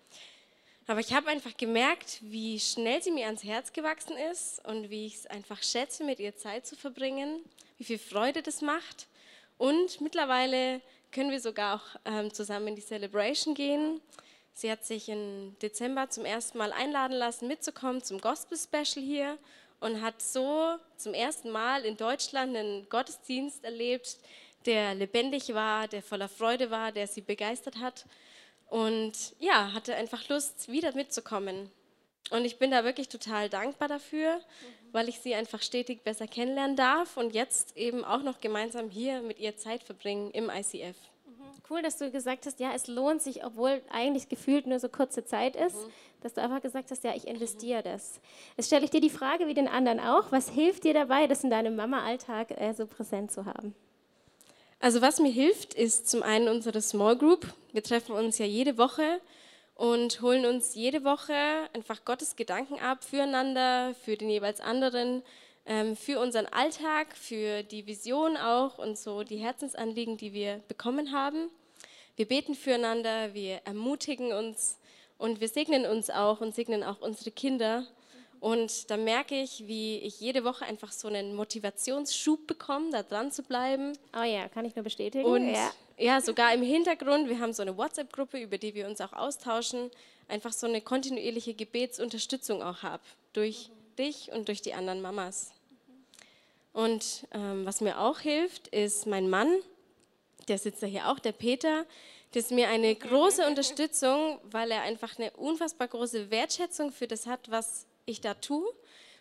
Aber 0.89 0.99
ich 0.99 1.15
habe 1.15 1.29
einfach 1.29 1.57
gemerkt, 1.57 2.19
wie 2.21 2.59
schnell 2.59 3.01
sie 3.01 3.13
mir 3.13 3.27
ans 3.27 3.45
Herz 3.45 3.73
gewachsen 3.73 4.17
ist 4.33 4.63
und 4.67 4.91
wie 4.91 5.07
ich 5.07 5.15
es 5.15 5.27
einfach 5.27 5.63
schätze, 5.63 6.03
mit 6.03 6.19
ihr 6.19 6.37
Zeit 6.37 6.67
zu 6.67 6.75
verbringen, 6.75 7.45
wie 7.79 7.85
viel 7.85 7.99
Freude 7.99 8.43
das 8.43 8.61
macht. 8.61 9.07
Und 9.57 10.01
mittlerweile 10.01 10.81
können 11.13 11.31
wir 11.31 11.41
sogar 11.41 11.77
auch 11.77 12.01
ähm, 12.05 12.35
zusammen 12.35 12.69
in 12.69 12.75
die 12.75 12.85
Celebration 12.85 13.55
gehen. 13.55 14.01
Sie 14.55 14.71
hat 14.71 14.85
sich 14.85 15.09
im 15.09 15.57
Dezember 15.61 16.09
zum 16.11 16.25
ersten 16.25 16.59
Mal 16.59 16.73
einladen 16.73 17.17
lassen, 17.17 17.49
mitzukommen 17.49 18.03
zum 18.03 18.21
Gospel 18.21 18.57
Special 18.57 19.05
hier 19.05 19.37
und 19.81 20.01
hat 20.01 20.23
so 20.23 20.77
zum 20.97 21.13
ersten 21.13 21.51
Mal 21.51 21.85
in 21.85 21.97
Deutschland 21.97 22.57
einen 22.57 22.89
Gottesdienst 22.89 23.65
erlebt, 23.65 24.17
der 24.65 24.95
lebendig 24.95 25.53
war, 25.55 25.89
der 25.89 26.03
voller 26.03 26.29
Freude 26.29 26.71
war, 26.71 26.93
der 26.93 27.09
sie 27.09 27.21
begeistert 27.21 27.77
hat 27.81 28.07
und 28.71 29.13
ja, 29.41 29.73
hatte 29.73 29.97
einfach 29.97 30.29
Lust, 30.29 30.71
wieder 30.71 30.95
mitzukommen. 30.95 31.71
Und 32.31 32.45
ich 32.45 32.59
bin 32.59 32.71
da 32.71 32.85
wirklich 32.85 33.09
total 33.09 33.51
dankbar 33.51 33.89
dafür, 33.89 34.41
weil 34.93 35.09
ich 35.09 35.19
sie 35.19 35.35
einfach 35.35 35.63
stetig 35.63 36.05
besser 36.05 36.27
kennenlernen 36.27 36.77
darf 36.77 37.17
und 37.17 37.35
jetzt 37.35 37.77
eben 37.77 38.05
auch 38.05 38.23
noch 38.23 38.41
gemeinsam 38.41 38.89
hier 38.89 39.21
mit 39.21 39.41
ihr 39.41 39.57
Zeit 39.57 39.83
verbringen 39.83 40.31
im 40.31 40.49
ICF. 40.49 40.97
Cool, 41.71 41.81
dass 41.81 41.97
du 41.97 42.11
gesagt 42.11 42.45
hast, 42.45 42.61
ja, 42.61 42.73
es 42.75 42.89
lohnt 42.89 43.23
sich, 43.23 43.45
obwohl 43.45 43.81
eigentlich 43.91 44.29
gefühlt 44.29 44.67
nur 44.67 44.79
so 44.79 44.91
kurze 44.91 45.25
Zeit 45.25 45.57
ist, 45.57 45.77
mhm. 45.77 45.91
dass 46.23 46.35
du 46.35 46.43
einfach 46.43 46.61
gesagt 46.61 46.91
hast, 46.91 47.05
ja, 47.05 47.15
ich 47.15 47.27
investiere 47.27 47.81
mhm. 47.81 47.85
das. 47.85 48.21
Jetzt 48.57 48.67
stelle 48.67 48.85
ich 48.85 48.91
dir 48.91 49.01
die 49.01 49.11
Frage 49.11 49.47
wie 49.47 49.55
den 49.55 49.69
anderen 49.69 49.99
auch, 49.99 50.31
was 50.31 50.51
hilft 50.51 50.85
dir 50.85 50.93
dabei, 50.93 51.27
das 51.27 51.43
in 51.43 51.51
deinem 51.51 51.75
Mama-Alltag 51.75 52.51
äh, 52.51 52.75
so 52.75 52.87
präsent 52.87 53.33
zu 53.33 53.47
haben? 53.47 53.75
Also 54.79 55.01
was 55.01 55.19
mir 55.19 55.33
hilft, 55.33 55.73
ist 55.73 56.11
zum 56.11 56.23
einen 56.23 56.49
unsere 56.49 56.83
Small 56.83 57.17
Group. 57.17 57.47
Wir 57.73 57.83
treffen 57.83 58.15
uns 58.15 58.37
ja 58.37 58.45
jede 58.45 58.77
Woche 58.77 59.21
und 59.75 60.21
holen 60.21 60.45
uns 60.45 60.75
jede 60.75 61.05
Woche 61.05 61.35
einfach 61.73 62.05
Gottes 62.05 62.37
Gedanken 62.37 62.79
ab 62.79 63.03
füreinander, 63.03 63.95
für 64.05 64.17
den 64.17 64.29
jeweils 64.29 64.61
anderen, 64.61 65.23
ähm, 65.67 65.97
für 65.97 66.21
unseren 66.21 66.47
Alltag, 66.47 67.17
für 67.17 67.63
die 67.63 67.87
Vision 67.87 68.37
auch 68.37 68.79
und 68.79 68.99
so 68.99 69.23
die 69.23 69.39
Herzensanliegen, 69.39 70.17
die 70.17 70.33
wir 70.33 70.61
bekommen 70.69 71.13
haben. 71.13 71.51
Wir 72.17 72.27
beten 72.27 72.55
füreinander, 72.55 73.35
wir 73.35 73.61
ermutigen 73.65 74.33
uns 74.33 74.79
und 75.19 75.41
wir 75.41 75.49
segnen 75.49 75.87
uns 75.87 76.11
auch 76.11 76.41
und 76.41 76.55
segnen 76.55 76.83
auch 76.83 77.01
unsere 77.01 77.31
Kinder 77.31 77.87
und 78.45 78.91
da 78.91 78.99
merke 78.99 79.41
ich, 79.41 79.67
wie 79.67 80.01
ich 80.01 80.21
jede 80.21 80.45
Woche 80.45 80.67
einfach 80.67 80.93
so 80.93 81.09
einen 81.09 81.35
Motivationsschub 81.35 82.47
bekomme, 82.47 82.91
da 82.91 83.03
dran 83.03 83.33
zu 83.33 83.43
bleiben. 83.43 83.95
Oh 84.15 84.23
ja, 84.23 84.49
kann 84.51 84.67
ich 84.67 84.77
nur 84.77 84.83
bestätigen. 84.83 85.25
Und 85.25 85.49
ja, 85.51 85.71
ja 85.97 86.21
sogar 86.21 86.53
im 86.53 86.61
Hintergrund, 86.61 87.31
wir 87.31 87.41
haben 87.41 87.55
so 87.55 87.63
eine 87.63 87.75
WhatsApp-Gruppe, 87.79 88.39
über 88.39 88.59
die 88.59 88.75
wir 88.75 88.87
uns 88.87 89.01
auch 89.01 89.15
austauschen, 89.15 89.91
einfach 90.29 90.53
so 90.53 90.67
eine 90.67 90.83
kontinuierliche 90.83 91.55
Gebetsunterstützung 91.55 92.63
auch 92.63 92.83
habe, 92.83 93.03
durch 93.33 93.71
mhm. 93.71 93.84
Dich 93.99 94.31
und 94.33 94.49
durch 94.49 94.63
die 94.63 94.75
anderen 94.75 95.01
Mamas. 95.01 95.53
Und 96.73 97.27
ähm, 97.33 97.65
was 97.65 97.81
mir 97.81 98.01
auch 98.01 98.19
hilft, 98.21 98.69
ist 98.69 99.07
mein 99.07 99.31
Mann, 99.31 99.49
der 100.49 100.59
sitzt 100.59 100.83
da 100.83 100.87
hier 100.87 101.09
auch, 101.09 101.19
der 101.19 101.33
Peter. 101.33 101.87
Das 102.33 102.47
ist 102.47 102.51
mir 102.51 102.69
eine 102.69 102.95
große 102.95 103.47
Unterstützung, 103.47 104.41
weil 104.45 104.71
er 104.71 104.83
einfach 104.83 105.19
eine 105.19 105.31
unfassbar 105.33 105.89
große 105.89 106.31
Wertschätzung 106.31 106.91
für 106.91 107.07
das 107.07 107.27
hat, 107.27 107.51
was 107.51 107.87
ich 108.07 108.21
da 108.21 108.35
tue 108.35 108.67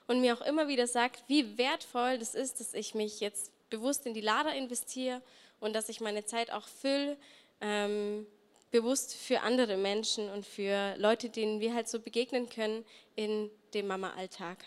und 0.07 0.21
mir 0.21 0.35
auch 0.35 0.41
immer 0.41 0.67
wieder 0.67 0.87
sagt, 0.87 1.23
wie 1.27 1.57
wertvoll 1.57 2.17
das 2.17 2.35
ist, 2.35 2.59
dass 2.59 2.73
ich 2.73 2.95
mich 2.95 3.19
jetzt 3.19 3.51
bewusst 3.69 4.05
in 4.05 4.13
die 4.13 4.21
Lader 4.21 4.53
investiere 4.53 5.21
und 5.59 5.73
dass 5.73 5.89
ich 5.89 6.01
meine 6.01 6.25
Zeit 6.25 6.51
auch 6.51 6.67
fülle, 6.67 7.17
ähm, 7.61 8.25
bewusst 8.71 9.15
für 9.15 9.41
andere 9.41 9.77
Menschen 9.77 10.29
und 10.29 10.45
für 10.45 10.95
Leute, 10.97 11.29
denen 11.29 11.59
wir 11.59 11.73
halt 11.73 11.87
so 11.87 11.99
begegnen 11.99 12.49
können 12.49 12.83
in 13.15 13.49
dem 13.73 13.87
Mama-Alltag. 13.87 14.57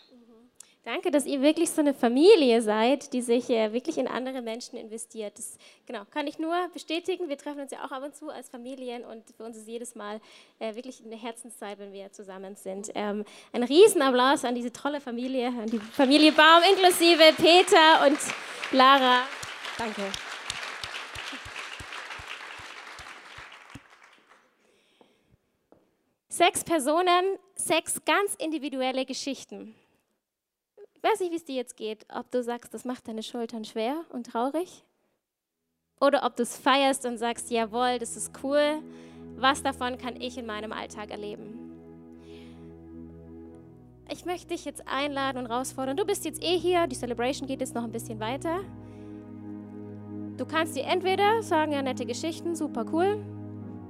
Danke, 0.87 1.11
dass 1.11 1.27
ihr 1.27 1.43
wirklich 1.43 1.71
so 1.71 1.81
eine 1.81 1.95
Familie 1.95 2.63
seid, 2.63 3.13
die 3.13 3.21
sich 3.21 3.51
äh, 3.51 3.73
wirklich 3.73 3.99
in 3.99 4.07
andere 4.07 4.41
Menschen 4.41 4.79
investiert. 4.79 5.37
Das 5.37 5.59
genau, 5.85 6.03
kann 6.13 6.29
ich 6.29 6.39
nur 6.39 6.55
bestätigen. 6.73 7.29
Wir 7.29 7.37
treffen 7.37 7.59
uns 7.59 7.73
ja 7.73 7.85
auch 7.85 7.91
ab 7.91 8.05
und 8.05 8.15
zu 8.15 8.31
als 8.31 8.49
Familien 8.49 9.05
und 9.05 9.25
für 9.37 9.43
uns 9.43 9.57
ist 9.57 9.67
jedes 9.67 9.97
Mal 9.97 10.21
äh, 10.61 10.77
wirklich 10.77 11.03
eine 11.05 11.17
Herzenszeit, 11.17 11.81
wenn 11.81 11.93
wir 11.93 12.13
zusammen 12.13 12.55
sind. 12.55 12.93
Ähm, 12.95 13.25
ein 13.53 13.65
Riesenapplaus 13.65 14.45
an 14.45 14.55
diese 14.55 14.73
tolle 14.73 15.01
Familie, 15.01 15.49
an 15.49 15.67
die 15.67 15.81
Familie 15.81 16.31
Baum 16.31 16.63
inklusive 16.71 17.35
Peter 17.37 18.07
und 18.07 18.19
Lara. 18.71 19.23
Danke. 19.79 20.03
Sechs 26.37 26.65
Personen, 26.65 27.39
sechs 27.55 28.05
ganz 28.05 28.35
individuelle 28.35 29.07
Geschichten 29.07 29.75
weiß 31.07 31.21
nicht, 31.21 31.33
wie 31.33 31.37
es 31.37 31.45
dir 31.45 31.55
jetzt 31.55 31.77
geht, 31.77 32.05
ob 32.13 32.31
du 32.31 32.43
sagst, 32.43 32.75
das 32.75 32.85
macht 32.85 33.07
deine 33.07 33.23
Schultern 33.23 33.65
schwer 33.65 34.05
und 34.11 34.27
traurig. 34.27 34.85
Oder 36.01 36.25
ob 36.25 36.37
du 36.37 36.43
es 36.43 36.57
feierst 36.57 37.07
und 37.07 37.19
sagst, 37.19 37.51
jawohl, 37.51 37.99
das 37.99 38.17
ist 38.17 38.33
cool. 38.43 38.83
Was 39.37 39.63
davon 39.63 39.99
kann 39.99 40.21
ich 40.21 40.37
in 40.37 40.47
meinem 40.47 40.73
Alltag 40.73 41.11
erleben? 41.11 41.61
Ich 44.11 44.25
möchte 44.25 44.49
dich 44.49 44.65
jetzt 44.65 44.87
einladen 44.87 45.39
und 45.39 45.49
herausfordern. 45.49 45.97
Du 45.97 46.05
bist 46.05 46.25
jetzt 46.25 46.43
eh 46.43 46.59
hier, 46.59 46.87
die 46.87 46.97
Celebration 46.97 47.47
geht 47.47 47.61
jetzt 47.61 47.75
noch 47.75 47.85
ein 47.85 47.93
bisschen 47.93 48.21
weiter. 48.21 48.61
Du 50.37 50.45
kannst 50.45 50.77
dir 50.77 50.85
entweder 50.85 51.43
sagen, 51.43 51.73
ja, 51.73 51.83
nette 51.83 52.05
Geschichten, 52.05 52.55
super 52.55 52.85
cool. 52.93 53.25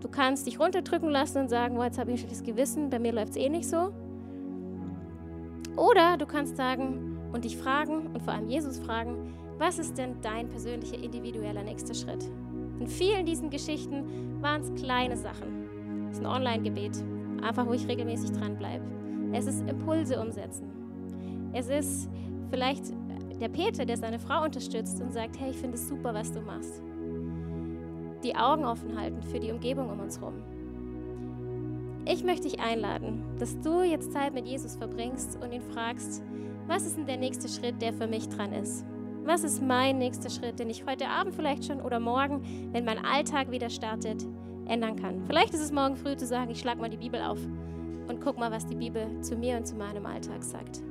Du 0.01 0.09
kannst 0.09 0.47
dich 0.47 0.61
runterdrücken 0.61 1.11
lassen 1.11 1.39
und 1.39 1.49
sagen, 1.49 1.79
oh, 1.79 1.85
jetzt 1.85 1.99
habe 1.99 2.11
ich 2.11 2.17
ein 2.17 2.19
schlechtes 2.19 2.43
Gewissen, 2.43 2.91
bei 2.91 2.99
mir 2.99 3.13
läuft 3.13 3.31
es 3.31 3.37
eh 3.37 3.49
nicht 3.49 3.69
so. 3.69 3.93
Oder 5.77 6.17
du 6.17 6.27
kannst 6.27 6.57
sagen 6.57 7.19
und 7.33 7.45
dich 7.45 7.57
fragen 7.57 8.09
und 8.13 8.23
vor 8.23 8.33
allem 8.33 8.49
Jesus 8.49 8.79
fragen, 8.79 9.35
was 9.59 9.79
ist 9.79 9.97
denn 9.97 10.21
dein 10.21 10.49
persönlicher, 10.49 11.03
individueller 11.03 11.63
nächster 11.63 11.95
Schritt? 11.95 12.25
In 12.79 12.87
vielen 12.87 13.25
diesen 13.25 13.51
Geschichten 13.51 14.43
waren 14.43 14.61
es 14.61 14.75
kleine 14.83 15.17
Sachen. 15.17 16.09
Es 16.11 16.19
ist 16.19 16.25
ein 16.25 16.31
Online-Gebet, 16.31 17.03
einfach 17.43 17.67
wo 17.67 17.73
ich 17.73 17.89
regelmäßig 17.89 18.33
dranbleibe. 18.33 18.85
Es 19.33 19.47
ist 19.47 19.69
Impulse 19.69 20.21
umsetzen. 20.21 20.71
Es 21.53 21.69
ist 21.69 22.09
vielleicht 22.51 22.93
der 23.41 23.49
Peter, 23.49 23.85
der 23.85 23.97
seine 23.97 24.19
Frau 24.19 24.45
unterstützt 24.45 25.01
und 25.01 25.13
sagt, 25.13 25.39
hey, 25.39 25.51
ich 25.51 25.57
finde 25.57 25.77
es 25.77 25.89
super, 25.89 26.15
was 26.15 26.33
du 26.33 26.41
machst. 26.41 26.83
Die 28.27 28.35
Augen 28.35 28.65
offen 28.65 29.01
halten 29.01 29.23
für 29.23 29.39
die 29.39 29.53
Umgebung 29.53 29.89
um 29.89 30.01
uns 30.01 30.19
herum. 30.19 30.43
Ich 32.07 32.25
möchte 32.25 32.49
dich 32.49 32.59
einladen, 32.59 33.23
dass 33.39 33.61
du 33.61 33.83
jetzt 33.83 34.13
Zeit 34.13 34.35
mit 34.35 34.49
Jesus 34.49 34.75
verbringst 34.75 35.39
und 35.41 35.53
ihn 35.53 35.63
fragst, 35.63 36.25
was 36.67 36.85
ist 36.85 36.97
denn 36.97 37.07
der 37.07 37.19
nächste 37.19 37.49
Schritt, 37.49 37.81
der 37.81 37.93
für 37.93 38.09
mich 38.09 38.29
dran 38.29 38.53
ist? 38.53 38.85
Was 39.23 39.45
ist 39.45 39.63
mein 39.63 39.99
nächster 39.99 40.29
Schritt, 40.29 40.59
den 40.59 40.71
ich 40.71 40.85
heute 40.87 41.07
Abend 41.07 41.37
vielleicht 41.37 41.67
schon 41.67 41.81
oder 41.81 42.01
morgen, 42.01 42.43
wenn 42.73 42.85
mein 42.85 43.05
Alltag 43.05 43.53
wieder 43.53 43.71
startet, 43.71 44.27
ändern 44.67 44.97
kann? 44.97 45.23
Vielleicht 45.25 45.55
ist 45.55 45.63
es 45.63 45.71
morgen 45.71 45.95
früh 45.95 46.17
zu 46.17 46.27
sagen, 46.27 46.51
ich 46.51 46.59
schlage 46.59 46.81
mal 46.81 46.91
die 46.91 46.97
Bibel 46.97 47.21
auf 47.21 47.39
und 48.09 48.21
guck 48.21 48.39
mal, 48.39 48.51
was 48.51 48.67
die 48.67 48.75
Bibel 48.75 49.21
zu 49.21 49.37
mir 49.37 49.57
und 49.57 49.69
zu 49.69 49.77
meinem 49.77 50.05
Alltag 50.05 50.43
sagt. 50.43 50.83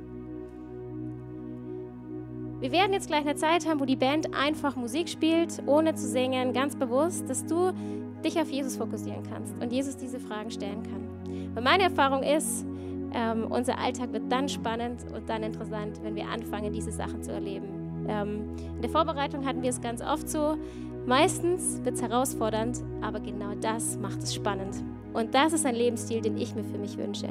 Wir 2.60 2.72
werden 2.72 2.94
jetzt 2.94 3.08
gleich 3.08 3.20
eine 3.20 3.36
Zeit 3.36 3.68
haben, 3.68 3.80
wo 3.80 3.84
die 3.84 3.96
Band 3.96 4.34
einfach 4.34 4.76
Musik 4.76 5.10
spielt, 5.10 5.62
ohne 5.66 5.94
zu 5.94 6.06
singen, 6.06 6.54
ganz 6.54 6.74
bewusst, 6.74 7.28
dass 7.28 7.44
du 7.44 7.72
dich 8.24 8.40
auf 8.40 8.50
Jesus 8.50 8.76
fokussieren 8.76 9.22
kannst 9.30 9.54
und 9.60 9.70
Jesus 9.70 9.96
diese 9.96 10.18
Fragen 10.18 10.50
stellen 10.50 10.82
kann. 10.82 11.54
Weil 11.54 11.62
meine 11.62 11.84
Erfahrung 11.84 12.22
ist, 12.22 12.64
ähm, 13.12 13.46
unser 13.50 13.78
Alltag 13.78 14.12
wird 14.12 14.30
dann 14.32 14.48
spannend 14.48 15.04
und 15.14 15.28
dann 15.28 15.42
interessant, 15.42 16.00
wenn 16.02 16.14
wir 16.14 16.28
anfangen, 16.28 16.72
diese 16.72 16.90
Sachen 16.90 17.22
zu 17.22 17.30
erleben. 17.30 18.06
Ähm, 18.08 18.56
in 18.74 18.82
der 18.82 18.90
Vorbereitung 18.90 19.44
hatten 19.44 19.62
wir 19.62 19.70
es 19.70 19.80
ganz 19.80 20.02
oft 20.02 20.28
so. 20.28 20.56
Meistens 21.06 21.80
wird 21.84 21.96
es 21.96 22.02
herausfordernd, 22.02 22.82
aber 23.02 23.20
genau 23.20 23.54
das 23.60 23.98
macht 23.98 24.22
es 24.22 24.34
spannend. 24.34 24.76
Und 25.12 25.34
das 25.34 25.52
ist 25.52 25.66
ein 25.66 25.74
Lebensstil, 25.74 26.20
den 26.20 26.36
ich 26.36 26.54
mir 26.54 26.64
für 26.64 26.78
mich 26.78 26.96
wünsche. 26.96 27.28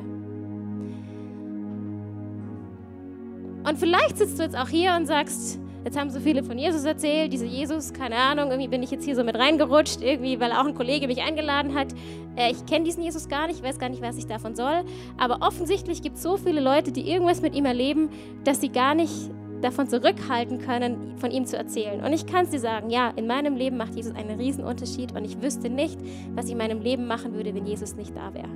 Und 3.67 3.77
vielleicht 3.77 4.17
sitzt 4.17 4.39
du 4.39 4.43
jetzt 4.43 4.57
auch 4.57 4.69
hier 4.69 4.95
und 4.95 5.05
sagst, 5.05 5.59
Jetzt 5.85 5.99
haben 5.99 6.09
so 6.09 6.19
viele 6.19 6.43
von 6.43 6.57
Jesus 6.57 6.83
erzählt, 6.83 7.31
dieser 7.31 7.45
Jesus, 7.45 7.93
keine 7.93 8.15
Ahnung, 8.15 8.49
irgendwie 8.49 8.69
bin 8.69 8.81
ich 8.81 8.89
jetzt 8.89 9.05
hier 9.05 9.15
so 9.15 9.23
mit 9.23 9.35
reingerutscht, 9.35 10.01
irgendwie, 10.01 10.39
weil 10.39 10.51
auch 10.51 10.65
ein 10.65 10.73
Kollege 10.73 11.05
mich 11.05 11.21
eingeladen 11.21 11.75
hat. 11.75 11.93
Äh, 12.35 12.53
ich 12.53 12.65
kenne 12.65 12.85
diesen 12.85 13.03
Jesus 13.03 13.29
gar 13.29 13.45
nicht, 13.45 13.61
weiß 13.61 13.77
gar 13.77 13.89
nicht, 13.89 14.01
was 14.01 14.17
ich 14.17 14.25
davon 14.25 14.55
soll. 14.55 14.83
Aber 15.19 15.45
offensichtlich 15.45 16.01
gibt 16.01 16.15
es 16.15 16.23
so 16.23 16.37
viele 16.37 16.59
Leute, 16.59 16.91
die 16.91 17.07
irgendwas 17.07 17.43
mit 17.43 17.53
ihm 17.53 17.65
erleben, 17.65 18.09
dass 18.43 18.61
sie 18.61 18.69
gar 18.69 18.95
nicht 18.95 19.29
davon 19.61 19.87
zurückhalten 19.87 20.57
können, 20.57 21.17
von 21.17 21.29
ihm 21.29 21.45
zu 21.45 21.55
erzählen. 21.55 22.03
Und 22.03 22.13
ich 22.13 22.25
kann 22.25 22.45
es 22.45 22.49
dir 22.49 22.59
sagen, 22.59 22.89
ja, 22.89 23.09
in 23.15 23.27
meinem 23.27 23.55
Leben 23.55 23.77
macht 23.77 23.93
Jesus 23.93 24.15
einen 24.15 24.39
riesen 24.39 24.63
Unterschied 24.63 25.11
und 25.11 25.23
ich 25.23 25.39
wüsste 25.39 25.69
nicht, 25.69 25.99
was 26.33 26.45
ich 26.45 26.53
in 26.53 26.57
meinem 26.57 26.81
Leben 26.81 27.05
machen 27.05 27.35
würde, 27.35 27.53
wenn 27.53 27.67
Jesus 27.67 27.95
nicht 27.95 28.15
da 28.15 28.33
wäre. 28.33 28.49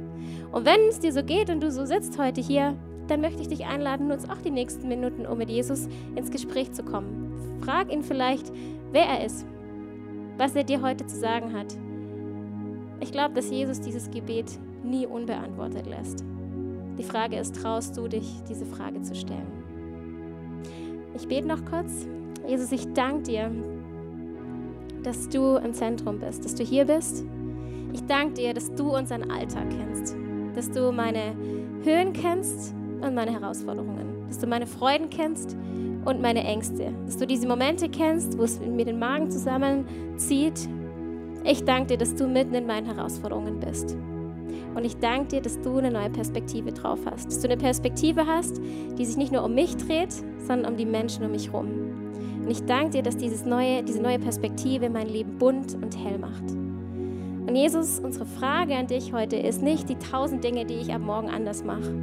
Und 0.52 0.66
wenn 0.66 0.80
es 0.90 1.00
dir 1.00 1.14
so 1.14 1.24
geht 1.24 1.52
und 1.52 1.62
du 1.62 1.72
so 1.72 1.86
sitzt 1.86 2.18
heute 2.18 2.42
hier, 2.42 2.76
dann 3.10 3.22
möchte 3.22 3.42
ich 3.42 3.48
dich 3.48 3.66
einladen, 3.66 4.08
nutz 4.08 4.26
auch 4.26 4.42
die 4.42 4.52
nächsten 4.52 4.88
Minuten, 4.88 5.26
um 5.26 5.38
mit 5.38 5.50
Jesus 5.50 5.88
ins 6.16 6.32
Gespräch 6.32 6.72
zu 6.72 6.84
kommen. 6.84 7.60
Frag 7.62 7.92
ihn 7.92 8.04
vielleicht, 8.04 8.52
wer 8.92 9.06
er 9.06 9.26
ist, 9.26 9.46
was 10.38 10.56
er 10.56 10.64
dir 10.64 10.82
heute 10.82 11.06
zu 11.06 11.18
sagen 11.18 11.54
hat. 11.54 11.76
Ich 13.02 13.12
glaube, 13.12 13.34
dass 13.34 13.50
Jesus 13.50 13.82
dieses 13.82 14.10
Gebet 14.12 14.60
nie 14.84 15.06
unbeantwortet 15.06 15.88
lässt. 15.88 16.24
Die 16.98 17.04
Frage 17.04 17.38
ist, 17.38 17.56
traust 17.56 17.98
du 17.98 18.08
dich, 18.08 18.28
diese 18.48 18.66
Frage 18.66 19.02
zu 19.02 19.16
stellen? 19.16 19.48
Ich 21.16 21.28
bete 21.28 21.48
noch 21.48 21.64
kurz. 21.66 22.08
Jesus, 22.48 22.72
ich 22.72 22.94
danke 22.94 23.24
dir, 23.24 23.52
dass 25.04 25.30
du 25.30 25.56
im 25.58 25.74
Zentrum 25.74 26.20
bist, 26.20 26.44
dass 26.46 26.56
du 26.56 26.64
hier 26.64 26.86
bist. 26.86 27.26
Ich 27.94 28.06
danke 28.06 28.34
dir, 28.34 28.54
dass 28.54 28.74
du 28.76 28.96
unseren 28.96 29.32
Alltag 29.32 29.66
kennst, 29.70 30.16
dass 30.56 30.70
du 30.70 30.92
meine 30.92 31.36
Höhen 31.84 32.14
kennst 32.14 32.76
und 33.02 33.16
meine 33.16 33.32
Herausforderungen, 33.32 34.28
dass 34.28 34.40
du 34.40 34.48
meine 34.48 34.68
Freuden 34.68 35.10
kennst 35.10 35.56
und 36.06 36.22
meine 36.22 36.44
Ängste, 36.44 36.94
dass 37.06 37.18
du 37.18 37.28
diese 37.28 37.48
Momente 37.48 37.90
kennst, 37.90 38.38
wo 38.38 38.44
es 38.44 38.60
mir 38.60 38.86
den 38.86 39.00
Magen 39.00 39.30
zusammenzieht. 39.30 40.68
Ich 41.44 41.64
danke 41.64 41.88
dir, 41.88 41.98
dass 41.98 42.16
du 42.16 42.28
mitten 42.28 42.54
in 42.54 42.66
meinen 42.66 42.86
Herausforderungen 42.86 43.60
bist. 43.60 43.98
Und 44.76 44.86
ich 44.86 44.98
danke 44.98 45.28
dir, 45.28 45.42
dass 45.42 45.60
du 45.62 45.78
eine 45.78 45.92
neue 45.92 46.10
Perspektive 46.10 46.72
drauf 46.72 47.00
hast. 47.06 47.28
Dass 47.28 47.40
du 47.40 47.48
eine 47.48 47.58
Perspektive 47.58 48.26
hast, 48.26 48.62
die 48.98 49.06
sich 49.06 49.18
nicht 49.18 49.32
nur 49.32 49.44
um 49.44 49.54
mich 49.54 49.76
dreht, 49.78 50.14
sondern 50.38 50.72
um 50.72 50.78
die 50.78 50.86
Menschen 50.86 51.26
um 51.26 51.32
mich 51.32 51.52
herum. 51.52 51.68
Und 52.44 52.50
ich 52.50 52.64
danke 52.66 52.92
dir, 52.92 53.04
dass 53.04 53.18
dieses 53.18 53.46
neue, 53.46 53.84
diese 53.84 54.02
neue 54.02 54.20
Perspektive 54.20 54.90
mein 54.90 55.08
Leben 55.08 55.38
bunt 55.38 55.76
und 55.76 55.98
hell 55.98 56.18
macht. 56.18 56.44
Und 57.50 57.56
Jesus, 57.56 58.00
unsere 58.00 58.26
Frage 58.26 58.76
an 58.76 58.88
dich 58.88 59.12
heute 59.12 59.36
ist 59.36 59.62
nicht 59.62 59.90
die 59.90 59.98
tausend 59.98 60.44
Dinge, 60.44 60.66
die 60.66 60.76
ich 60.76 60.94
ab 60.94 61.02
morgen 61.02 61.30
anders 61.30 61.64
mache, 61.64 61.96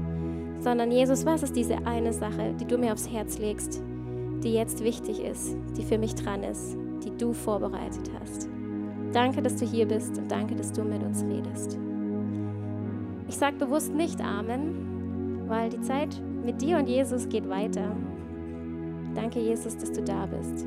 sondern 0.60 0.90
Jesus, 0.90 1.24
was 1.26 1.42
ist 1.42 1.56
diese 1.56 1.86
eine 1.86 2.12
Sache, 2.12 2.54
die 2.58 2.66
du 2.66 2.78
mir 2.78 2.92
aufs 2.92 3.10
Herz 3.10 3.38
legst, 3.38 3.82
die 4.42 4.52
jetzt 4.52 4.82
wichtig 4.82 5.20
ist, 5.20 5.56
die 5.76 5.82
für 5.82 5.98
mich 5.98 6.14
dran 6.14 6.42
ist, 6.42 6.76
die 7.04 7.16
du 7.16 7.32
vorbereitet 7.32 8.10
hast. 8.20 8.48
Danke, 9.12 9.42
dass 9.42 9.56
du 9.56 9.66
hier 9.66 9.86
bist 9.86 10.18
und 10.18 10.30
danke, 10.30 10.54
dass 10.54 10.72
du 10.72 10.82
mit 10.82 11.02
uns 11.02 11.24
redest. 11.24 11.78
Ich 13.28 13.36
sage 13.36 13.56
bewusst 13.56 13.92
nicht 13.94 14.20
Amen, 14.20 15.44
weil 15.48 15.70
die 15.70 15.80
Zeit 15.80 16.20
mit 16.44 16.60
dir 16.60 16.78
und 16.78 16.88
Jesus 16.88 17.28
geht 17.28 17.48
weiter. 17.48 17.96
Danke, 19.14 19.40
Jesus, 19.40 19.76
dass 19.76 19.92
du 19.92 20.02
da 20.02 20.26
bist. 20.26 20.66